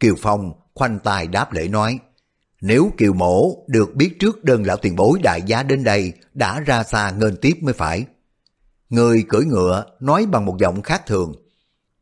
Kiều 0.00 0.14
Phong 0.22 0.52
khoanh 0.74 0.98
tay 0.98 1.26
đáp 1.26 1.52
lễ 1.52 1.68
nói, 1.68 1.98
nếu 2.60 2.90
Kiều 2.98 3.12
Mổ 3.12 3.64
được 3.68 3.94
biết 3.94 4.16
trước 4.20 4.44
đơn 4.44 4.66
lão 4.66 4.76
tiền 4.76 4.96
bối 4.96 5.18
đại 5.22 5.42
giá 5.42 5.62
đến 5.62 5.84
đây 5.84 6.12
đã 6.34 6.60
ra 6.60 6.82
xa 6.82 7.10
ngân 7.10 7.36
tiếp 7.36 7.58
mới 7.60 7.74
phải. 7.74 8.04
Người 8.88 9.24
cưỡi 9.28 9.44
ngựa 9.44 9.84
nói 10.00 10.26
bằng 10.26 10.44
một 10.44 10.56
giọng 10.58 10.82
khác 10.82 11.02
thường. 11.06 11.34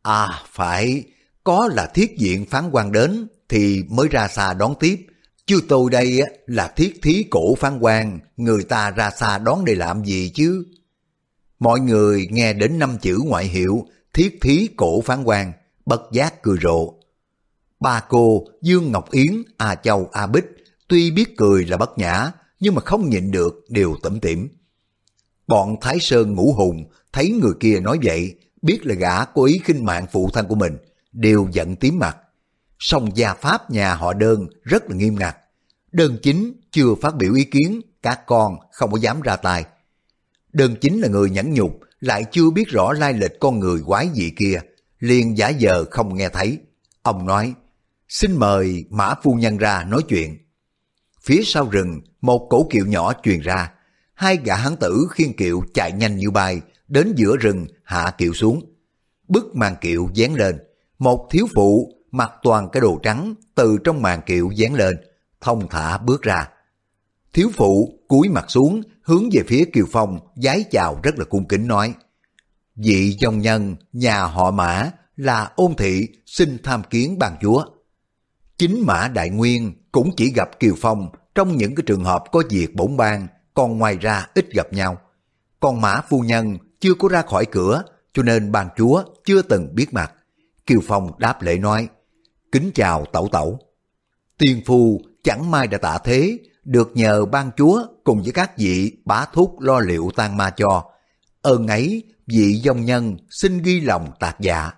À 0.02 0.42
phải, 0.46 1.04
có 1.44 1.68
là 1.72 1.87
thiết 1.87 2.18
diện 2.18 2.46
phán 2.46 2.70
quan 2.72 2.92
đến 2.92 3.28
thì 3.48 3.83
mới 3.88 4.09
ra 4.09 4.28
xa 4.28 4.54
đón 4.54 4.74
tiếp. 4.80 5.06
Chứ 5.46 5.61
tôi 5.68 5.90
đây 5.90 6.20
là 6.46 6.68
thiết 6.68 6.98
thí 7.02 7.24
cổ 7.30 7.54
phán 7.54 7.78
quan, 7.78 8.18
người 8.37 8.64
ta 8.64 8.90
ra 8.90 9.11
xa 9.11 9.38
đón 9.38 9.64
để 9.64 9.74
làm 9.74 10.04
gì 10.04 10.30
chứ? 10.35 10.64
Mọi 11.60 11.80
người 11.80 12.28
nghe 12.30 12.52
đến 12.52 12.78
năm 12.78 12.98
chữ 13.00 13.18
ngoại 13.24 13.44
hiệu 13.44 13.86
thiết 14.14 14.38
thí 14.42 14.68
cổ 14.76 15.00
phán 15.00 15.24
quan, 15.24 15.52
bất 15.86 16.00
giác 16.12 16.42
cười 16.42 16.56
rộ. 16.62 16.94
Ba 17.80 18.00
cô 18.08 18.44
Dương 18.62 18.92
Ngọc 18.92 19.10
Yến, 19.10 19.42
A 19.56 19.74
Châu, 19.74 20.08
A 20.12 20.26
Bích 20.26 20.44
tuy 20.88 21.10
biết 21.10 21.36
cười 21.36 21.66
là 21.66 21.76
bất 21.76 21.98
nhã 21.98 22.32
nhưng 22.60 22.74
mà 22.74 22.80
không 22.80 23.10
nhịn 23.10 23.30
được 23.30 23.64
đều 23.68 23.96
tẩm 24.02 24.20
tỉm. 24.20 24.48
Bọn 25.46 25.76
Thái 25.80 25.98
Sơn 26.00 26.34
ngũ 26.34 26.52
hùng 26.52 26.84
thấy 27.12 27.30
người 27.30 27.52
kia 27.60 27.80
nói 27.80 27.98
vậy, 28.02 28.38
biết 28.62 28.86
là 28.86 28.94
gã 28.94 29.24
có 29.24 29.42
ý 29.42 29.60
khinh 29.64 29.84
mạng 29.84 30.06
phụ 30.12 30.30
thân 30.32 30.46
của 30.48 30.54
mình, 30.54 30.76
đều 31.12 31.48
giận 31.52 31.76
tím 31.76 31.98
mặt. 31.98 32.16
Song 32.78 33.16
gia 33.16 33.34
pháp 33.34 33.70
nhà 33.70 33.94
họ 33.94 34.12
đơn 34.12 34.46
rất 34.62 34.90
là 34.90 34.96
nghiêm 34.96 35.16
ngặt. 35.18 35.36
Đơn 35.92 36.18
chính 36.22 36.52
chưa 36.70 36.94
phát 37.02 37.16
biểu 37.16 37.34
ý 37.34 37.44
kiến, 37.44 37.80
các 38.02 38.26
con 38.26 38.56
không 38.72 38.92
có 38.92 38.98
dám 38.98 39.20
ra 39.20 39.36
tay. 39.36 39.64
Đơn 40.52 40.76
chính 40.80 41.00
là 41.00 41.08
người 41.08 41.30
nhẫn 41.30 41.54
nhục, 41.54 41.80
lại 42.00 42.24
chưa 42.30 42.50
biết 42.50 42.68
rõ 42.68 42.92
lai 42.92 43.12
lịch 43.12 43.40
con 43.40 43.58
người 43.58 43.82
quái 43.86 44.08
dị 44.14 44.30
kia, 44.30 44.60
liền 44.98 45.38
giả 45.38 45.52
vờ 45.60 45.84
không 45.90 46.14
nghe 46.14 46.28
thấy. 46.28 46.59
Ông 47.03 47.26
nói, 47.26 47.55
xin 48.09 48.36
mời 48.36 48.84
Mã 48.90 49.14
Phu 49.22 49.34
Nhân 49.34 49.57
ra 49.57 49.84
nói 49.84 50.03
chuyện. 50.09 50.38
Phía 51.22 51.40
sau 51.44 51.68
rừng, 51.68 52.01
một 52.20 52.46
cổ 52.51 52.66
kiệu 52.70 52.86
nhỏ 52.86 53.12
truyền 53.22 53.40
ra, 53.40 53.72
hai 54.14 54.38
gã 54.44 54.55
hán 54.55 54.76
tử 54.76 55.07
khiên 55.11 55.32
kiệu 55.32 55.62
chạy 55.74 55.92
nhanh 55.92 56.16
như 56.16 56.30
bay, 56.30 56.61
đến 56.88 57.12
giữa 57.16 57.36
rừng 57.36 57.66
hạ 57.84 58.14
kiệu 58.18 58.32
xuống. 58.34 58.61
Bức 59.28 59.57
màn 59.57 59.76
kiệu 59.80 60.09
dán 60.14 60.34
lên, 60.34 60.59
một 60.98 61.28
thiếu 61.30 61.46
phụ 61.55 61.92
mặc 62.11 62.32
toàn 62.42 62.68
cái 62.72 62.80
đồ 62.80 63.01
trắng 63.03 63.34
từ 63.55 63.78
trong 63.84 64.03
màn 64.03 64.20
kiệu 64.26 64.51
dán 64.55 64.74
lên, 64.74 64.96
thông 65.40 65.68
thả 65.68 65.98
bước 65.98 66.22
ra. 66.22 66.48
Thiếu 67.32 67.51
phụ 67.55 67.98
cúi 68.09 68.28
mặt 68.28 68.44
xuống, 68.48 68.82
hướng 69.11 69.28
về 69.32 69.42
phía 69.48 69.64
Kiều 69.72 69.86
Phong, 69.92 70.18
giái 70.34 70.64
chào 70.70 71.00
rất 71.02 71.18
là 71.18 71.24
cung 71.24 71.48
kính 71.48 71.66
nói. 71.66 71.94
Vị 72.76 73.16
dòng 73.18 73.38
nhân, 73.38 73.76
nhà 73.92 74.24
họ 74.24 74.50
mã 74.50 74.90
là 75.16 75.50
ôn 75.56 75.74
thị 75.74 76.08
xin 76.26 76.58
tham 76.62 76.82
kiến 76.90 77.18
bàn 77.18 77.36
chúa. 77.40 77.64
Chính 78.58 78.86
mã 78.86 79.08
đại 79.08 79.30
nguyên 79.30 79.72
cũng 79.92 80.11
chỉ 80.16 80.32
gặp 80.32 80.61
Kiều 80.61 80.74
Phong 80.80 81.08
trong 81.34 81.56
những 81.56 81.74
cái 81.74 81.84
trường 81.86 82.04
hợp 82.04 82.24
có 82.32 82.42
việc 82.50 82.74
bổn 82.74 82.96
bang, 82.96 83.26
còn 83.54 83.78
ngoài 83.78 83.96
ra 84.00 84.26
ít 84.34 84.50
gặp 84.52 84.72
nhau. 84.72 85.00
Còn 85.61 85.80
mã 85.80 86.00
phu 86.08 86.20
nhân 86.20 86.58
chưa 86.80 86.94
có 86.94 87.08
ra 87.08 87.22
khỏi 87.22 87.46
cửa, 87.46 87.82
cho 88.12 88.22
nên 88.22 88.52
bàn 88.52 88.68
chúa 88.76 89.02
chưa 89.24 89.42
từng 89.42 89.74
biết 89.74 89.94
mặt. 89.94 90.12
Kiều 90.66 90.80
Phong 90.86 91.18
đáp 91.18 91.42
lễ 91.42 91.58
nói, 91.58 91.88
kính 92.52 92.70
chào 92.74 93.04
tẩu 93.12 93.28
tẩu. 93.32 93.58
Tiên 94.38 94.62
phu 94.66 95.00
chẳng 95.24 95.50
may 95.50 95.66
đã 95.66 95.78
tạ 95.78 95.98
thế, 96.04 96.38
được 96.64 96.90
nhờ 96.94 97.24
ban 97.24 97.50
chúa 97.56 97.86
cùng 98.11 98.22
với 98.22 98.32
các 98.32 98.58
vị 98.58 98.92
bá 99.04 99.24
thuốc 99.32 99.61
lo 99.61 99.80
liệu 99.80 100.11
tan 100.16 100.36
ma 100.36 100.50
cho. 100.50 100.84
Ơn 101.42 101.66
ấy, 101.66 102.04
vị 102.26 102.61
dòng 102.62 102.84
nhân 102.84 103.16
xin 103.30 103.62
ghi 103.62 103.80
lòng 103.80 104.12
tạc 104.20 104.36
dạ. 104.40 104.70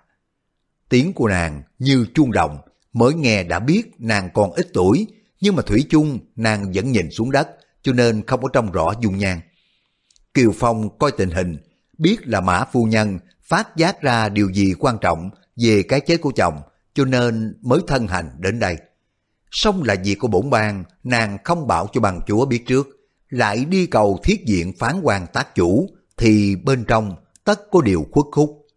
Tiếng 0.89 1.13
của 1.13 1.27
nàng 1.27 1.63
như 1.79 2.05
chuông 2.13 2.31
động, 2.31 2.57
mới 2.93 3.13
nghe 3.13 3.43
đã 3.43 3.59
biết 3.59 3.83
nàng 3.99 4.29
còn 4.33 4.51
ít 4.51 4.67
tuổi, 4.73 5.07
nhưng 5.41 5.55
mà 5.55 5.63
Thủy 5.63 5.85
chung 5.89 6.19
nàng 6.35 6.71
vẫn 6.75 6.91
nhìn 6.91 7.11
xuống 7.11 7.31
đất, 7.31 7.49
cho 7.81 7.93
nên 7.93 8.25
không 8.27 8.41
có 8.41 8.49
trông 8.53 8.71
rõ 8.71 8.93
dung 9.01 9.17
nhan. 9.17 9.39
Kiều 10.33 10.51
Phong 10.59 10.97
coi 10.97 11.11
tình 11.11 11.29
hình, 11.29 11.57
biết 11.97 12.17
là 12.27 12.41
mã 12.41 12.65
phu 12.71 12.85
nhân 12.85 13.19
phát 13.43 13.77
giác 13.77 14.01
ra 14.01 14.29
điều 14.29 14.53
gì 14.53 14.73
quan 14.79 14.97
trọng 15.01 15.29
về 15.55 15.83
cái 15.83 15.99
chết 15.99 16.17
của 16.21 16.31
chồng, 16.35 16.61
cho 16.93 17.05
nên 17.05 17.57
mới 17.61 17.79
thân 17.87 18.07
hành 18.07 18.29
đến 18.39 18.59
đây. 18.59 18.77
Xong 19.51 19.83
là 19.83 19.95
việc 20.03 20.15
của 20.19 20.27
bổn 20.27 20.49
bang, 20.49 20.83
nàng 21.03 21.37
không 21.43 21.67
bảo 21.67 21.87
cho 21.93 22.01
bằng 22.01 22.21
chúa 22.27 22.45
biết 22.45 22.63
trước, 22.67 22.87
lại 23.33 23.65
đi 23.65 23.85
cầu 23.85 24.19
thiết 24.23 24.45
diện 24.45 24.73
phán 24.73 24.99
quan 25.03 25.27
tác 25.33 25.55
chủ, 25.55 25.89
thì 26.17 26.55
bên 26.55 26.85
trong 26.87 27.15
tất 27.43 27.71
có 27.71 27.81
điều 27.81 28.05
khuất 28.11 28.25
khúc. 28.31 28.67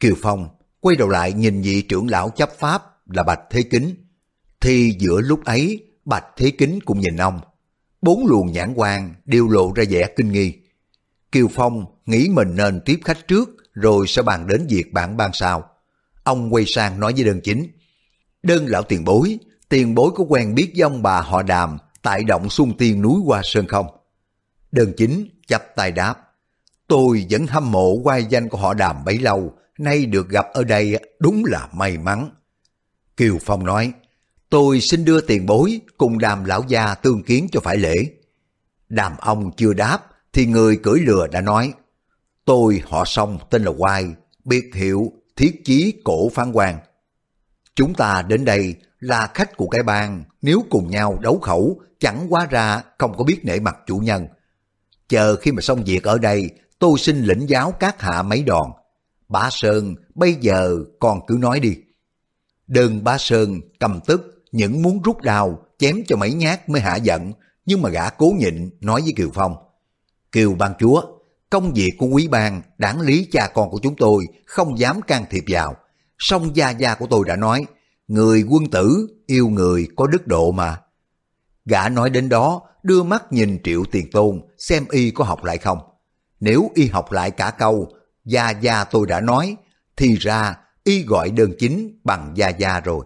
Kiều 0.00 0.14
Phong 0.22 0.48
quay 0.80 0.96
đầu 0.96 1.08
lại 1.08 1.32
nhìn 1.32 1.62
vị 1.62 1.82
trưởng 1.82 2.08
lão 2.08 2.30
chấp 2.30 2.50
pháp 2.58 2.82
là 3.06 3.22
Bạch 3.22 3.40
Thế 3.50 3.62
Kính, 3.62 3.94
thì 4.60 4.96
giữa 4.98 5.20
lúc 5.20 5.44
ấy 5.44 5.86
Bạch 6.04 6.24
Thế 6.36 6.50
Kính 6.50 6.78
cũng 6.84 7.00
nhìn 7.00 7.16
ông. 7.16 7.40
Bốn 8.02 8.26
luồng 8.26 8.52
nhãn 8.52 8.72
quan 8.76 9.14
đều 9.24 9.48
lộ 9.48 9.72
ra 9.72 9.84
vẻ 9.90 10.06
kinh 10.16 10.32
nghi. 10.32 10.52
Kiều 11.32 11.48
Phong 11.48 11.84
nghĩ 12.06 12.28
mình 12.28 12.56
nên 12.56 12.80
tiếp 12.84 13.00
khách 13.04 13.28
trước 13.28 13.48
rồi 13.72 14.06
sẽ 14.08 14.22
bàn 14.22 14.46
đến 14.46 14.66
việc 14.70 14.92
bản 14.92 15.16
ban 15.16 15.30
sau. 15.32 15.70
Ông 16.24 16.54
quay 16.54 16.64
sang 16.66 17.00
nói 17.00 17.12
với 17.12 17.24
đơn 17.24 17.40
chính. 17.44 17.66
Đơn 18.42 18.66
lão 18.66 18.82
tiền 18.82 19.04
bối, 19.04 19.38
tiền 19.68 19.94
bối 19.94 20.10
có 20.14 20.24
quen 20.28 20.54
biết 20.54 20.72
với 20.74 20.82
ông 20.82 21.02
bà 21.02 21.20
họ 21.20 21.42
đàm 21.42 21.78
tại 22.08 22.24
động 22.24 22.50
xung 22.50 22.76
tiên 22.76 23.02
núi 23.02 23.20
qua 23.24 23.40
Sơn 23.44 23.66
không? 23.66 23.86
Đơn 24.72 24.92
chính 24.96 25.28
chắp 25.48 25.62
tay 25.76 25.92
đáp. 25.92 26.14
Tôi 26.86 27.26
vẫn 27.30 27.46
hâm 27.46 27.72
mộ 27.72 28.00
quai 28.02 28.24
danh 28.24 28.48
của 28.48 28.58
họ 28.58 28.74
đàm 28.74 29.04
bấy 29.04 29.18
lâu, 29.18 29.52
nay 29.78 30.06
được 30.06 30.28
gặp 30.28 30.46
ở 30.52 30.64
đây 30.64 30.98
đúng 31.20 31.44
là 31.44 31.68
may 31.72 31.98
mắn. 31.98 32.30
Kiều 33.16 33.38
Phong 33.44 33.66
nói, 33.66 33.92
tôi 34.50 34.80
xin 34.80 35.04
đưa 35.04 35.20
tiền 35.20 35.46
bối 35.46 35.80
cùng 35.98 36.18
đàm 36.18 36.44
lão 36.44 36.64
gia 36.68 36.94
tương 36.94 37.22
kiến 37.22 37.48
cho 37.52 37.60
phải 37.60 37.76
lễ. 37.76 37.94
Đàm 38.88 39.12
ông 39.18 39.50
chưa 39.56 39.72
đáp, 39.72 39.98
thì 40.32 40.46
người 40.46 40.76
cưỡi 40.76 41.00
lừa 41.00 41.26
đã 41.26 41.40
nói, 41.40 41.72
tôi 42.44 42.82
họ 42.86 43.04
song 43.04 43.38
tên 43.50 43.62
là 43.62 43.72
Quai, 43.78 44.06
biệt 44.44 44.70
hiệu 44.74 45.12
thiết 45.36 45.60
chí 45.64 45.94
cổ 46.04 46.28
phán 46.28 46.52
quan. 46.52 46.78
Chúng 47.78 47.94
ta 47.94 48.22
đến 48.22 48.44
đây 48.44 48.74
là 49.00 49.30
khách 49.34 49.56
của 49.56 49.68
cái 49.68 49.82
bang, 49.82 50.24
nếu 50.42 50.64
cùng 50.70 50.90
nhau 50.90 51.18
đấu 51.20 51.38
khẩu, 51.38 51.80
chẳng 52.00 52.26
quá 52.28 52.46
ra 52.50 52.82
không 52.98 53.16
có 53.16 53.24
biết 53.24 53.40
nể 53.42 53.60
mặt 53.60 53.76
chủ 53.86 53.98
nhân. 53.98 54.26
Chờ 55.08 55.36
khi 55.36 55.52
mà 55.52 55.60
xong 55.60 55.84
việc 55.84 56.02
ở 56.02 56.18
đây, 56.18 56.50
tôi 56.78 56.98
xin 56.98 57.22
lĩnh 57.22 57.48
giáo 57.48 57.72
các 57.80 58.00
hạ 58.00 58.22
mấy 58.22 58.42
đòn. 58.42 58.70
Bá 59.28 59.48
Sơn, 59.50 59.94
bây 60.14 60.34
giờ 60.34 60.76
còn 60.98 61.20
cứ 61.26 61.36
nói 61.40 61.60
đi. 61.60 61.76
Đơn 62.66 63.04
Bá 63.04 63.18
Sơn 63.18 63.60
cầm 63.80 64.00
tức, 64.06 64.44
những 64.52 64.82
muốn 64.82 65.02
rút 65.02 65.22
đào, 65.22 65.58
chém 65.78 65.96
cho 66.06 66.16
mấy 66.16 66.32
nhát 66.32 66.68
mới 66.68 66.80
hạ 66.80 66.96
giận, 66.96 67.32
nhưng 67.66 67.82
mà 67.82 67.90
gã 67.90 68.10
cố 68.10 68.32
nhịn 68.38 68.70
nói 68.80 69.00
với 69.02 69.12
Kiều 69.16 69.30
Phong. 69.34 69.56
Kiều 70.32 70.54
ban 70.54 70.72
chúa, 70.78 71.02
công 71.50 71.72
việc 71.74 71.90
của 71.98 72.06
quý 72.06 72.28
bang, 72.28 72.62
đáng 72.78 73.00
lý 73.00 73.28
cha 73.32 73.48
con 73.54 73.70
của 73.70 73.78
chúng 73.82 73.96
tôi 73.96 74.26
không 74.46 74.78
dám 74.78 75.02
can 75.02 75.24
thiệp 75.30 75.44
vào. 75.48 75.76
Song 76.18 76.56
gia 76.56 76.70
gia 76.70 76.94
của 76.94 77.06
tôi 77.10 77.24
đã 77.26 77.36
nói, 77.36 77.66
người 78.08 78.44
quân 78.48 78.70
tử 78.70 79.08
yêu 79.26 79.48
người 79.48 79.88
có 79.96 80.06
đức 80.06 80.26
độ 80.26 80.52
mà. 80.52 80.80
Gã 81.64 81.88
nói 81.88 82.10
đến 82.10 82.28
đó, 82.28 82.62
đưa 82.82 83.02
mắt 83.02 83.32
nhìn 83.32 83.58
triệu 83.64 83.84
tiền 83.92 84.10
tôn, 84.10 84.40
xem 84.58 84.84
y 84.90 85.10
có 85.10 85.24
học 85.24 85.44
lại 85.44 85.58
không. 85.58 85.78
Nếu 86.40 86.70
y 86.74 86.86
học 86.86 87.12
lại 87.12 87.30
cả 87.30 87.50
câu, 87.50 87.92
gia 88.24 88.50
gia 88.50 88.84
tôi 88.84 89.06
đã 89.06 89.20
nói, 89.20 89.56
thì 89.96 90.16
ra 90.16 90.56
y 90.84 91.02
gọi 91.02 91.30
đơn 91.30 91.52
chính 91.58 92.00
bằng 92.04 92.32
gia 92.34 92.48
gia 92.48 92.80
rồi. 92.80 93.04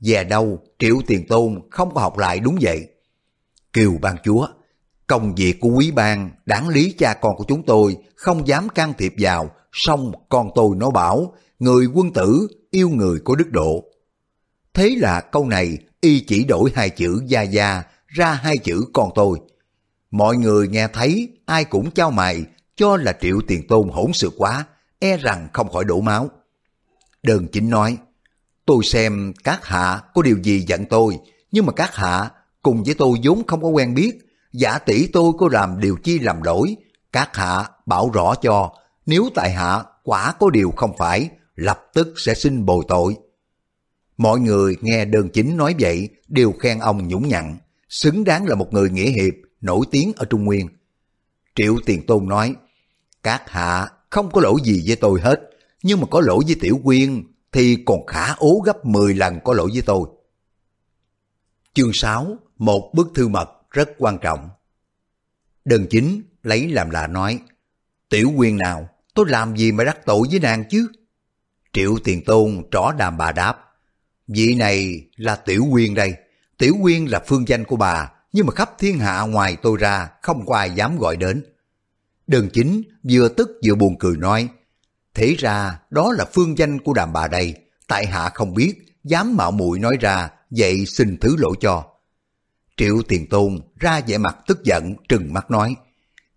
Về 0.00 0.24
đâu, 0.24 0.58
triệu 0.78 0.96
tiền 1.06 1.26
tôn 1.28 1.60
không 1.70 1.94
có 1.94 2.00
học 2.00 2.18
lại 2.18 2.40
đúng 2.40 2.58
vậy. 2.60 2.88
Kiều 3.72 3.92
ban 4.02 4.16
chúa, 4.24 4.48
công 5.06 5.34
việc 5.34 5.60
của 5.60 5.68
quý 5.68 5.90
bang, 5.90 6.30
đáng 6.46 6.68
lý 6.68 6.94
cha 6.98 7.14
con 7.14 7.36
của 7.36 7.44
chúng 7.48 7.62
tôi 7.66 7.96
không 8.16 8.48
dám 8.48 8.68
can 8.68 8.92
thiệp 8.98 9.14
vào, 9.18 9.50
song 9.72 10.12
con 10.28 10.50
tôi 10.54 10.76
nó 10.76 10.90
bảo, 10.90 11.34
người 11.58 11.86
quân 11.86 12.12
tử 12.12 12.48
yêu 12.70 12.88
người 12.88 13.18
có 13.24 13.34
đức 13.34 13.50
độ. 13.50 13.84
Thế 14.74 14.94
là 14.98 15.20
câu 15.20 15.48
này 15.48 15.78
y 16.00 16.20
chỉ 16.20 16.44
đổi 16.44 16.72
hai 16.74 16.90
chữ 16.90 17.22
gia 17.26 17.42
gia 17.42 17.82
ra 18.06 18.32
hai 18.32 18.58
chữ 18.58 18.84
con 18.92 19.10
tôi. 19.14 19.38
Mọi 20.10 20.36
người 20.36 20.68
nghe 20.68 20.88
thấy 20.88 21.28
ai 21.46 21.64
cũng 21.64 21.90
trao 21.90 22.10
mày 22.10 22.44
cho 22.76 22.96
là 22.96 23.12
triệu 23.20 23.40
tiền 23.46 23.66
tôn 23.66 23.88
hỗn 23.88 24.12
sự 24.12 24.30
quá, 24.36 24.66
e 24.98 25.16
rằng 25.16 25.48
không 25.52 25.72
khỏi 25.72 25.84
đổ 25.84 26.00
máu. 26.00 26.30
Đơn 27.22 27.46
chính 27.52 27.70
nói, 27.70 27.96
tôi 28.66 28.84
xem 28.84 29.32
các 29.44 29.64
hạ 29.64 30.02
có 30.14 30.22
điều 30.22 30.38
gì 30.42 30.60
giận 30.60 30.84
tôi, 30.90 31.18
nhưng 31.52 31.66
mà 31.66 31.72
các 31.72 31.94
hạ 31.94 32.30
cùng 32.62 32.82
với 32.84 32.94
tôi 32.94 33.18
vốn 33.24 33.46
không 33.46 33.62
có 33.62 33.68
quen 33.68 33.94
biết, 33.94 34.18
giả 34.52 34.78
tỷ 34.78 35.06
tôi 35.06 35.32
có 35.38 35.48
làm 35.52 35.80
điều 35.80 35.96
chi 35.96 36.18
làm 36.18 36.42
lỗi, 36.42 36.76
các 37.12 37.36
hạ 37.36 37.64
bảo 37.86 38.10
rõ 38.10 38.34
cho, 38.34 38.72
nếu 39.06 39.28
tại 39.34 39.50
hạ 39.50 39.84
quả 40.02 40.34
có 40.40 40.50
điều 40.50 40.72
không 40.76 40.96
phải, 40.98 41.30
lập 41.58 41.90
tức 41.94 42.14
sẽ 42.16 42.34
xin 42.34 42.66
bồi 42.66 42.84
tội. 42.88 43.16
Mọi 44.16 44.40
người 44.40 44.76
nghe 44.80 45.04
đơn 45.04 45.28
chính 45.32 45.56
nói 45.56 45.74
vậy 45.80 46.08
đều 46.28 46.52
khen 46.52 46.78
ông 46.78 47.08
nhũng 47.08 47.28
nhặn, 47.28 47.58
xứng 47.88 48.24
đáng 48.24 48.46
là 48.46 48.54
một 48.54 48.72
người 48.72 48.90
nghĩa 48.90 49.10
hiệp, 49.10 49.34
nổi 49.60 49.86
tiếng 49.90 50.12
ở 50.16 50.24
Trung 50.24 50.44
Nguyên. 50.44 50.68
Triệu 51.54 51.76
Tiền 51.86 52.06
Tôn 52.06 52.28
nói, 52.28 52.54
các 53.22 53.42
hạ 53.46 53.88
không 54.10 54.30
có 54.30 54.40
lỗi 54.40 54.60
gì 54.64 54.82
với 54.86 54.96
tôi 54.96 55.20
hết, 55.20 55.40
nhưng 55.82 56.00
mà 56.00 56.06
có 56.10 56.20
lỗi 56.20 56.44
với 56.46 56.56
Tiểu 56.60 56.80
Quyên 56.84 57.24
thì 57.52 57.78
còn 57.86 58.06
khả 58.06 58.32
ố 58.34 58.62
gấp 58.64 58.84
10 58.84 59.14
lần 59.14 59.38
có 59.44 59.54
lỗi 59.54 59.70
với 59.72 59.82
tôi. 59.82 60.08
Chương 61.74 61.92
6, 61.92 62.36
một 62.58 62.90
bức 62.94 63.08
thư 63.14 63.28
mật 63.28 63.50
rất 63.70 63.88
quan 63.98 64.18
trọng. 64.18 64.48
Đơn 65.64 65.86
chính 65.90 66.22
lấy 66.42 66.68
làm 66.68 66.90
lạ 66.90 67.06
nói, 67.06 67.40
Tiểu 68.08 68.32
Quyên 68.36 68.56
nào, 68.56 68.88
tôi 69.14 69.26
làm 69.28 69.56
gì 69.56 69.72
mà 69.72 69.84
đắc 69.84 70.06
tội 70.06 70.28
với 70.30 70.40
nàng 70.40 70.64
chứ? 70.70 70.88
Triệu 71.78 71.98
Tiền 72.04 72.24
Tôn 72.24 72.62
trỏ 72.70 72.92
đàm 72.98 73.18
bà 73.18 73.32
đáp, 73.32 73.58
vị 74.28 74.54
này 74.54 75.02
là 75.16 75.36
Tiểu 75.36 75.64
Quyên 75.70 75.94
đây, 75.94 76.14
Tiểu 76.58 76.74
Quyên 76.82 77.04
là 77.04 77.22
phương 77.26 77.48
danh 77.48 77.64
của 77.64 77.76
bà, 77.76 78.10
nhưng 78.32 78.46
mà 78.46 78.52
khắp 78.52 78.70
thiên 78.78 78.98
hạ 78.98 79.20
ngoài 79.20 79.56
tôi 79.62 79.76
ra 79.76 80.08
không 80.22 80.46
có 80.46 80.56
ai 80.56 80.70
dám 80.70 80.98
gọi 80.98 81.16
đến. 81.16 81.44
đường 82.26 82.48
chính 82.52 82.82
vừa 83.10 83.28
tức 83.28 83.50
vừa 83.64 83.74
buồn 83.74 83.96
cười 83.98 84.16
nói, 84.16 84.48
thế 85.14 85.34
ra 85.38 85.78
đó 85.90 86.12
là 86.12 86.24
phương 86.32 86.58
danh 86.58 86.80
của 86.80 86.92
đàm 86.92 87.12
bà 87.12 87.28
đây, 87.28 87.54
tại 87.88 88.06
hạ 88.06 88.30
không 88.34 88.54
biết, 88.54 88.74
dám 89.04 89.36
mạo 89.36 89.50
muội 89.50 89.78
nói 89.78 89.96
ra, 90.00 90.30
vậy 90.50 90.86
xin 90.86 91.16
thứ 91.20 91.36
lỗi 91.38 91.56
cho. 91.60 91.84
Triệu 92.76 93.02
Tiền 93.08 93.28
Tôn 93.28 93.58
ra 93.80 94.00
vẻ 94.06 94.18
mặt 94.18 94.36
tức 94.46 94.64
giận, 94.64 94.94
trừng 95.08 95.32
mắt 95.32 95.50
nói, 95.50 95.74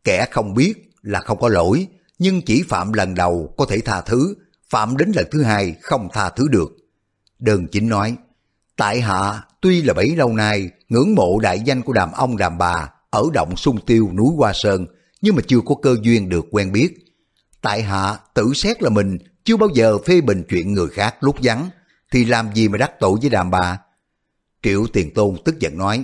kẻ 0.04 0.26
không 0.32 0.54
biết 0.54 0.74
là 1.02 1.20
không 1.20 1.40
có 1.40 1.50
lỗi, 1.50 1.88
nhưng 2.20 2.42
chỉ 2.42 2.64
phạm 2.70 2.94
lần 2.94 3.16
đầu 3.16 3.54
có 3.58 3.66
thể 3.66 3.82
tha 3.82 4.02
thứ, 4.02 4.36
phạm 4.72 4.98
đến 4.98 5.12
lần 5.16 5.26
thứ 5.32 5.44
hai 5.44 5.76
không 5.82 6.10
tha 6.14 6.30
thứ 6.30 6.48
được. 6.48 6.78
Đơn 7.40 7.68
chính 7.72 7.90
nói, 7.90 8.16
tại 8.76 9.02
hạ 9.02 9.42
tuy 9.62 9.82
là 9.82 9.94
bấy 9.94 10.16
lâu 10.16 10.34
nay 10.34 10.70
ngưỡng 10.90 11.16
mộ 11.16 11.40
đại 11.40 11.60
danh 11.60 11.82
của 11.82 11.94
đàm 11.94 12.12
ông 12.12 12.38
đàm 12.38 12.58
bà 12.58 12.90
ở 13.10 13.24
động 13.34 13.56
sung 13.56 13.80
tiêu 13.86 14.10
núi 14.14 14.28
Hoa 14.38 14.52
Sơn, 14.54 14.86
nhưng 15.22 15.36
mà 15.36 15.42
chưa 15.48 15.60
có 15.66 15.76
cơ 15.82 15.96
duyên 16.02 16.30
được 16.30 16.46
quen 16.52 16.72
biết. 16.72 16.90
Tại 17.62 17.82
hạ 17.82 18.18
tự 18.34 18.54
xét 18.54 18.84
là 18.84 18.90
mình 18.90 19.18
chưa 19.44 19.58
bao 19.58 19.70
giờ 19.74 19.98
phê 19.98 20.22
bình 20.22 20.44
chuyện 20.50 20.74
người 20.74 20.88
khác 20.88 21.16
lúc 21.20 21.36
vắng, 21.44 21.70
thì 22.12 22.26
làm 22.26 22.56
gì 22.56 22.68
mà 22.68 22.78
đắc 22.78 22.92
tội 23.00 23.18
với 23.22 23.30
đàm 23.30 23.52
bà? 23.52 23.80
Triệu 24.64 24.88
Tiền 24.94 25.14
Tôn 25.14 25.36
tức 25.46 25.60
giận 25.60 25.78
nói, 25.78 26.04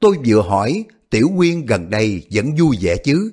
tôi 0.00 0.16
vừa 0.26 0.42
hỏi 0.42 0.84
Tiểu 1.10 1.30
Quyên 1.36 1.66
gần 1.66 1.90
đây 1.90 2.26
vẫn 2.32 2.56
vui 2.56 2.78
vẻ 2.80 2.96
chứ? 2.96 3.30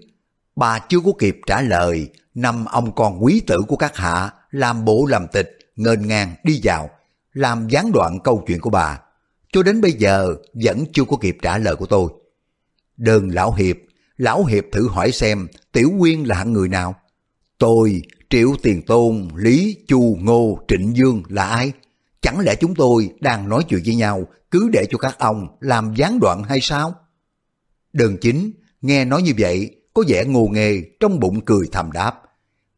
Bà 0.56 0.80
chưa 0.80 1.00
có 1.00 1.12
kịp 1.20 1.40
trả 1.48 1.62
lời, 1.62 2.10
năm 2.36 2.66
ông 2.66 2.96
con 2.96 3.24
quý 3.24 3.42
tử 3.48 3.58
của 3.68 3.76
các 3.76 3.98
hạ 3.98 4.32
làm 4.56 4.86
bộ 4.86 5.06
làm 5.10 5.28
tịch, 5.28 5.58
ngênh 5.76 6.08
ngang 6.08 6.36
đi 6.44 6.60
vào, 6.64 6.90
làm 7.34 7.68
gián 7.68 7.92
đoạn 7.92 8.20
câu 8.24 8.44
chuyện 8.48 8.60
của 8.60 8.70
bà. 8.70 9.02
Cho 9.54 9.64
đến 9.64 9.82
bây 9.82 9.92
giờ 9.92 10.36
vẫn 10.54 10.86
chưa 10.94 11.04
có 11.04 11.18
kịp 11.18 11.38
trả 11.42 11.58
lời 11.58 11.76
của 11.76 11.86
tôi. 11.86 12.10
Đơn 12.98 13.30
Lão 13.30 13.54
Hiệp 13.54 13.78
Lão 14.18 14.46
Hiệp 14.46 14.64
thử 14.72 14.88
hỏi 14.88 15.12
xem 15.12 15.48
Tiểu 15.72 15.92
Quyên 16.00 16.24
là 16.24 16.36
hạng 16.36 16.54
người 16.54 16.70
nào? 16.70 16.96
Tôi, 17.58 18.02
Triệu 18.30 18.56
Tiền 18.64 18.82
Tôn, 18.82 19.28
Lý, 19.36 19.78
Chu, 19.88 20.18
Ngô, 20.22 20.60
Trịnh 20.68 20.96
Dương 20.96 21.24
là 21.30 21.46
ai? 21.46 21.72
Chẳng 22.22 22.40
lẽ 22.40 22.56
chúng 22.56 22.76
tôi 22.76 23.10
đang 23.20 23.50
nói 23.50 23.64
chuyện 23.70 23.82
với 23.86 23.96
nhau 23.96 24.28
cứ 24.52 24.70
để 24.74 24.86
cho 24.90 24.98
các 24.98 25.20
ông 25.20 25.48
làm 25.60 25.94
gián 25.96 26.20
đoạn 26.20 26.44
hay 26.44 26.60
sao? 26.62 26.96
Đơn 27.94 28.18
chính, 28.22 28.52
nghe 28.82 29.06
nói 29.06 29.22
như 29.22 29.34
vậy, 29.38 29.76
có 29.94 30.04
vẻ 30.08 30.26
ngô 30.26 30.48
nghề 30.52 30.82
trong 31.00 31.20
bụng 31.20 31.46
cười 31.46 31.68
thầm 31.72 31.92
đáp. 31.92 32.22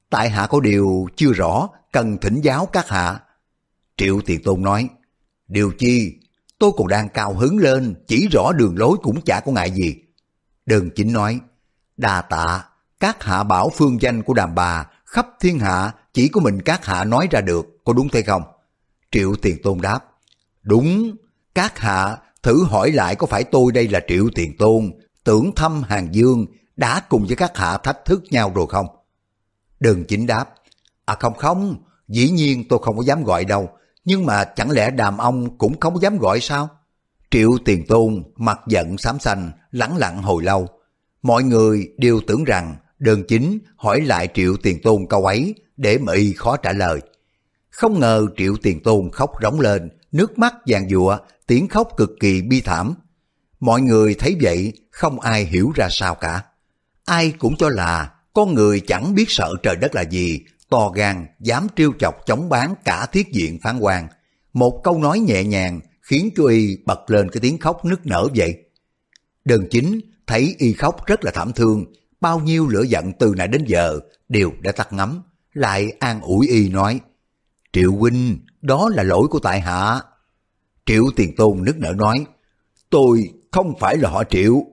Tại 0.09 0.29
hạ 0.29 0.47
có 0.47 0.59
điều 0.59 1.07
chưa 1.15 1.31
rõ, 1.31 1.69
cần 1.91 2.17
thỉnh 2.17 2.41
giáo 2.41 2.65
các 2.65 2.89
hạ. 2.89 3.19
Triệu 3.97 4.21
Tiền 4.25 4.43
Tôn 4.43 4.61
nói, 4.61 4.89
Điều 5.47 5.71
chi, 5.77 6.13
tôi 6.59 6.71
còn 6.77 6.87
đang 6.87 7.09
cao 7.09 7.33
hứng 7.33 7.57
lên, 7.57 7.95
chỉ 8.07 8.27
rõ 8.31 8.51
đường 8.51 8.77
lối 8.77 8.97
cũng 9.03 9.21
chả 9.21 9.39
có 9.39 9.51
ngại 9.51 9.71
gì. 9.71 9.95
Đơn 10.65 10.89
chính 10.95 11.13
nói, 11.13 11.39
đà 11.97 12.21
tạ, 12.21 12.63
các 12.99 13.23
hạ 13.23 13.43
bảo 13.43 13.69
phương 13.69 14.01
danh 14.01 14.23
của 14.23 14.33
đàm 14.33 14.55
bà 14.55 14.85
khắp 15.05 15.27
thiên 15.39 15.59
hạ 15.59 15.93
chỉ 16.13 16.27
có 16.27 16.41
mình 16.41 16.61
các 16.61 16.85
hạ 16.85 17.03
nói 17.03 17.27
ra 17.31 17.41
được, 17.41 17.65
có 17.83 17.93
đúng 17.93 18.09
thế 18.09 18.21
không? 18.21 18.43
Triệu 19.11 19.35
Tiền 19.41 19.57
Tôn 19.63 19.81
đáp, 19.81 19.99
đúng, 20.63 21.15
các 21.55 21.79
hạ 21.79 22.17
thử 22.43 22.63
hỏi 22.63 22.91
lại 22.91 23.15
có 23.15 23.27
phải 23.27 23.43
tôi 23.43 23.71
đây 23.71 23.87
là 23.87 23.99
Triệu 24.07 24.29
Tiền 24.35 24.57
Tôn, 24.57 24.91
tưởng 25.23 25.51
thăm 25.55 25.83
Hàng 25.83 26.15
Dương, 26.15 26.45
đã 26.75 27.01
cùng 27.09 27.25
với 27.25 27.35
các 27.35 27.57
hạ 27.57 27.77
thách 27.77 28.05
thức 28.05 28.23
nhau 28.29 28.51
rồi 28.55 28.65
không? 28.69 28.87
Đừng 29.79 30.05
chính 30.05 30.27
đáp, 30.27 30.53
à 31.05 31.15
không 31.19 31.33
không, 31.33 31.83
dĩ 32.07 32.29
nhiên 32.29 32.67
tôi 32.69 32.79
không 32.81 32.97
có 32.97 33.03
dám 33.03 33.23
gọi 33.23 33.45
đâu, 33.45 33.69
nhưng 34.05 34.25
mà 34.25 34.43
chẳng 34.43 34.71
lẽ 34.71 34.91
đàm 34.91 35.17
ông 35.17 35.57
cũng 35.57 35.79
không 35.79 35.93
có 35.93 35.99
dám 35.99 36.17
gọi 36.17 36.39
sao? 36.39 36.69
Triệu 37.31 37.51
Tiền 37.65 37.85
Tôn 37.87 38.23
mặt 38.35 38.59
giận 38.67 38.97
xám 38.97 39.19
xanh, 39.19 39.51
lắng 39.71 39.97
lặng 39.97 40.23
hồi 40.23 40.43
lâu. 40.43 40.67
Mọi 41.21 41.43
người 41.43 41.89
đều 41.97 42.21
tưởng 42.27 42.43
rằng 42.43 42.75
Đường 42.99 43.23
chính 43.27 43.59
hỏi 43.75 44.01
lại 44.01 44.27
Triệu 44.33 44.57
Tiền 44.57 44.81
Tôn 44.81 45.05
câu 45.09 45.25
ấy 45.25 45.55
để 45.77 45.97
mà 45.97 46.13
y 46.13 46.33
khó 46.33 46.57
trả 46.57 46.71
lời. 46.71 47.01
Không 47.69 47.99
ngờ 47.99 48.27
Triệu 48.37 48.55
Tiền 48.63 48.83
Tôn 48.83 49.09
khóc 49.11 49.31
rống 49.41 49.59
lên, 49.59 49.89
nước 50.11 50.39
mắt 50.39 50.55
vàng 50.65 50.89
dụa, 50.89 51.17
tiếng 51.47 51.67
khóc 51.67 51.89
cực 51.97 52.11
kỳ 52.19 52.41
bi 52.41 52.61
thảm. 52.61 52.93
Mọi 53.59 53.81
người 53.81 54.15
thấy 54.19 54.37
vậy, 54.41 54.73
không 54.91 55.19
ai 55.19 55.45
hiểu 55.45 55.71
ra 55.75 55.87
sao 55.91 56.15
cả. 56.15 56.43
Ai 57.05 57.33
cũng 57.39 57.55
cho 57.57 57.69
là 57.69 58.11
con 58.37 58.53
người 58.53 58.79
chẳng 58.79 59.15
biết 59.15 59.25
sợ 59.27 59.53
trời 59.63 59.75
đất 59.75 59.95
là 59.95 60.01
gì, 60.01 60.39
to 60.69 60.89
gan, 60.89 61.25
dám 61.39 61.67
trêu 61.75 61.91
chọc 61.99 62.15
chống 62.25 62.49
bán 62.49 62.73
cả 62.85 63.05
thiết 63.05 63.27
diện 63.31 63.59
phán 63.63 63.79
quan. 63.79 64.07
Một 64.53 64.81
câu 64.83 64.99
nói 64.99 65.19
nhẹ 65.19 65.43
nhàng 65.43 65.79
khiến 66.01 66.29
cho 66.35 66.43
y 66.43 66.77
bật 66.85 67.11
lên 67.11 67.29
cái 67.29 67.41
tiếng 67.41 67.57
khóc 67.57 67.85
nức 67.85 68.05
nở 68.05 68.27
vậy. 68.35 68.57
Đơn 69.45 69.67
chính 69.71 69.99
thấy 70.27 70.55
y 70.57 70.73
khóc 70.73 71.05
rất 71.05 71.25
là 71.25 71.31
thảm 71.31 71.53
thương, 71.53 71.85
bao 72.21 72.39
nhiêu 72.39 72.67
lửa 72.67 72.83
giận 72.83 73.11
từ 73.19 73.33
nãy 73.37 73.47
đến 73.47 73.63
giờ 73.67 73.99
đều 74.29 74.51
đã 74.61 74.71
tắt 74.71 74.93
ngấm, 74.93 75.21
lại 75.53 75.91
an 75.99 76.21
ủi 76.21 76.47
y 76.47 76.69
nói, 76.69 76.99
Triệu 77.73 77.91
huynh, 77.91 78.39
đó 78.61 78.89
là 78.93 79.03
lỗi 79.03 79.27
của 79.29 79.39
tại 79.39 79.61
hạ. 79.61 80.01
Triệu 80.85 81.03
tiền 81.15 81.35
tôn 81.35 81.63
nức 81.63 81.77
nở 81.77 81.93
nói, 81.97 82.25
tôi 82.89 83.29
không 83.51 83.73
phải 83.79 83.97
là 83.97 84.09
họ 84.09 84.23
triệu. 84.29 84.63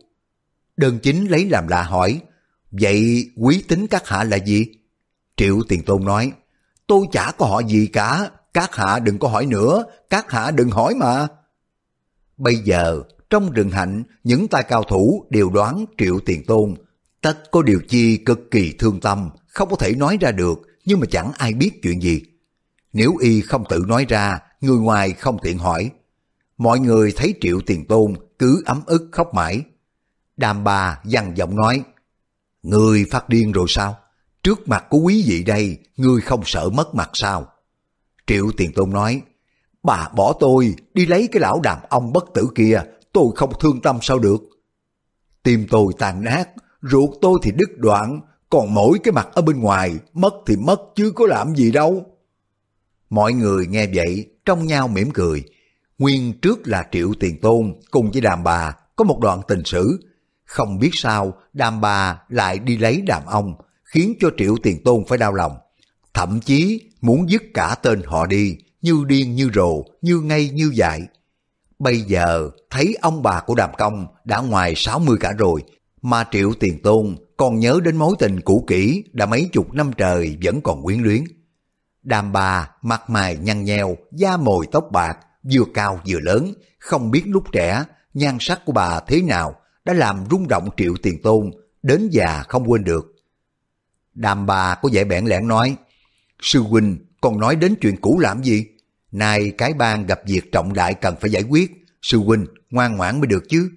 Đơn 0.77 0.99
chính 1.03 1.27
lấy 1.27 1.49
làm 1.49 1.69
lạ 1.69 1.83
hỏi, 1.83 2.21
vậy 2.81 3.31
quý 3.37 3.65
tính 3.69 3.87
các 3.87 4.09
hạ 4.09 4.25
là 4.25 4.37
gì? 4.37 4.67
Triệu 5.37 5.61
tiền 5.69 5.83
tôn 5.83 6.05
nói, 6.05 6.33
tôi 6.87 7.07
chả 7.13 7.33
có 7.39 7.47
họ 7.47 7.61
gì 7.61 7.87
cả, 7.87 8.31
các 8.55 8.75
hạ 8.75 8.99
đừng 8.99 9.19
có 9.19 9.29
hỏi 9.29 9.47
nữa, 9.47 9.85
các 10.11 10.31
hạ 10.31 10.51
đừng 10.51 10.71
hỏi 10.71 10.95
mà. 10.95 11.27
Bây 12.37 12.57
giờ, 12.57 13.03
trong 13.31 13.51
rừng 13.51 13.71
hạnh, 13.71 14.03
những 14.25 14.49
tay 14.49 14.63
cao 14.69 14.83
thủ 14.83 15.27
đều 15.31 15.51
đoán 15.51 15.85
triệu 15.99 16.21
tiền 16.27 16.45
tôn. 16.47 16.75
Tất 17.21 17.51
có 17.51 17.63
điều 17.63 17.81
chi 17.89 18.17
cực 18.17 18.51
kỳ 18.51 18.73
thương 18.79 19.01
tâm, 19.01 19.31
không 19.47 19.71
có 19.71 19.77
thể 19.77 19.95
nói 19.95 20.19
ra 20.21 20.31
được, 20.31 20.63
nhưng 20.85 21.01
mà 21.01 21.07
chẳng 21.11 21.33
ai 21.39 21.53
biết 21.53 21.83
chuyện 21.83 22.01
gì. 22.03 22.23
Nếu 22.93 23.17
y 23.21 23.41
không 23.41 23.65
tự 23.69 23.85
nói 23.89 24.07
ra, 24.09 24.39
người 24.61 24.79
ngoài 24.79 25.13
không 25.13 25.37
tiện 25.43 25.59
hỏi. 25.59 25.91
Mọi 26.59 26.81
người 26.81 27.13
thấy 27.17 27.35
triệu 27.41 27.61
tiền 27.67 27.85
tôn 27.85 28.15
cứ 28.39 28.63
ấm 28.67 28.83
ức 28.87 29.09
khóc 29.13 29.35
mãi. 29.35 29.63
Đàm 30.37 30.65
bà 30.65 31.01
dằn 31.05 31.37
giọng 31.37 31.57
nói, 31.57 31.83
Người 32.65 33.05
phát 33.11 33.29
điên 33.29 33.53
rồi 33.53 33.67
sao? 33.69 33.97
Trước 34.43 34.69
mặt 34.69 34.85
của 34.91 34.99
quý 34.99 35.25
vị 35.27 35.43
đây, 35.43 35.79
ngươi 35.97 36.21
không 36.21 36.43
sợ 36.45 36.69
mất 36.69 36.95
mặt 36.95 37.11
sao? 37.13 37.47
Triệu 38.27 38.51
Tiền 38.57 38.73
Tôn 38.73 38.91
nói, 38.91 39.23
bà 39.83 40.09
bỏ 40.17 40.33
tôi 40.41 40.75
đi 40.95 41.07
lấy 41.07 41.29
cái 41.33 41.41
lão 41.41 41.61
đàn 41.61 41.79
ông 41.89 42.13
bất 42.13 42.25
tử 42.35 42.49
kia, 42.55 42.83
tôi 43.13 43.27
không 43.37 43.53
thương 43.61 43.81
tâm 43.81 43.99
sao 44.03 44.19
được. 44.19 44.43
Tim 45.43 45.67
tôi 45.71 45.93
tàn 45.99 46.25
nát, 46.25 46.49
ruột 46.83 47.11
tôi 47.21 47.39
thì 47.43 47.51
đứt 47.51 47.79
đoạn, 47.79 48.21
còn 48.51 48.75
mỗi 48.75 48.99
cái 48.99 49.13
mặt 49.13 49.29
ở 49.33 49.43
bên 49.43 49.61
ngoài, 49.61 49.95
mất 50.13 50.35
thì 50.47 50.57
mất 50.57 50.81
chứ 50.95 51.13
có 51.15 51.27
làm 51.27 51.55
gì 51.55 51.71
đâu. 51.71 52.07
Mọi 53.11 53.33
người 53.33 53.67
nghe 53.67 53.87
vậy, 53.95 54.27
trong 54.45 54.67
nhau 54.67 54.89
mỉm 54.89 55.11
cười. 55.11 55.45
Nguyên 55.99 56.33
trước 56.43 56.69
là 56.69 56.89
Triệu 56.93 57.13
Tiền 57.21 57.41
Tôn 57.41 57.75
cùng 57.91 58.11
với 58.11 58.21
đàm 58.21 58.45
bà 58.45 58.77
có 58.97 59.05
một 59.05 59.21
đoạn 59.21 59.41
tình 59.49 59.63
sử. 59.65 59.99
Không 60.55 60.79
biết 60.79 60.91
sao 60.93 61.35
đàm 61.53 61.81
bà 61.81 62.19
lại 62.29 62.59
đi 62.59 62.77
lấy 62.77 63.03
đàm 63.07 63.27
ông, 63.27 63.55
khiến 63.85 64.15
cho 64.21 64.31
Triệu 64.37 64.57
Tiền 64.63 64.85
Tôn 64.85 65.05
phải 65.09 65.19
đau 65.19 65.35
lòng. 65.35 65.57
Thậm 66.15 66.41
chí 66.41 66.91
muốn 67.01 67.31
dứt 67.31 67.43
cả 67.55 67.77
tên 67.83 68.03
họ 68.07 68.27
đi, 68.27 68.57
như 68.83 69.05
điên 69.07 69.35
như 69.35 69.51
rồ, 69.55 69.85
như 70.03 70.21
ngây 70.21 70.51
như 70.51 70.71
dại. 70.75 71.03
Bây 71.79 72.01
giờ 72.01 72.51
thấy 72.71 72.97
ông 73.03 73.23
bà 73.23 73.41
của 73.41 73.55
Đàm 73.55 73.71
Công 73.79 74.07
đã 74.25 74.39
ngoài 74.39 74.75
60 74.77 75.17
cả 75.21 75.33
rồi, 75.33 75.63
mà 76.03 76.25
Triệu 76.31 76.53
Tiền 76.61 76.83
Tôn 76.83 77.17
còn 77.37 77.59
nhớ 77.59 77.81
đến 77.85 77.97
mối 77.97 78.15
tình 78.19 78.41
cũ 78.41 78.65
kỹ 78.67 79.05
đã 79.13 79.27
mấy 79.27 79.49
chục 79.53 79.75
năm 79.75 79.93
trời 79.97 80.39
vẫn 80.43 80.61
còn 80.61 80.83
quyến 80.83 81.03
luyến. 81.03 81.25
Đàm 82.03 82.33
bà 82.33 82.71
mặt 82.83 83.11
mày 83.11 83.37
nhăn 83.37 83.65
nheo, 83.65 83.97
da 84.13 84.37
mồi 84.37 84.67
tóc 84.73 84.85
bạc, 84.93 85.19
vừa 85.53 85.65
cao 85.75 86.01
vừa 86.09 86.21
lớn, 86.21 86.53
không 86.79 87.11
biết 87.11 87.23
lúc 87.27 87.45
trẻ 87.53 87.85
nhan 88.15 88.37
sắc 88.41 88.61
của 88.65 88.73
bà 88.73 89.01
thế 89.01 89.23
nào 89.23 89.55
đã 89.85 89.93
làm 89.93 90.25
rung 90.31 90.49
động 90.49 90.69
Triệu 90.77 90.95
Tiền 91.03 91.23
Tôn, 91.23 91.51
đến 91.83 92.09
già 92.13 92.43
không 92.49 92.71
quên 92.71 92.85
được. 92.85 93.15
Đàm 94.15 94.47
bà 94.47 94.75
có 94.75 94.89
vẻ 94.93 95.05
bẽn 95.05 95.25
lẽn 95.25 95.49
nói, 95.49 95.77
Sư 96.43 96.61
huynh 96.61 96.99
còn 97.21 97.41
nói 97.41 97.57
đến 97.57 97.75
chuyện 97.81 97.97
cũ 98.01 98.19
làm 98.19 98.45
gì? 98.45 98.67
Nay 99.13 99.53
cái 99.59 99.75
bang 99.75 100.07
gặp 100.07 100.21
việc 100.27 100.53
trọng 100.53 100.73
đại 100.73 100.95
cần 100.95 101.15
phải 101.21 101.31
giải 101.31 101.43
quyết, 101.43 101.73
sư 102.03 102.19
huynh 102.19 102.47
ngoan 102.71 102.97
ngoãn 102.97 103.21
mới 103.21 103.27
được 103.27 103.45
chứ. 103.49 103.71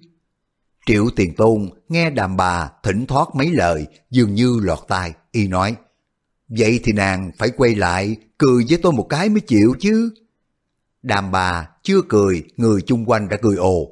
Triệu 0.86 1.08
Tiền 1.16 1.34
Tôn 1.34 1.70
nghe 1.88 2.10
đàm 2.10 2.36
bà 2.36 2.70
thỉnh 2.82 3.06
thoát 3.06 3.28
mấy 3.34 3.50
lời 3.52 3.86
dường 4.10 4.34
như 4.34 4.60
lọt 4.62 4.78
tai, 4.88 5.12
y 5.32 5.48
nói, 5.48 5.76
Vậy 6.48 6.80
thì 6.84 6.92
nàng 6.92 7.30
phải 7.38 7.50
quay 7.56 7.74
lại 7.74 8.16
cười 8.38 8.64
với 8.68 8.78
tôi 8.82 8.92
một 8.92 9.06
cái 9.08 9.28
mới 9.28 9.40
chịu 9.40 9.74
chứ. 9.80 10.10
Đàm 11.02 11.30
bà 11.30 11.68
chưa 11.82 12.00
cười, 12.08 12.42
người 12.56 12.82
chung 12.82 13.04
quanh 13.10 13.28
đã 13.28 13.36
cười 13.42 13.56
ồ. 13.56 13.90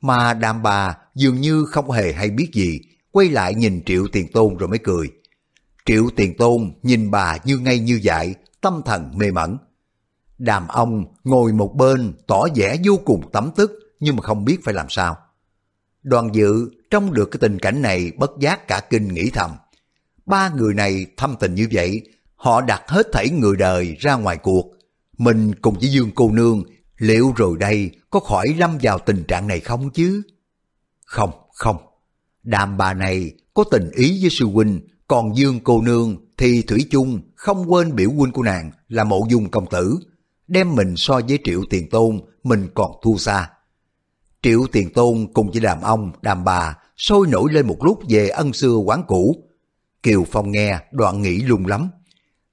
Mà 0.00 0.34
đàm 0.34 0.62
bà 0.62 0.96
dường 1.14 1.40
như 1.40 1.64
không 1.64 1.90
hề 1.90 2.12
hay 2.12 2.30
biết 2.30 2.50
gì, 2.52 2.80
quay 3.10 3.28
lại 3.28 3.54
nhìn 3.54 3.82
Triệu 3.86 4.06
Tiền 4.12 4.32
Tôn 4.32 4.56
rồi 4.56 4.68
mới 4.68 4.78
cười. 4.78 5.10
Triệu 5.84 6.08
Tiền 6.16 6.36
Tôn 6.36 6.72
nhìn 6.82 7.10
bà 7.10 7.36
như 7.44 7.58
ngay 7.58 7.78
như 7.78 8.00
dại, 8.02 8.34
tâm 8.60 8.82
thần 8.84 9.10
mê 9.16 9.30
mẩn. 9.30 9.56
Đàm 10.38 10.68
ông 10.68 11.04
ngồi 11.24 11.52
một 11.52 11.74
bên 11.76 12.12
tỏ 12.26 12.46
vẻ 12.54 12.76
vô 12.84 13.00
cùng 13.04 13.30
tấm 13.32 13.50
tức 13.56 13.72
nhưng 14.00 14.16
mà 14.16 14.22
không 14.22 14.44
biết 14.44 14.64
phải 14.64 14.74
làm 14.74 14.86
sao. 14.88 15.16
Đoàn 16.02 16.30
dự 16.32 16.70
trong 16.90 17.14
được 17.14 17.30
cái 17.30 17.38
tình 17.40 17.58
cảnh 17.58 17.82
này 17.82 18.12
bất 18.16 18.30
giác 18.40 18.68
cả 18.68 18.80
kinh 18.90 19.08
nghĩ 19.08 19.30
thầm. 19.30 19.50
Ba 20.26 20.48
người 20.48 20.74
này 20.74 21.06
thâm 21.16 21.36
tình 21.40 21.54
như 21.54 21.68
vậy, 21.72 22.02
họ 22.34 22.60
đặt 22.60 22.82
hết 22.86 23.06
thảy 23.12 23.30
người 23.30 23.56
đời 23.56 23.96
ra 23.98 24.14
ngoài 24.14 24.36
cuộc. 24.36 24.66
Mình 25.18 25.54
cùng 25.54 25.74
với 25.74 25.88
Dương 25.88 26.10
cô 26.14 26.30
nương, 26.30 26.64
liệu 26.98 27.32
rồi 27.36 27.56
đây 27.58 27.90
có 28.10 28.20
khỏi 28.20 28.54
lâm 28.58 28.78
vào 28.82 28.98
tình 28.98 29.24
trạng 29.28 29.48
này 29.48 29.60
không 29.60 29.90
chứ? 29.90 30.22
Không, 31.12 31.30
không. 31.54 31.76
Đàm 32.42 32.76
bà 32.76 32.94
này 32.94 33.32
có 33.54 33.64
tình 33.70 33.90
ý 33.90 34.18
với 34.20 34.30
sư 34.30 34.46
huynh, 34.46 34.80
còn 35.08 35.36
Dương 35.36 35.60
cô 35.64 35.82
nương 35.82 36.16
thì 36.38 36.62
Thủy 36.62 36.86
chung 36.90 37.20
không 37.34 37.72
quên 37.72 37.96
biểu 37.96 38.10
huynh 38.10 38.32
của 38.32 38.42
nàng 38.42 38.70
là 38.88 39.04
mộ 39.04 39.26
dung 39.30 39.50
công 39.50 39.66
tử. 39.70 39.98
Đem 40.46 40.74
mình 40.74 40.94
so 40.96 41.20
với 41.28 41.38
triệu 41.44 41.62
tiền 41.70 41.90
tôn, 41.90 42.20
mình 42.42 42.68
còn 42.74 42.90
thua 43.02 43.16
xa. 43.16 43.50
Triệu 44.42 44.66
tiền 44.72 44.92
tôn 44.92 45.26
cùng 45.34 45.50
với 45.50 45.60
đàm 45.60 45.80
ông, 45.80 46.12
đàm 46.22 46.44
bà 46.44 46.78
sôi 46.96 47.26
nổi 47.26 47.52
lên 47.52 47.66
một 47.66 47.84
lúc 47.84 48.00
về 48.08 48.28
ân 48.28 48.52
xưa 48.52 48.74
quán 48.74 49.02
cũ. 49.06 49.36
Kiều 50.02 50.24
Phong 50.30 50.52
nghe 50.52 50.78
đoạn 50.92 51.22
nghĩ 51.22 51.38
lung 51.38 51.66
lắm. 51.66 51.90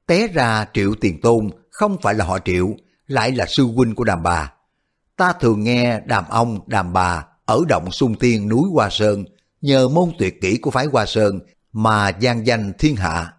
Té 0.08 0.28
ra 0.28 0.66
triệu 0.74 0.94
tiền 1.02 1.22
tôn 1.22 1.50
không 1.70 1.98
phải 2.02 2.14
là 2.14 2.26
họ 2.26 2.40
triệu, 2.46 2.76
lại 3.08 3.32
là 3.32 3.46
sư 3.46 3.64
huynh 3.76 3.96
của 3.96 4.04
đàm 4.04 4.24
bà. 4.24 4.54
Ta 5.16 5.34
thường 5.34 5.64
nghe 5.64 6.00
đàm 6.00 6.24
ông, 6.30 6.60
đàm 6.68 6.94
bà 6.94 7.26
ở 7.50 7.64
động 7.68 7.92
sung 7.92 8.16
tiên 8.16 8.50
núi 8.50 8.70
Hoa 8.74 8.90
Sơn, 8.92 9.26
nhờ 9.62 9.88
môn 9.88 10.12
tuyệt 10.18 10.42
kỹ 10.42 10.58
của 10.58 10.72
phái 10.72 10.86
Hoa 10.86 11.06
Sơn 11.06 11.40
mà 11.74 12.10
gian 12.10 12.48
danh 12.48 12.74
thiên 12.80 12.96
hạ. 12.96 13.34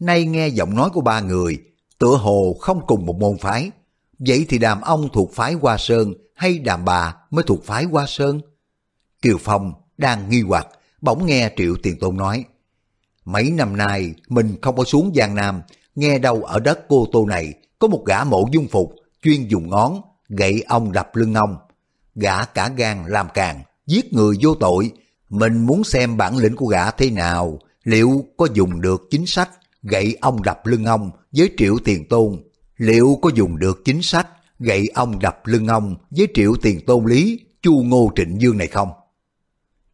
Nay 0.00 0.24
nghe 0.24 0.48
giọng 0.48 0.74
nói 0.74 0.90
của 0.90 1.00
ba 1.00 1.20
người, 1.20 1.58
tựa 1.98 2.16
hồ 2.16 2.56
không 2.60 2.86
cùng 2.86 3.06
một 3.06 3.16
môn 3.18 3.38
phái. 3.38 3.70
Vậy 4.18 4.46
thì 4.48 4.58
đàm 4.58 4.80
ông 4.80 5.08
thuộc 5.12 5.34
phái 5.34 5.52
Hoa 5.52 5.76
Sơn 5.78 6.14
hay 6.34 6.58
đàm 6.58 6.84
bà 6.84 7.16
mới 7.30 7.44
thuộc 7.46 7.64
phái 7.64 7.84
Hoa 7.84 8.04
Sơn? 8.08 8.40
Kiều 9.22 9.36
Phong 9.40 9.72
đang 9.98 10.28
nghi 10.28 10.42
hoặc, 10.42 10.66
bỗng 11.00 11.26
nghe 11.26 11.52
Triệu 11.56 11.74
Tiền 11.82 11.98
Tôn 11.98 12.16
nói. 12.16 12.44
Mấy 13.24 13.50
năm 13.50 13.76
nay 13.76 14.14
mình 14.28 14.56
không 14.62 14.76
có 14.76 14.84
xuống 14.84 15.12
Giang 15.14 15.34
Nam, 15.34 15.62
nghe 15.94 16.18
đâu 16.18 16.42
ở 16.42 16.60
đất 16.60 16.80
cô 16.88 17.06
tô 17.12 17.26
này 17.26 17.54
có 17.78 17.88
một 17.88 18.02
gã 18.06 18.24
mộ 18.24 18.44
dung 18.52 18.68
phục 18.68 18.94
chuyên 19.22 19.48
dùng 19.48 19.70
ngón 19.70 20.00
gậy 20.28 20.64
ông 20.68 20.92
đập 20.92 21.16
lưng 21.16 21.34
ông. 21.34 21.56
Gã 22.14 22.44
cả 22.44 22.68
gan 22.76 23.04
làm 23.06 23.26
càng, 23.34 23.62
giết 23.86 24.12
người 24.12 24.36
vô 24.42 24.54
tội. 24.54 24.92
Mình 25.28 25.66
muốn 25.66 25.84
xem 25.84 26.16
bản 26.16 26.36
lĩnh 26.36 26.56
của 26.56 26.66
gã 26.66 26.90
thế 26.90 27.10
nào, 27.10 27.58
liệu 27.84 28.24
có 28.36 28.48
dùng 28.54 28.80
được 28.80 29.02
chính 29.10 29.26
sách 29.26 29.50
gậy 29.82 30.16
ông 30.20 30.42
đập 30.42 30.66
lưng 30.66 30.84
ông 30.84 31.10
với 31.32 31.50
triệu 31.56 31.76
tiền 31.84 32.08
tôn, 32.08 32.42
liệu 32.76 33.18
có 33.22 33.30
dùng 33.34 33.58
được 33.58 33.82
chính 33.84 34.02
sách 34.02 34.28
gậy 34.58 34.86
ông 34.94 35.18
đập 35.18 35.40
lưng 35.44 35.66
ông 35.66 35.96
với 36.10 36.28
triệu 36.34 36.54
tiền 36.62 36.80
tôn 36.86 37.06
lý, 37.06 37.40
chu 37.62 37.82
ngô 37.82 38.12
trịnh 38.16 38.40
dương 38.40 38.58
này 38.58 38.66
không? 38.66 38.88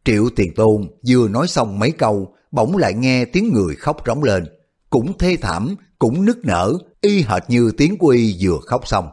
Triệu 0.03 0.29
tiền 0.35 0.53
tôn 0.55 0.89
vừa 1.07 1.27
nói 1.27 1.47
xong 1.47 1.79
mấy 1.79 1.91
câu, 1.91 2.35
bỗng 2.51 2.77
lại 2.77 2.93
nghe 2.93 3.25
tiếng 3.25 3.53
người 3.53 3.75
khóc 3.75 3.97
rống 4.05 4.23
lên. 4.23 4.45
Cũng 4.89 5.17
thê 5.17 5.37
thảm, 5.41 5.75
cũng 5.99 6.25
nức 6.25 6.45
nở, 6.45 6.73
y 7.01 7.21
hệt 7.21 7.43
như 7.47 7.71
tiếng 7.77 7.97
của 7.97 8.07
y 8.07 8.37
vừa 8.41 8.59
khóc 8.65 8.87
xong. 8.87 9.09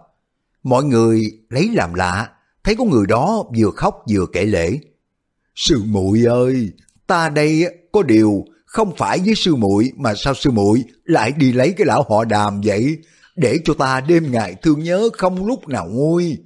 Mọi 0.62 0.84
người 0.84 1.22
lấy 1.48 1.68
làm 1.72 1.94
lạ, 1.94 2.30
thấy 2.68 2.76
có 2.76 2.84
người 2.84 3.06
đó 3.06 3.44
vừa 3.56 3.70
khóc 3.76 4.02
vừa 4.10 4.26
kể 4.32 4.44
lễ. 4.44 4.78
Sư 5.54 5.82
muội 5.86 6.24
ơi, 6.24 6.70
ta 7.06 7.28
đây 7.28 7.64
có 7.92 8.02
điều 8.02 8.44
không 8.66 8.96
phải 8.96 9.18
với 9.24 9.34
sư 9.34 9.56
muội 9.56 9.92
mà 9.96 10.14
sao 10.14 10.34
sư 10.34 10.50
muội 10.50 10.84
lại 11.04 11.32
đi 11.32 11.52
lấy 11.52 11.72
cái 11.72 11.86
lão 11.86 12.04
họ 12.08 12.24
đàm 12.24 12.60
vậy? 12.64 12.98
Để 13.36 13.58
cho 13.64 13.74
ta 13.74 14.00
đêm 14.00 14.32
ngày 14.32 14.54
thương 14.62 14.82
nhớ 14.82 15.08
không 15.12 15.46
lúc 15.46 15.68
nào 15.68 15.88
nguôi. 15.90 16.38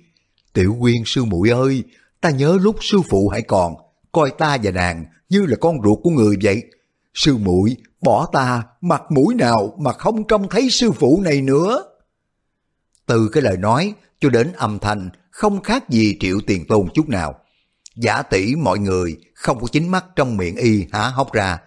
Tiểu 0.53 0.77
quyên 0.81 1.03
sư 1.07 1.25
muội 1.25 1.51
ơi, 1.51 1.85
ta 2.21 2.31
nhớ 2.31 2.59
lúc 2.61 2.77
sư 2.81 3.01
phụ 3.11 3.29
hãy 3.29 3.43
còn, 3.43 3.75
coi 4.13 4.31
ta 4.39 4.59
và 4.63 4.71
nàng 4.71 5.05
như 5.29 5.47
là 5.47 5.57
con 5.61 5.83
ruột 5.85 5.99
của 6.03 6.11
người 6.11 6.37
vậy. 6.43 6.63
Sư 7.15 7.37
muội 7.37 7.77
bỏ 8.01 8.29
ta 8.33 8.63
mặt 8.81 9.03
mũi 9.11 9.35
nào 9.35 9.75
mà 9.79 9.93
không 9.93 10.27
trông 10.27 10.49
thấy 10.49 10.71
sư 10.71 10.93
phụ 10.93 11.21
này 11.25 11.43
nữa. 11.43 11.83
Từ 13.07 13.29
cái 13.33 13.43
lời 13.43 13.57
nói 13.57 13.95
cho 14.21 14.29
đến 14.29 14.53
âm 14.53 14.79
thanh 14.79 15.11
không 15.33 15.63
khác 15.63 15.89
gì 15.89 16.17
triệu 16.21 16.41
tiền 16.47 16.67
tôn 16.67 16.89
chút 16.95 17.09
nào. 17.09 17.35
Giả 17.97 18.23
tỷ 18.23 18.55
mọi 18.55 18.79
người 18.79 19.17
không 19.35 19.61
có 19.61 19.67
chính 19.73 19.89
mắt 19.89 20.05
trong 20.17 20.37
miệng 20.37 20.57
y 20.57 20.87
há 20.93 21.09
hốc 21.09 21.33
ra. 21.33 21.59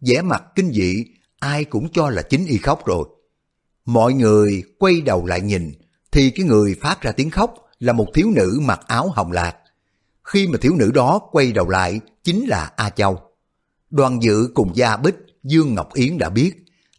vẻ 0.00 0.22
mặt 0.22 0.42
kinh 0.54 0.72
dị, 0.72 1.04
ai 1.38 1.64
cũng 1.64 1.88
cho 1.92 2.10
là 2.10 2.22
chính 2.22 2.46
y 2.46 2.58
khóc 2.58 2.86
rồi. 2.86 3.04
Mọi 3.84 4.12
người 4.14 4.62
quay 4.78 5.00
đầu 5.00 5.26
lại 5.26 5.40
nhìn, 5.40 5.72
thì 6.12 6.30
cái 6.30 6.46
người 6.46 6.76
phát 6.80 7.02
ra 7.02 7.12
tiếng 7.12 7.30
khóc 7.30 7.54
là 7.78 7.92
một 7.92 8.06
thiếu 8.14 8.30
nữ 8.34 8.58
mặc 8.62 8.80
áo 8.86 9.08
hồng 9.08 9.32
lạc. 9.32 9.56
Khi 10.24 10.46
mà 10.46 10.58
thiếu 10.60 10.74
nữ 10.76 10.90
đó 10.94 11.20
quay 11.32 11.52
đầu 11.52 11.68
lại, 11.68 12.00
chính 12.24 12.46
là 12.48 12.72
A 12.76 12.90
Châu. 12.90 13.20
Đoàn 13.90 14.22
dự 14.22 14.48
cùng 14.54 14.76
Gia 14.76 14.96
Bích, 14.96 15.16
Dương 15.42 15.74
Ngọc 15.74 15.94
Yến 15.94 16.18
đã 16.18 16.28
biết, 16.28 16.52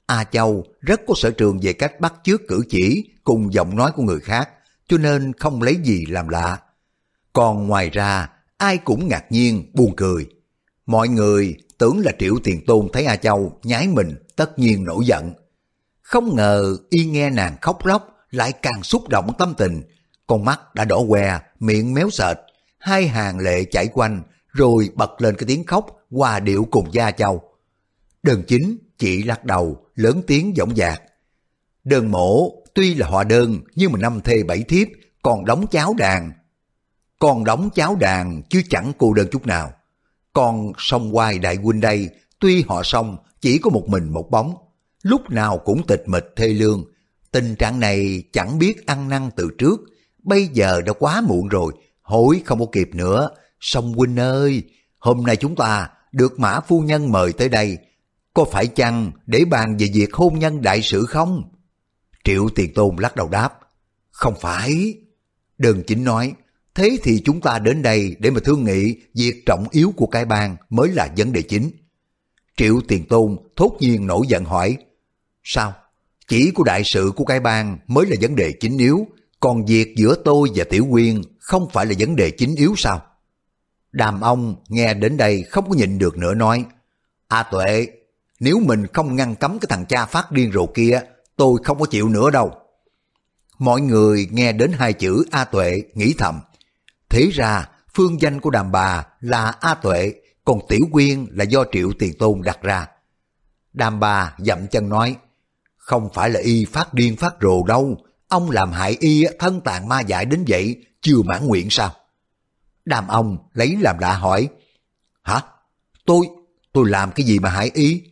A 0.06 0.24
Châu 0.24 0.66
rất 0.80 1.02
có 1.08 1.14
sở 1.18 1.32
trường 1.32 1.60
về 1.62 1.74
cách 1.74 2.00
bắt 2.00 2.14
chước 2.24 2.42
cử 2.48 2.64
chỉ 2.70 3.10
cùng 3.24 3.54
giọng 3.54 3.76
nói 3.76 3.92
của 3.96 4.04
người 4.04 4.20
khác, 4.20 4.50
cho 4.92 4.98
nên 4.98 5.34
không 5.34 5.62
lấy 5.62 5.76
gì 5.84 6.06
làm 6.06 6.28
lạ. 6.28 6.60
Còn 7.34 7.68
ngoài 7.68 7.90
ra, 7.90 8.30
ai 8.58 8.78
cũng 8.78 9.08
ngạc 9.08 9.32
nhiên, 9.32 9.72
buồn 9.74 9.94
cười. 9.96 10.30
Mọi 10.86 11.08
người 11.08 11.56
tưởng 11.78 12.00
là 12.00 12.12
Triệu 12.20 12.36
Tiền 12.44 12.66
Tôn 12.66 12.88
thấy 12.94 13.06
A 13.06 13.16
Châu 13.16 13.60
nhái 13.64 13.88
mình, 13.88 14.16
tất 14.36 14.60
nhiên 14.60 14.84
nổi 14.84 15.06
giận. 15.06 15.34
Không 16.02 16.36
ngờ 16.36 16.78
y 16.90 17.06
nghe 17.06 17.30
nàng 17.30 17.58
khóc 17.62 17.86
lóc, 17.86 18.16
lại 18.32 18.52
càng 18.52 18.84
xúc 18.84 19.10
động 19.10 19.34
tâm 19.40 19.54
tình. 19.58 19.82
Con 20.28 20.46
mắt 20.46 20.76
đã 20.76 20.86
đỏ 20.86 21.00
que, 21.10 21.40
miệng 21.60 21.94
méo 21.94 22.10
sệt, 22.10 22.38
hai 22.80 23.08
hàng 23.08 23.40
lệ 23.40 23.64
chảy 23.64 23.88
quanh, 23.94 24.24
rồi 24.48 24.90
bật 24.96 25.22
lên 25.22 25.36
cái 25.36 25.48
tiếng 25.48 25.66
khóc, 25.66 25.86
hòa 26.12 26.40
điệu 26.40 26.68
cùng 26.72 26.94
Gia 26.94 27.12
Châu. 27.12 27.42
Đơn 28.24 28.44
chính 28.48 28.78
chỉ 28.98 29.24
lắc 29.24 29.46
đầu, 29.46 29.86
lớn 29.96 30.22
tiếng 30.28 30.58
giọng 30.58 30.76
dạc. 30.76 31.02
Đơn 31.84 32.12
mổ 32.12 32.61
tuy 32.74 32.94
là 32.94 33.08
họ 33.08 33.24
đơn 33.24 33.60
nhưng 33.76 33.92
mà 33.92 34.00
năm 34.00 34.22
thê 34.22 34.44
bảy 34.44 34.64
thiếp 34.64 34.88
còn 35.22 35.46
đóng 35.46 35.68
cháo 35.72 35.94
đàn. 35.98 36.32
Còn 37.20 37.44
đóng 37.44 37.70
cháo 37.76 37.96
đàn 37.96 38.42
chứ 38.50 38.62
chẳng 38.70 38.92
cô 38.98 39.14
đơn 39.14 39.28
chút 39.32 39.48
nào. 39.48 39.72
Còn 40.34 40.72
sông 40.78 41.12
hoài 41.12 41.40
đại 41.40 41.56
huynh 41.56 41.80
đây 41.80 42.10
tuy 42.40 42.64
họ 42.68 42.84
sông 42.84 43.18
chỉ 43.42 43.58
có 43.58 43.70
một 43.70 43.90
mình 43.90 44.14
một 44.14 44.32
bóng. 44.32 44.56
Lúc 45.04 45.30
nào 45.30 45.58
cũng 45.58 45.88
tịch 45.88 46.04
mịch 46.06 46.26
thê 46.36 46.48
lương. 46.48 46.86
Tình 47.32 47.56
trạng 47.56 47.80
này 47.80 48.24
chẳng 48.34 48.60
biết 48.60 48.86
ăn 48.86 49.10
năn 49.10 49.30
từ 49.36 49.50
trước. 49.58 49.82
Bây 50.24 50.48
giờ 50.48 50.82
đã 50.82 50.94
quá 50.94 51.22
muộn 51.22 51.48
rồi, 51.48 51.74
hối 52.02 52.42
không 52.46 52.60
có 52.60 52.66
kịp 52.72 52.90
nữa. 52.94 53.30
Sông 53.60 53.94
huynh 53.94 54.20
ơi, 54.20 54.64
hôm 55.00 55.24
nay 55.24 55.36
chúng 55.36 55.56
ta 55.56 55.90
được 56.12 56.40
mã 56.40 56.60
phu 56.60 56.82
nhân 56.82 57.12
mời 57.12 57.34
tới 57.34 57.50
đây. 57.50 57.78
Có 58.34 58.46
phải 58.52 58.68
chăng 58.68 59.12
để 59.26 59.46
bàn 59.46 59.78
về 59.78 59.88
việc 59.94 60.14
hôn 60.14 60.40
nhân 60.40 60.62
đại 60.62 60.82
sự 60.82 61.06
không? 61.06 61.44
Triệu 62.24 62.50
Tiền 62.56 62.74
Tôn 62.74 62.96
lắc 62.96 63.16
đầu 63.16 63.30
đáp, 63.30 63.60
không 64.12 64.34
phải. 64.42 64.98
Đơn 65.58 65.84
chính 65.88 66.04
nói, 66.04 66.34
thế 66.76 66.98
thì 67.04 67.22
chúng 67.26 67.42
ta 67.42 67.60
đến 67.60 67.82
đây 67.82 68.16
để 68.20 68.30
mà 68.32 68.40
thương 68.44 68.64
nghị 68.64 68.96
việc 69.14 69.44
trọng 69.46 69.68
yếu 69.72 69.94
của 69.98 70.08
cái 70.08 70.26
bang 70.26 70.56
mới 70.70 70.90
là 70.90 71.14
vấn 71.18 71.34
đề 71.34 71.42
chính. 71.42 71.72
Triệu 72.58 72.82
Tiền 72.88 73.06
Tôn 73.06 73.38
thốt 73.56 73.78
nhiên 73.80 74.08
nổi 74.08 74.26
giận 74.30 74.46
hỏi, 74.46 74.78
sao? 75.44 75.74
Chỉ 76.28 76.52
của 76.52 76.64
đại 76.64 76.82
sự 76.86 77.12
của 77.16 77.26
cái 77.26 77.40
bang 77.40 77.78
mới 77.88 78.06
là 78.06 78.16
vấn 78.22 78.36
đề 78.36 78.52
chính 78.60 78.78
yếu, 78.78 79.08
còn 79.40 79.66
việc 79.66 79.94
giữa 79.98 80.16
tôi 80.26 80.50
và 80.56 80.64
Tiểu 80.70 80.88
Quyên 80.92 81.22
không 81.40 81.70
phải 81.74 81.86
là 81.86 81.94
vấn 82.00 82.16
đề 82.16 82.32
chính 82.32 82.56
yếu 82.56 82.74
sao? 82.78 83.02
Đàm 83.92 84.22
ông 84.22 84.56
nghe 84.68 84.94
đến 84.94 85.18
đây 85.18 85.44
không 85.44 85.70
có 85.70 85.76
nhịn 85.76 85.98
được 85.98 86.18
nữa 86.18 86.34
nói, 86.34 86.66
A 87.28 87.44
Tuệ, 87.44 87.88
nếu 88.40 88.60
mình 88.60 88.88
không 88.88 89.16
ngăn 89.16 89.36
cấm 89.36 89.60
cái 89.60 89.68
thằng 89.70 89.86
cha 89.86 90.06
phát 90.06 90.32
điên 90.32 90.52
rồ 90.54 90.66
kia 90.66 91.02
tôi 91.42 91.60
không 91.64 91.80
có 91.80 91.86
chịu 91.86 92.10
nữa 92.10 92.30
đâu. 92.30 92.52
Mọi 93.60 93.82
người 93.82 94.28
nghe 94.32 94.52
đến 94.54 94.72
hai 94.72 94.94
chữ 94.94 95.26
A 95.32 95.46
Tuệ 95.46 95.82
nghĩ 95.94 96.14
thầm. 96.18 96.40
Thế 97.10 97.30
ra 97.34 97.70
phương 97.94 98.22
danh 98.22 98.42
của 98.42 98.50
đàm 98.50 98.72
bà 98.72 99.06
là 99.20 99.54
A 99.62 99.76
Tuệ, 99.76 100.14
còn 100.46 100.60
Tiểu 100.70 100.80
Quyên 100.92 101.26
là 101.32 101.44
do 101.44 101.64
Triệu 101.72 101.92
Tiền 102.00 102.14
Tôn 102.20 102.42
đặt 102.42 102.62
ra. 102.62 102.88
Đàm 103.74 104.00
bà 104.00 104.36
dậm 104.38 104.68
chân 104.68 104.90
nói, 104.90 105.16
không 105.78 106.10
phải 106.14 106.30
là 106.30 106.40
y 106.40 106.66
phát 106.66 106.94
điên 106.94 107.16
phát 107.16 107.36
rồ 107.42 107.64
đâu, 107.64 107.98
ông 108.28 108.52
làm 108.52 108.72
hại 108.72 108.98
y 109.00 109.26
thân 109.40 109.62
tàn 109.62 109.88
ma 109.90 110.02
dại 110.02 110.26
đến 110.26 110.46
vậy, 110.48 110.86
chưa 111.02 111.22
mãn 111.26 111.48
nguyện 111.48 111.68
sao? 111.70 111.92
Đàm 112.86 113.08
ông 113.08 113.38
lấy 113.54 113.78
làm 113.80 114.00
lạ 114.00 114.14
hỏi, 114.14 114.50
hả? 115.24 115.42
Tôi, 116.06 116.30
tôi 116.74 116.90
làm 116.90 117.12
cái 117.12 117.26
gì 117.26 117.40
mà 117.40 117.50
hại 117.50 117.72
y? 117.74 118.04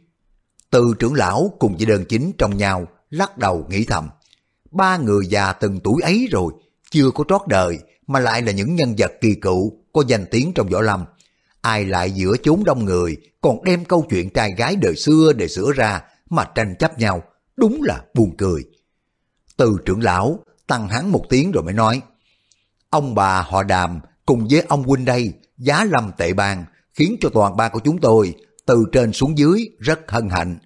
Từ 0.69 0.93
trưởng 0.99 1.13
lão 1.13 1.53
cùng 1.59 1.77
với 1.77 1.85
đơn 1.85 2.05
chính 2.09 2.31
trong 2.37 2.57
nhau 2.57 2.87
lắc 3.09 3.37
đầu 3.37 3.65
nghĩ 3.69 3.85
thầm. 3.85 4.09
Ba 4.71 4.97
người 4.97 5.27
già 5.27 5.53
từng 5.53 5.79
tuổi 5.83 6.01
ấy 6.01 6.27
rồi, 6.31 6.53
chưa 6.91 7.11
có 7.11 7.23
trót 7.27 7.41
đời, 7.47 7.79
mà 8.07 8.19
lại 8.19 8.41
là 8.41 8.51
những 8.51 8.75
nhân 8.75 8.95
vật 8.97 9.11
kỳ 9.21 9.35
cựu, 9.35 9.73
có 9.93 10.03
danh 10.07 10.25
tiếng 10.31 10.51
trong 10.55 10.69
võ 10.69 10.81
lâm. 10.81 11.05
Ai 11.61 11.85
lại 11.85 12.11
giữa 12.11 12.35
chốn 12.43 12.63
đông 12.63 12.85
người, 12.85 13.17
còn 13.41 13.63
đem 13.63 13.85
câu 13.85 14.05
chuyện 14.09 14.29
trai 14.29 14.51
gái 14.57 14.75
đời 14.75 14.95
xưa 14.95 15.33
để 15.33 15.47
sửa 15.47 15.71
ra, 15.75 16.01
mà 16.29 16.45
tranh 16.55 16.75
chấp 16.79 16.99
nhau, 16.99 17.23
đúng 17.57 17.81
là 17.83 18.03
buồn 18.13 18.37
cười. 18.37 18.63
Từ 19.57 19.77
trưởng 19.85 20.03
lão, 20.03 20.39
tăng 20.67 20.87
hắn 20.87 21.11
một 21.11 21.25
tiếng 21.29 21.51
rồi 21.51 21.63
mới 21.63 21.73
nói, 21.73 22.01
ông 22.89 23.15
bà 23.15 23.41
họ 23.41 23.63
đàm 23.63 23.99
cùng 24.25 24.47
với 24.49 24.61
ông 24.61 24.83
huynh 24.83 25.05
đây, 25.05 25.33
giá 25.57 25.85
lâm 25.85 26.11
tệ 26.17 26.33
bàn 26.33 26.65
khiến 26.93 27.15
cho 27.21 27.29
toàn 27.29 27.57
ba 27.57 27.69
của 27.69 27.79
chúng 27.79 27.97
tôi, 28.01 28.35
từ 28.65 28.85
trên 28.91 29.13
xuống 29.13 29.37
dưới, 29.37 29.69
rất 29.79 29.99
hân 30.07 30.29
hạnh. 30.29 30.57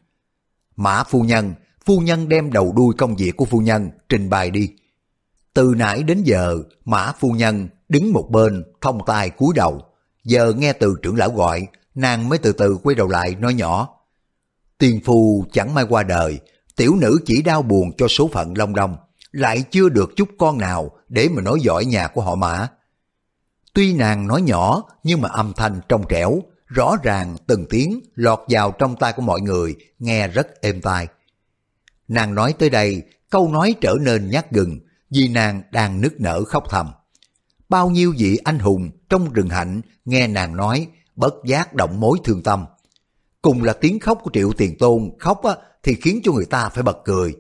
Mã 0.75 1.03
phu 1.03 1.21
nhân, 1.21 1.53
phu 1.85 1.99
nhân 1.99 2.29
đem 2.29 2.51
đầu 2.51 2.73
đuôi 2.75 2.93
công 2.97 3.15
việc 3.15 3.37
của 3.37 3.45
phu 3.45 3.59
nhân 3.59 3.89
trình 4.09 4.29
bày 4.29 4.51
đi. 4.51 4.69
Từ 5.53 5.73
nãy 5.77 6.03
đến 6.03 6.23
giờ, 6.23 6.57
mã 6.85 7.11
phu 7.19 7.31
nhân 7.31 7.67
đứng 7.89 8.13
một 8.13 8.27
bên, 8.31 8.63
thông 8.81 8.99
tay 9.05 9.29
cúi 9.29 9.53
đầu. 9.55 9.81
Giờ 10.23 10.53
nghe 10.57 10.73
từ 10.73 10.95
trưởng 11.01 11.15
lão 11.15 11.29
gọi, 11.29 11.67
nàng 11.95 12.29
mới 12.29 12.37
từ 12.37 12.53
từ 12.53 12.77
quay 12.83 12.95
đầu 12.95 13.07
lại 13.07 13.35
nói 13.35 13.53
nhỏ. 13.53 13.89
Tiền 14.77 14.99
phu 15.05 15.45
chẳng 15.51 15.73
may 15.73 15.85
qua 15.89 16.03
đời, 16.03 16.39
tiểu 16.75 16.95
nữ 16.95 17.19
chỉ 17.25 17.41
đau 17.41 17.61
buồn 17.61 17.91
cho 17.97 18.07
số 18.07 18.29
phận 18.33 18.53
long 18.57 18.75
đông, 18.75 18.95
lại 19.31 19.63
chưa 19.71 19.89
được 19.89 20.15
chút 20.15 20.29
con 20.37 20.57
nào 20.57 20.91
để 21.09 21.29
mà 21.29 21.41
nói 21.41 21.59
giỏi 21.61 21.85
nhà 21.85 22.07
của 22.07 22.21
họ 22.21 22.35
mã. 22.35 22.67
Tuy 23.73 23.93
nàng 23.93 24.27
nói 24.27 24.41
nhỏ 24.41 24.83
nhưng 25.03 25.21
mà 25.21 25.29
âm 25.29 25.53
thanh 25.55 25.79
trong 25.89 26.03
trẻo, 26.09 26.39
rõ 26.65 26.95
ràng 27.03 27.35
từng 27.47 27.65
tiếng 27.69 27.99
lọt 28.15 28.39
vào 28.49 28.71
trong 28.71 28.95
tai 28.95 29.13
của 29.13 29.21
mọi 29.21 29.41
người, 29.41 29.75
nghe 29.99 30.27
rất 30.27 30.61
êm 30.61 30.81
tai. 30.81 31.07
Nàng 32.13 32.35
nói 32.35 32.53
tới 32.59 32.69
đây, 32.69 33.03
câu 33.29 33.51
nói 33.51 33.75
trở 33.81 33.95
nên 34.01 34.29
nhát 34.29 34.51
gừng, 34.51 34.79
vì 35.09 35.27
nàng 35.27 35.61
đang 35.71 36.01
nức 36.01 36.21
nở 36.21 36.43
khóc 36.43 36.63
thầm. 36.69 36.91
Bao 37.69 37.89
nhiêu 37.89 38.13
vị 38.17 38.37
anh 38.43 38.59
hùng 38.59 38.91
trong 39.09 39.33
rừng 39.33 39.49
hạnh 39.49 39.81
nghe 40.05 40.27
nàng 40.27 40.55
nói, 40.55 40.87
bất 41.15 41.33
giác 41.45 41.73
động 41.73 41.99
mối 41.99 42.17
thương 42.23 42.43
tâm. 42.43 42.65
Cùng 43.41 43.63
là 43.63 43.73
tiếng 43.73 43.99
khóc 43.99 44.19
của 44.23 44.31
Triệu 44.33 44.53
Tiền 44.53 44.77
Tôn 44.77 45.11
khóc 45.19 45.43
á, 45.43 45.55
thì 45.83 45.95
khiến 46.01 46.19
cho 46.23 46.31
người 46.31 46.45
ta 46.45 46.69
phải 46.69 46.83
bật 46.83 46.97
cười. 47.05 47.35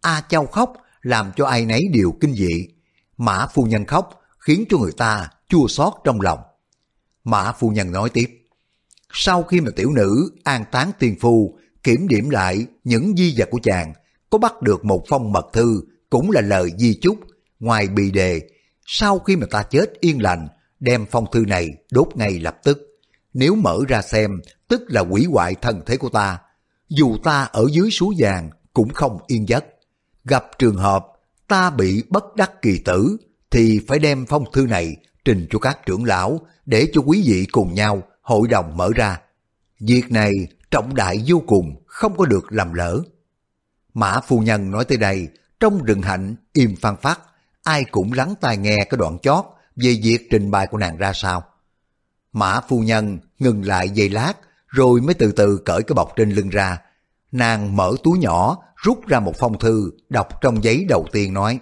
A 0.00 0.22
Châu 0.28 0.46
khóc 0.46 0.72
làm 1.02 1.30
cho 1.36 1.46
ai 1.46 1.66
nấy 1.66 1.88
đều 1.92 2.12
kinh 2.20 2.34
dị. 2.34 2.68
Mã 3.16 3.46
phu 3.54 3.64
nhân 3.64 3.84
khóc 3.84 4.20
khiến 4.38 4.64
cho 4.68 4.78
người 4.78 4.92
ta 4.92 5.28
chua 5.48 5.68
xót 5.68 5.92
trong 6.04 6.20
lòng. 6.20 6.38
Mã 7.24 7.52
phu 7.52 7.70
nhân 7.70 7.92
nói 7.92 8.10
tiếp. 8.10 8.30
Sau 9.12 9.42
khi 9.42 9.60
mà 9.60 9.70
tiểu 9.76 9.90
nữ 9.90 10.30
an 10.44 10.64
táng 10.72 10.90
tiền 10.98 11.16
phu, 11.20 11.58
kiểm 11.82 12.08
điểm 12.08 12.30
lại 12.30 12.66
những 12.84 13.16
di 13.16 13.34
vật 13.38 13.48
của 13.50 13.60
chàng, 13.62 13.92
có 14.30 14.38
bắt 14.38 14.62
được 14.62 14.84
một 14.84 15.04
phong 15.08 15.32
mật 15.32 15.46
thư 15.52 15.82
cũng 16.10 16.30
là 16.30 16.40
lời 16.40 16.70
di 16.78 16.98
chúc 17.02 17.18
ngoài 17.60 17.88
bì 17.88 18.10
đề 18.10 18.40
sau 18.86 19.18
khi 19.18 19.36
mà 19.36 19.46
ta 19.50 19.62
chết 19.62 20.00
yên 20.00 20.22
lành 20.22 20.48
đem 20.80 21.06
phong 21.10 21.26
thư 21.32 21.44
này 21.46 21.68
đốt 21.90 22.08
ngay 22.14 22.38
lập 22.40 22.56
tức 22.64 22.78
nếu 23.34 23.54
mở 23.54 23.78
ra 23.88 24.02
xem 24.02 24.40
tức 24.68 24.82
là 24.86 25.00
quỷ 25.00 25.26
hoại 25.30 25.54
thân 25.54 25.80
thế 25.86 25.96
của 25.96 26.08
ta 26.08 26.38
dù 26.88 27.16
ta 27.24 27.42
ở 27.42 27.66
dưới 27.72 27.90
suối 27.90 28.14
vàng 28.18 28.50
cũng 28.72 28.88
không 28.88 29.18
yên 29.26 29.48
giấc 29.48 29.64
gặp 30.24 30.58
trường 30.58 30.76
hợp 30.76 31.06
ta 31.48 31.70
bị 31.70 32.02
bất 32.08 32.36
đắc 32.36 32.62
kỳ 32.62 32.78
tử, 32.84 33.16
thì 33.50 33.80
phải 33.88 33.98
đem 33.98 34.26
phong 34.26 34.44
thư 34.52 34.66
này 34.66 34.96
trình 35.24 35.46
cho 35.50 35.58
các 35.58 35.78
trưởng 35.86 36.04
lão 36.04 36.40
để 36.66 36.88
cho 36.92 37.00
quý 37.00 37.22
vị 37.26 37.46
cùng 37.52 37.74
nhau 37.74 38.02
hội 38.22 38.48
đồng 38.48 38.76
mở 38.76 38.90
ra. 38.94 39.20
Việc 39.80 40.10
này 40.10 40.32
trọng 40.70 40.94
đại 40.94 41.24
vô 41.26 41.42
cùng, 41.46 41.82
không 41.86 42.16
có 42.16 42.24
được 42.24 42.52
làm 42.52 42.72
lỡ. 42.72 43.02
Mã 43.96 44.20
phu 44.20 44.38
nhân 44.38 44.70
nói 44.70 44.84
tới 44.84 44.98
đây, 44.98 45.28
trong 45.60 45.84
rừng 45.84 46.02
hạnh 46.02 46.36
im 46.52 46.76
phan 46.76 46.96
phát, 46.96 47.20
ai 47.62 47.84
cũng 47.84 48.12
lắng 48.12 48.34
tai 48.40 48.56
nghe 48.56 48.76
cái 48.76 48.98
đoạn 48.98 49.18
chót 49.18 49.44
về 49.76 49.98
việc 50.02 50.18
trình 50.30 50.50
bày 50.50 50.66
của 50.66 50.78
nàng 50.78 50.96
ra 50.96 51.12
sao. 51.12 51.44
Mã 52.32 52.60
phu 52.68 52.80
nhân 52.80 53.18
ngừng 53.38 53.64
lại 53.64 53.90
giây 53.90 54.08
lát, 54.08 54.32
rồi 54.68 55.00
mới 55.00 55.14
từ 55.14 55.32
từ 55.32 55.58
cởi 55.64 55.82
cái 55.82 55.94
bọc 55.94 56.12
trên 56.16 56.30
lưng 56.30 56.48
ra. 56.48 56.78
Nàng 57.32 57.76
mở 57.76 57.92
túi 58.02 58.18
nhỏ, 58.18 58.58
rút 58.76 59.06
ra 59.06 59.20
một 59.20 59.34
phong 59.38 59.58
thư, 59.58 59.90
đọc 60.08 60.28
trong 60.40 60.64
giấy 60.64 60.86
đầu 60.88 61.06
tiên 61.12 61.34
nói, 61.34 61.58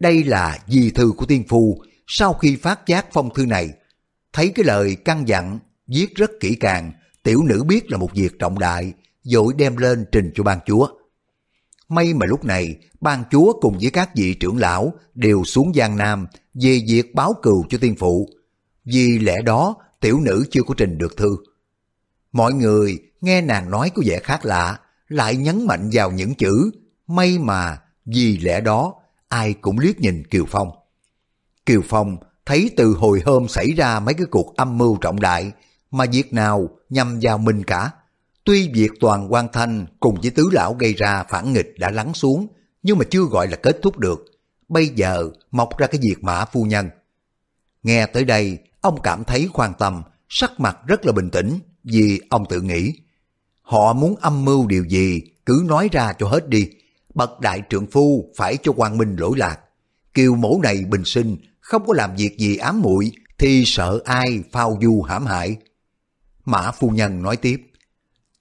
đây 0.00 0.24
là 0.24 0.58
di 0.66 0.90
thư 0.90 1.12
của 1.16 1.26
tiên 1.26 1.44
phu, 1.48 1.82
sau 2.06 2.32
khi 2.32 2.56
phát 2.56 2.86
giác 2.86 3.06
phong 3.12 3.34
thư 3.34 3.46
này, 3.46 3.70
thấy 4.32 4.52
cái 4.54 4.64
lời 4.64 4.96
căn 5.04 5.28
dặn, 5.28 5.58
viết 5.86 6.14
rất 6.14 6.30
kỹ 6.40 6.54
càng, 6.60 6.92
tiểu 7.22 7.42
nữ 7.42 7.64
biết 7.64 7.90
là 7.90 7.98
một 7.98 8.10
việc 8.14 8.38
trọng 8.38 8.58
đại, 8.58 8.92
dội 9.22 9.54
đem 9.56 9.76
lên 9.76 10.04
trình 10.12 10.32
cho 10.34 10.42
ban 10.42 10.58
chúa. 10.66 10.88
May 11.92 12.14
mà 12.14 12.26
lúc 12.26 12.44
này, 12.44 12.76
ban 13.00 13.24
chúa 13.30 13.52
cùng 13.60 13.78
với 13.78 13.90
các 13.90 14.10
vị 14.16 14.34
trưởng 14.34 14.58
lão 14.58 14.92
đều 15.14 15.44
xuống 15.44 15.72
Giang 15.74 15.96
Nam 15.96 16.26
về 16.54 16.80
việc 16.88 17.14
báo 17.14 17.34
cừu 17.42 17.64
cho 17.68 17.78
tiên 17.78 17.94
phụ. 17.98 18.28
Vì 18.84 19.18
lẽ 19.18 19.42
đó, 19.42 19.76
tiểu 20.00 20.20
nữ 20.20 20.44
chưa 20.50 20.62
có 20.62 20.74
trình 20.76 20.98
được 20.98 21.16
thư. 21.16 21.36
Mọi 22.32 22.52
người 22.52 22.98
nghe 23.20 23.40
nàng 23.40 23.70
nói 23.70 23.90
có 23.94 24.02
vẻ 24.06 24.20
khác 24.22 24.44
lạ, 24.44 24.78
lại 25.08 25.36
nhấn 25.36 25.66
mạnh 25.66 25.90
vào 25.92 26.10
những 26.10 26.34
chữ 26.34 26.70
may 27.06 27.38
mà 27.38 27.78
vì 28.04 28.38
lẽ 28.38 28.60
đó 28.60 28.94
ai 29.28 29.54
cũng 29.54 29.78
liếc 29.78 30.00
nhìn 30.00 30.26
Kiều 30.26 30.44
Phong. 30.48 30.70
Kiều 31.66 31.80
Phong 31.88 32.16
thấy 32.46 32.70
từ 32.76 32.94
hồi 32.98 33.22
hôm 33.24 33.48
xảy 33.48 33.72
ra 33.72 34.00
mấy 34.00 34.14
cái 34.14 34.26
cuộc 34.30 34.56
âm 34.56 34.78
mưu 34.78 34.96
trọng 34.96 35.20
đại 35.20 35.52
mà 35.90 36.04
việc 36.12 36.32
nào 36.32 36.68
nhằm 36.88 37.18
vào 37.22 37.38
mình 37.38 37.64
cả. 37.64 37.90
Tuy 38.44 38.70
việc 38.74 38.90
toàn 39.00 39.32
quan 39.32 39.48
thanh 39.52 39.86
cùng 40.00 40.20
với 40.20 40.30
tứ 40.30 40.48
lão 40.52 40.74
gây 40.74 40.94
ra 40.94 41.24
phản 41.28 41.52
nghịch 41.52 41.74
đã 41.78 41.90
lắng 41.90 42.14
xuống 42.14 42.46
nhưng 42.82 42.98
mà 42.98 43.04
chưa 43.10 43.22
gọi 43.22 43.48
là 43.48 43.56
kết 43.56 43.78
thúc 43.82 43.98
được. 43.98 44.24
Bây 44.68 44.88
giờ 44.88 45.30
mọc 45.50 45.78
ra 45.78 45.86
cái 45.86 46.00
việc 46.02 46.24
mã 46.24 46.44
phu 46.44 46.64
nhân. 46.64 46.88
Nghe 47.82 48.06
tới 48.06 48.24
đây, 48.24 48.58
ông 48.80 49.00
cảm 49.02 49.24
thấy 49.24 49.48
khoan 49.52 49.72
tâm, 49.78 50.02
sắc 50.28 50.60
mặt 50.60 50.78
rất 50.86 51.06
là 51.06 51.12
bình 51.12 51.30
tĩnh 51.30 51.58
vì 51.84 52.20
ông 52.30 52.44
tự 52.48 52.60
nghĩ. 52.60 52.92
Họ 53.62 53.92
muốn 53.92 54.16
âm 54.20 54.44
mưu 54.44 54.66
điều 54.66 54.84
gì 54.84 55.20
cứ 55.46 55.64
nói 55.66 55.88
ra 55.92 56.12
cho 56.12 56.28
hết 56.28 56.48
đi. 56.48 56.68
Bậc 57.14 57.40
đại 57.40 57.62
trượng 57.70 57.86
phu 57.86 58.32
phải 58.36 58.56
cho 58.62 58.72
quan 58.76 58.98
minh 58.98 59.16
lỗi 59.16 59.32
lạc. 59.36 59.58
Kiều 60.14 60.34
mẫu 60.34 60.60
này 60.62 60.84
bình 60.88 61.04
sinh 61.04 61.36
không 61.60 61.86
có 61.86 61.92
làm 61.96 62.16
việc 62.16 62.38
gì 62.38 62.56
ám 62.56 62.82
muội 62.82 63.12
thì 63.38 63.62
sợ 63.66 64.00
ai 64.04 64.42
phao 64.52 64.78
du 64.82 65.02
hãm 65.02 65.26
hại. 65.26 65.56
Mã 66.44 66.70
phu 66.70 66.90
nhân 66.90 67.22
nói 67.22 67.36
tiếp, 67.36 67.71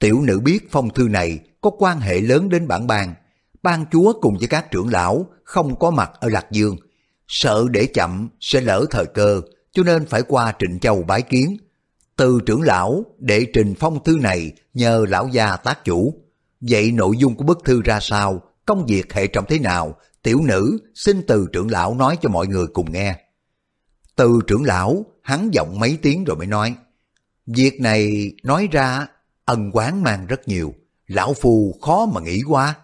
tiểu 0.01 0.21
nữ 0.21 0.39
biết 0.39 0.71
phong 0.71 0.89
thư 0.89 1.07
này 1.07 1.39
có 1.61 1.71
quan 1.79 1.99
hệ 1.99 2.21
lớn 2.21 2.49
đến 2.49 2.67
bản 2.67 2.87
bang. 2.87 3.13
Ban 3.63 3.85
chúa 3.91 4.13
cùng 4.21 4.37
với 4.37 4.47
các 4.47 4.71
trưởng 4.71 4.87
lão 4.87 5.25
không 5.43 5.79
có 5.79 5.91
mặt 5.91 6.11
ở 6.19 6.29
Lạc 6.29 6.51
Dương. 6.51 6.75
Sợ 7.27 7.65
để 7.71 7.85
chậm 7.85 8.29
sẽ 8.39 8.61
lỡ 8.61 8.85
thời 8.91 9.05
cơ 9.05 9.41
cho 9.71 9.83
nên 9.83 10.05
phải 10.05 10.21
qua 10.21 10.53
Trịnh 10.59 10.79
Châu 10.79 11.03
bái 11.03 11.21
kiến. 11.21 11.57
Từ 12.15 12.39
trưởng 12.45 12.61
lão 12.61 13.05
để 13.19 13.45
trình 13.53 13.73
phong 13.79 14.03
thư 14.03 14.17
này 14.21 14.51
nhờ 14.73 15.05
lão 15.09 15.27
gia 15.27 15.55
tác 15.55 15.85
chủ. 15.85 16.13
Vậy 16.61 16.91
nội 16.91 17.17
dung 17.17 17.35
của 17.35 17.43
bức 17.43 17.59
thư 17.65 17.81
ra 17.81 17.99
sao, 18.01 18.41
công 18.65 18.85
việc 18.85 19.13
hệ 19.13 19.27
trọng 19.27 19.45
thế 19.47 19.59
nào, 19.59 19.95
tiểu 20.23 20.41
nữ 20.43 20.77
xin 20.95 21.21
từ 21.27 21.47
trưởng 21.53 21.71
lão 21.71 21.95
nói 21.95 22.17
cho 22.21 22.29
mọi 22.29 22.47
người 22.47 22.67
cùng 22.67 22.91
nghe. 22.91 23.15
Từ 24.15 24.39
trưởng 24.47 24.63
lão, 24.63 25.05
hắn 25.21 25.49
giọng 25.53 25.79
mấy 25.79 25.97
tiếng 26.01 26.23
rồi 26.23 26.37
mới 26.37 26.47
nói. 26.47 26.75
Việc 27.45 27.81
này 27.81 28.31
nói 28.43 28.67
ra 28.71 29.07
ân 29.51 29.71
quán 29.73 30.03
mang 30.03 30.27
rất 30.27 30.47
nhiều, 30.47 30.73
lão 31.07 31.33
phu 31.33 31.75
khó 31.81 32.05
mà 32.05 32.21
nghĩ 32.21 32.41
qua. 32.47 32.75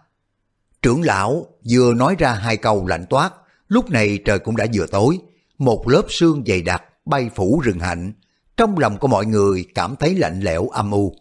Trưởng 0.81 1.01
lão 1.01 1.45
vừa 1.69 1.93
nói 1.93 2.15
ra 2.19 2.33
hai 2.33 2.57
câu 2.57 2.87
lạnh 2.87 3.05
toát, 3.09 3.33
lúc 3.67 3.89
này 3.89 4.19
trời 4.25 4.39
cũng 4.39 4.55
đã 4.55 4.65
vừa 4.73 4.87
tối, 4.87 5.19
một 5.57 5.87
lớp 5.87 6.03
sương 6.09 6.43
dày 6.47 6.61
đặc 6.61 6.83
bay 7.05 7.29
phủ 7.35 7.61
rừng 7.63 7.79
hạnh, 7.79 8.13
trong 8.57 8.77
lòng 8.77 8.97
của 8.97 9.07
mọi 9.07 9.25
người 9.25 9.65
cảm 9.75 9.95
thấy 9.95 10.15
lạnh 10.15 10.39
lẽo 10.39 10.67
âm 10.67 10.91
u. 10.91 11.15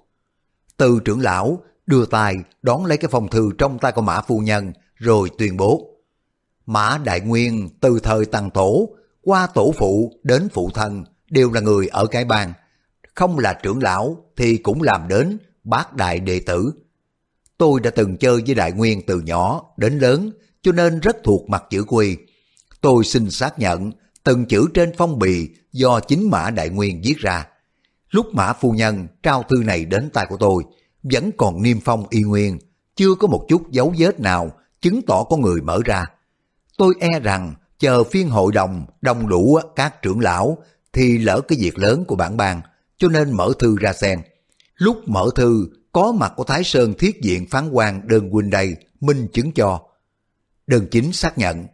Từ 0.76 1.00
trưởng 1.04 1.20
lão 1.20 1.62
đưa 1.86 2.06
tay 2.06 2.34
đón 2.62 2.84
lấy 2.84 2.98
cái 2.98 3.08
phong 3.12 3.28
thư 3.28 3.50
trong 3.58 3.78
tay 3.78 3.92
của 3.92 4.02
mã 4.02 4.20
phu 4.20 4.38
nhân 4.38 4.72
rồi 4.96 5.30
tuyên 5.38 5.56
bố. 5.56 5.90
Mã 6.66 6.98
Đại 7.04 7.20
Nguyên 7.20 7.68
từ 7.80 8.00
thời 8.02 8.24
Tăng 8.24 8.50
Tổ 8.50 8.88
qua 9.22 9.46
tổ 9.54 9.72
phụ 9.78 10.12
đến 10.22 10.48
phụ 10.52 10.70
thân 10.74 11.04
đều 11.30 11.52
là 11.52 11.60
người 11.60 11.86
ở 11.86 12.06
cái 12.06 12.24
bang. 12.24 12.52
Không 13.16 13.38
là 13.38 13.52
trưởng 13.62 13.82
lão 13.82 14.16
thì 14.36 14.56
cũng 14.56 14.82
làm 14.82 15.08
đến 15.08 15.38
bác 15.64 15.94
đại 15.94 16.20
đệ 16.20 16.40
tử. 16.40 16.72
Tôi 17.58 17.80
đã 17.80 17.90
từng 17.90 18.16
chơi 18.16 18.42
với 18.46 18.54
Đại 18.54 18.72
Nguyên 18.72 19.06
từ 19.06 19.20
nhỏ 19.20 19.62
đến 19.76 19.98
lớn 19.98 20.30
cho 20.62 20.72
nên 20.72 21.00
rất 21.00 21.16
thuộc 21.24 21.48
mặt 21.48 21.64
chữ 21.70 21.84
quy. 21.88 22.16
Tôi 22.80 23.04
xin 23.04 23.30
xác 23.30 23.58
nhận 23.58 23.92
từng 24.24 24.46
chữ 24.46 24.68
trên 24.74 24.92
phong 24.96 25.18
bì 25.18 25.48
do 25.72 26.00
chính 26.00 26.30
Mã 26.30 26.50
Đại 26.50 26.68
Nguyên 26.68 27.02
viết 27.04 27.14
ra. 27.18 27.46
Lúc 28.10 28.26
Mã 28.34 28.52
Phu 28.52 28.72
Nhân 28.72 29.06
trao 29.22 29.42
thư 29.42 29.56
này 29.64 29.84
đến 29.84 30.10
tay 30.10 30.26
của 30.28 30.36
tôi, 30.36 30.62
vẫn 31.02 31.30
còn 31.36 31.62
niêm 31.62 31.80
phong 31.80 32.04
y 32.10 32.22
nguyên, 32.22 32.58
chưa 32.96 33.14
có 33.14 33.26
một 33.26 33.46
chút 33.48 33.70
dấu 33.70 33.94
vết 33.98 34.20
nào 34.20 34.50
chứng 34.80 35.02
tỏ 35.06 35.22
có 35.22 35.36
người 35.36 35.60
mở 35.60 35.80
ra. 35.84 36.06
Tôi 36.78 36.94
e 37.00 37.20
rằng 37.20 37.54
chờ 37.78 38.04
phiên 38.04 38.28
hội 38.28 38.52
đồng 38.52 38.86
đông 39.00 39.28
đủ 39.28 39.58
các 39.76 40.02
trưởng 40.02 40.20
lão 40.20 40.58
thì 40.92 41.18
lỡ 41.18 41.40
cái 41.48 41.58
việc 41.60 41.78
lớn 41.78 42.04
của 42.04 42.16
bản 42.16 42.36
bang, 42.36 42.60
cho 42.98 43.08
nên 43.08 43.32
mở 43.32 43.52
thư 43.58 43.76
ra 43.80 43.92
xem. 43.92 44.20
Lúc 44.76 45.08
mở 45.08 45.28
thư, 45.34 45.68
có 45.92 46.12
mặt 46.12 46.32
của 46.36 46.44
Thái 46.44 46.64
Sơn 46.64 46.94
thiết 46.98 47.22
diện 47.22 47.46
phán 47.50 47.70
quan 47.70 48.08
đơn 48.08 48.30
huynh 48.30 48.50
đây, 48.50 48.76
minh 49.00 49.28
chứng 49.32 49.52
cho. 49.52 49.80
Đơn 50.66 50.86
chính 50.90 51.12
xác 51.12 51.38
nhận. 51.38 51.66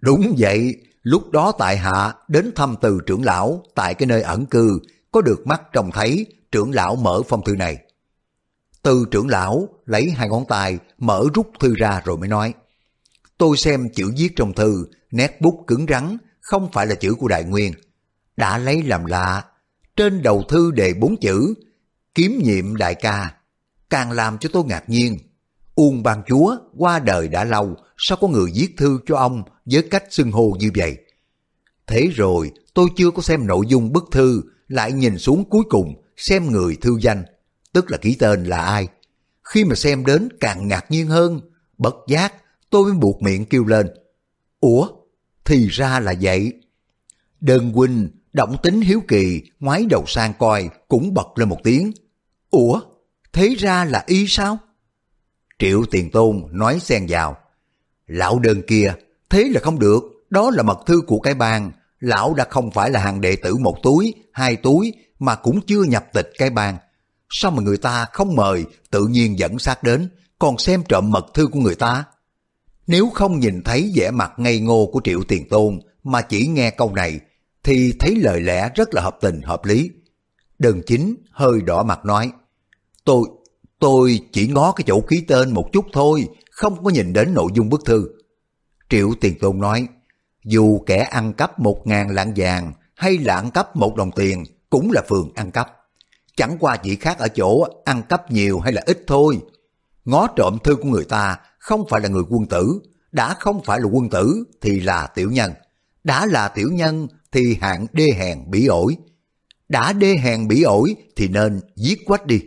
Đúng 0.00 0.34
vậy, 0.38 0.74
lúc 1.02 1.30
đó 1.30 1.52
tại 1.58 1.76
hạ 1.76 2.14
đến 2.28 2.52
thăm 2.54 2.74
từ 2.80 2.98
trưởng 3.06 3.24
lão 3.24 3.62
tại 3.74 3.94
cái 3.94 4.06
nơi 4.06 4.22
ẩn 4.22 4.46
cư, 4.46 4.80
có 5.12 5.20
được 5.20 5.46
mắt 5.46 5.62
trông 5.72 5.90
thấy 5.92 6.26
trưởng 6.52 6.70
lão 6.70 6.96
mở 6.96 7.22
phong 7.28 7.44
thư 7.44 7.56
này. 7.56 7.78
Từ 8.82 9.04
trưởng 9.10 9.28
lão 9.28 9.68
lấy 9.86 10.10
hai 10.10 10.28
ngón 10.28 10.44
tay 10.48 10.78
mở 10.98 11.24
rút 11.34 11.50
thư 11.60 11.74
ra 11.74 12.02
rồi 12.04 12.16
mới 12.16 12.28
nói. 12.28 12.54
Tôi 13.38 13.56
xem 13.56 13.88
chữ 13.94 14.12
viết 14.18 14.28
trong 14.36 14.52
thư, 14.52 14.86
nét 15.10 15.40
bút 15.40 15.64
cứng 15.66 15.86
rắn, 15.88 16.16
không 16.40 16.68
phải 16.72 16.86
là 16.86 16.94
chữ 16.94 17.14
của 17.14 17.28
Đại 17.28 17.44
Nguyên. 17.44 17.72
Đã 18.36 18.58
lấy 18.58 18.82
làm 18.82 19.04
lạ, 19.04 19.44
trên 19.96 20.22
đầu 20.22 20.42
thư 20.48 20.70
đề 20.70 20.94
bốn 20.94 21.16
chữ, 21.20 21.54
kiếm 22.14 22.40
nhiệm 22.42 22.76
đại 22.76 22.94
ca, 22.94 23.34
càng 23.90 24.12
làm 24.12 24.38
cho 24.38 24.48
tôi 24.52 24.64
ngạc 24.64 24.88
nhiên. 24.88 25.18
Uông 25.74 26.02
ban 26.02 26.22
chúa 26.26 26.56
qua 26.76 26.98
đời 26.98 27.28
đã 27.28 27.44
lâu, 27.44 27.76
sao 27.96 28.18
có 28.20 28.28
người 28.28 28.50
viết 28.54 28.74
thư 28.76 28.98
cho 29.06 29.16
ông 29.16 29.42
với 29.64 29.82
cách 29.82 30.04
xưng 30.10 30.32
hô 30.32 30.56
như 30.58 30.70
vậy? 30.74 30.96
Thế 31.86 32.10
rồi 32.14 32.50
tôi 32.74 32.88
chưa 32.96 33.10
có 33.10 33.22
xem 33.22 33.46
nội 33.46 33.66
dung 33.68 33.92
bức 33.92 34.04
thư, 34.12 34.42
lại 34.68 34.92
nhìn 34.92 35.18
xuống 35.18 35.44
cuối 35.50 35.62
cùng 35.68 36.02
xem 36.16 36.52
người 36.52 36.76
thư 36.76 36.98
danh, 37.00 37.24
tức 37.72 37.90
là 37.90 37.98
ký 37.98 38.16
tên 38.18 38.44
là 38.44 38.62
ai. 38.62 38.88
Khi 39.44 39.64
mà 39.64 39.74
xem 39.74 40.06
đến 40.06 40.28
càng 40.40 40.68
ngạc 40.68 40.90
nhiên 40.90 41.06
hơn, 41.06 41.40
bất 41.78 41.94
giác 42.08 42.34
tôi 42.70 42.84
mới 42.84 43.00
buộc 43.00 43.22
miệng 43.22 43.44
kêu 43.44 43.64
lên. 43.64 43.86
Ủa, 44.60 44.88
thì 45.44 45.68
ra 45.68 46.00
là 46.00 46.14
vậy. 46.20 46.52
Đơn 47.40 47.72
huynh, 47.72 48.08
động 48.36 48.56
tính 48.62 48.80
hiếu 48.80 49.02
kỳ, 49.08 49.42
ngoái 49.60 49.86
đầu 49.90 50.04
sang 50.06 50.32
coi, 50.38 50.68
cũng 50.88 51.14
bật 51.14 51.26
lên 51.38 51.48
một 51.48 51.58
tiếng. 51.64 51.92
Ủa, 52.50 52.80
thế 53.32 53.54
ra 53.58 53.84
là 53.84 54.04
y 54.06 54.26
sao? 54.28 54.58
Triệu 55.58 55.84
tiền 55.90 56.10
tôn 56.10 56.42
nói 56.50 56.78
xen 56.80 57.06
vào. 57.08 57.36
Lão 58.06 58.38
đơn 58.38 58.62
kia, 58.66 58.94
thế 59.30 59.44
là 59.54 59.60
không 59.60 59.78
được, 59.78 60.02
đó 60.30 60.50
là 60.50 60.62
mật 60.62 60.78
thư 60.86 61.00
của 61.06 61.18
cái 61.18 61.34
bang. 61.34 61.72
Lão 62.00 62.34
đã 62.34 62.46
không 62.50 62.70
phải 62.70 62.90
là 62.90 63.00
hàng 63.00 63.20
đệ 63.20 63.36
tử 63.36 63.56
một 63.56 63.76
túi, 63.82 64.14
hai 64.32 64.56
túi, 64.56 64.92
mà 65.18 65.34
cũng 65.34 65.60
chưa 65.66 65.82
nhập 65.82 66.06
tịch 66.12 66.32
cái 66.38 66.50
bang. 66.50 66.76
Sao 67.30 67.50
mà 67.50 67.62
người 67.62 67.76
ta 67.76 68.06
không 68.12 68.34
mời, 68.34 68.64
tự 68.90 69.06
nhiên 69.06 69.38
dẫn 69.38 69.58
sát 69.58 69.82
đến, 69.82 70.08
còn 70.38 70.58
xem 70.58 70.82
trộm 70.88 71.10
mật 71.10 71.26
thư 71.34 71.46
của 71.46 71.60
người 71.60 71.74
ta? 71.74 72.04
Nếu 72.86 73.10
không 73.14 73.40
nhìn 73.40 73.62
thấy 73.62 73.92
vẻ 73.96 74.10
mặt 74.10 74.32
ngây 74.36 74.60
ngô 74.60 74.90
của 74.92 75.00
Triệu 75.04 75.22
Tiền 75.28 75.48
Tôn 75.48 75.80
mà 76.04 76.22
chỉ 76.22 76.46
nghe 76.46 76.70
câu 76.70 76.94
này, 76.94 77.20
thì 77.66 77.92
thấy 77.98 78.16
lời 78.16 78.40
lẽ 78.40 78.70
rất 78.74 78.94
là 78.94 79.02
hợp 79.02 79.18
tình 79.20 79.42
hợp 79.42 79.64
lý. 79.64 79.90
Đơn 80.58 80.82
chính 80.86 81.14
hơi 81.30 81.60
đỏ 81.60 81.82
mặt 81.82 82.04
nói, 82.04 82.32
Tôi, 83.04 83.28
tôi 83.78 84.20
chỉ 84.32 84.48
ngó 84.48 84.72
cái 84.72 84.84
chỗ 84.86 85.00
ký 85.00 85.24
tên 85.28 85.54
một 85.54 85.68
chút 85.72 85.86
thôi, 85.92 86.28
không 86.50 86.84
có 86.84 86.90
nhìn 86.90 87.12
đến 87.12 87.34
nội 87.34 87.50
dung 87.54 87.68
bức 87.68 87.84
thư. 87.84 88.08
Triệu 88.88 89.10
Tiền 89.20 89.38
Tôn 89.38 89.60
nói, 89.60 89.88
dù 90.44 90.78
kẻ 90.86 90.98
ăn 90.98 91.32
cắp 91.32 91.58
một 91.58 91.86
ngàn 91.86 92.10
lạng 92.10 92.32
vàng 92.36 92.72
hay 92.94 93.18
là 93.18 93.34
ăn 93.34 93.50
cắp 93.50 93.76
một 93.76 93.96
đồng 93.96 94.10
tiền 94.10 94.44
cũng 94.70 94.92
là 94.92 95.02
phường 95.08 95.32
ăn 95.34 95.50
cắp. 95.50 95.76
Chẳng 96.36 96.56
qua 96.60 96.76
chỉ 96.76 96.96
khác 96.96 97.18
ở 97.18 97.28
chỗ 97.28 97.64
ăn 97.84 98.02
cắp 98.02 98.30
nhiều 98.30 98.60
hay 98.60 98.72
là 98.72 98.82
ít 98.86 99.04
thôi. 99.06 99.40
Ngó 100.04 100.26
trộm 100.36 100.58
thư 100.64 100.76
của 100.76 100.88
người 100.88 101.04
ta 101.04 101.36
không 101.58 101.84
phải 101.90 102.00
là 102.00 102.08
người 102.08 102.22
quân 102.28 102.46
tử, 102.46 102.80
đã 103.12 103.34
không 103.34 103.62
phải 103.64 103.80
là 103.80 103.86
quân 103.86 104.10
tử 104.10 104.44
thì 104.60 104.80
là 104.80 105.06
tiểu 105.06 105.30
nhân, 105.30 105.52
đã 106.04 106.26
là 106.26 106.48
tiểu 106.48 106.68
nhân 106.72 107.08
thì 107.36 107.58
hạng 107.60 107.86
đê 107.92 108.06
hèn 108.18 108.50
bỉ 108.50 108.66
ổi, 108.66 108.96
đã 109.68 109.92
đê 109.92 110.16
hèn 110.16 110.48
bỉ 110.48 110.62
ổi 110.62 110.96
thì 111.16 111.28
nên 111.28 111.60
giết 111.74 111.98
quách 112.06 112.26
đi. 112.26 112.40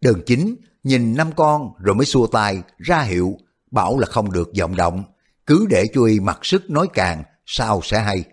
Đơn 0.00 0.22
chính 0.26 0.56
nhìn 0.82 1.14
năm 1.14 1.30
con 1.36 1.68
rồi 1.78 1.94
mới 1.94 2.06
xua 2.06 2.26
tay 2.26 2.62
ra 2.78 3.02
hiệu 3.02 3.36
bảo 3.70 3.98
là 3.98 4.06
không 4.06 4.32
được 4.32 4.50
vọng 4.58 4.76
động, 4.76 5.04
cứ 5.46 5.66
để 5.70 5.84
cho 5.94 6.04
y 6.04 6.20
mặc 6.20 6.38
sức 6.42 6.70
nói 6.70 6.86
càng 6.94 7.22
sao 7.46 7.80
sẽ 7.84 8.00
hay. 8.00 8.24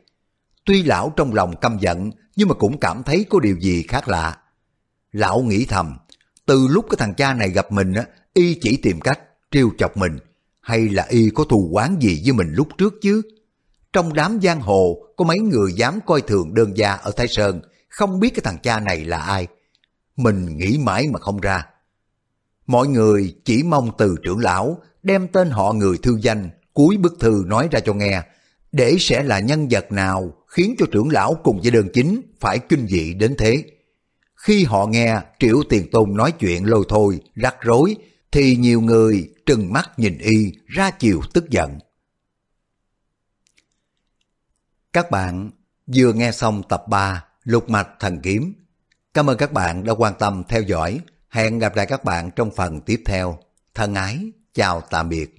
Tuy 0.65 0.83
lão 0.83 1.13
trong 1.15 1.33
lòng 1.33 1.55
căm 1.61 1.77
giận 1.79 2.11
nhưng 2.35 2.47
mà 2.47 2.53
cũng 2.53 2.79
cảm 2.79 3.03
thấy 3.03 3.25
có 3.29 3.39
điều 3.39 3.59
gì 3.59 3.83
khác 3.87 4.07
lạ. 4.07 4.37
Lão 5.11 5.41
nghĩ 5.41 5.65
thầm, 5.65 5.97
từ 6.45 6.67
lúc 6.67 6.85
cái 6.89 6.95
thằng 6.99 7.13
cha 7.13 7.33
này 7.33 7.49
gặp 7.49 7.71
mình 7.71 7.93
á, 7.93 8.05
y 8.33 8.53
chỉ 8.61 8.77
tìm 8.77 9.01
cách 9.01 9.19
trêu 9.51 9.71
chọc 9.77 9.97
mình, 9.97 10.17
hay 10.61 10.89
là 10.89 11.05
y 11.09 11.29
có 11.29 11.43
thù 11.43 11.69
quán 11.71 11.97
gì 12.01 12.21
với 12.23 12.33
mình 12.33 12.53
lúc 12.53 12.67
trước 12.77 12.93
chứ? 13.01 13.21
Trong 13.93 14.13
đám 14.13 14.39
giang 14.41 14.61
hồ 14.61 14.97
có 15.17 15.25
mấy 15.25 15.39
người 15.39 15.73
dám 15.73 15.99
coi 16.05 16.21
thường 16.21 16.53
đơn 16.53 16.77
gia 16.77 16.93
ở 16.93 17.11
Thái 17.11 17.27
Sơn, 17.27 17.61
không 17.89 18.19
biết 18.19 18.29
cái 18.35 18.41
thằng 18.43 18.57
cha 18.63 18.79
này 18.79 19.05
là 19.05 19.17
ai. 19.17 19.47
Mình 20.15 20.57
nghĩ 20.57 20.77
mãi 20.77 21.07
mà 21.13 21.19
không 21.19 21.39
ra. 21.39 21.65
Mọi 22.67 22.87
người 22.87 23.35
chỉ 23.45 23.63
mong 23.63 23.91
từ 23.97 24.15
trưởng 24.23 24.39
lão 24.39 24.77
đem 25.03 25.27
tên 25.27 25.49
họ 25.49 25.73
người 25.73 25.97
thư 25.97 26.19
danh 26.21 26.49
cuối 26.73 26.97
bức 26.97 27.19
thư 27.19 27.43
nói 27.47 27.67
ra 27.71 27.79
cho 27.79 27.93
nghe, 27.93 28.21
để 28.71 28.95
sẽ 28.99 29.23
là 29.23 29.39
nhân 29.39 29.67
vật 29.71 29.91
nào 29.91 30.33
khiến 30.47 30.75
cho 30.79 30.85
trưởng 30.91 31.09
lão 31.09 31.33
cùng 31.43 31.61
với 31.61 31.71
đơn 31.71 31.87
chính 31.93 32.21
phải 32.39 32.59
kinh 32.59 32.87
dị 32.87 33.13
đến 33.13 33.35
thế. 33.37 33.63
Khi 34.35 34.63
họ 34.63 34.85
nghe 34.87 35.21
Triệu 35.39 35.63
Tiền 35.69 35.91
Tôn 35.91 36.17
nói 36.17 36.31
chuyện 36.31 36.65
lôi 36.65 36.85
thôi, 36.89 37.19
rắc 37.35 37.55
rối, 37.61 37.95
thì 38.31 38.55
nhiều 38.55 38.81
người 38.81 39.29
trừng 39.45 39.73
mắt 39.73 39.99
nhìn 39.99 40.17
y 40.17 40.53
ra 40.65 40.91
chiều 40.91 41.21
tức 41.33 41.49
giận. 41.49 41.79
Các 44.93 45.11
bạn 45.11 45.49
vừa 45.95 46.13
nghe 46.13 46.31
xong 46.31 46.63
tập 46.69 46.83
3 46.87 47.25
Lục 47.43 47.69
Mạch 47.69 47.89
Thần 47.99 48.19
Kiếm. 48.21 48.53
Cảm 49.13 49.29
ơn 49.29 49.37
các 49.37 49.53
bạn 49.53 49.83
đã 49.83 49.93
quan 49.93 50.13
tâm 50.19 50.43
theo 50.49 50.61
dõi. 50.61 50.99
Hẹn 51.29 51.59
gặp 51.59 51.75
lại 51.75 51.85
các 51.85 52.03
bạn 52.03 52.31
trong 52.35 52.51
phần 52.51 52.81
tiếp 52.81 53.03
theo. 53.05 53.37
Thân 53.73 53.93
ái, 53.93 54.31
chào 54.53 54.81
tạm 54.81 55.09
biệt. 55.09 55.35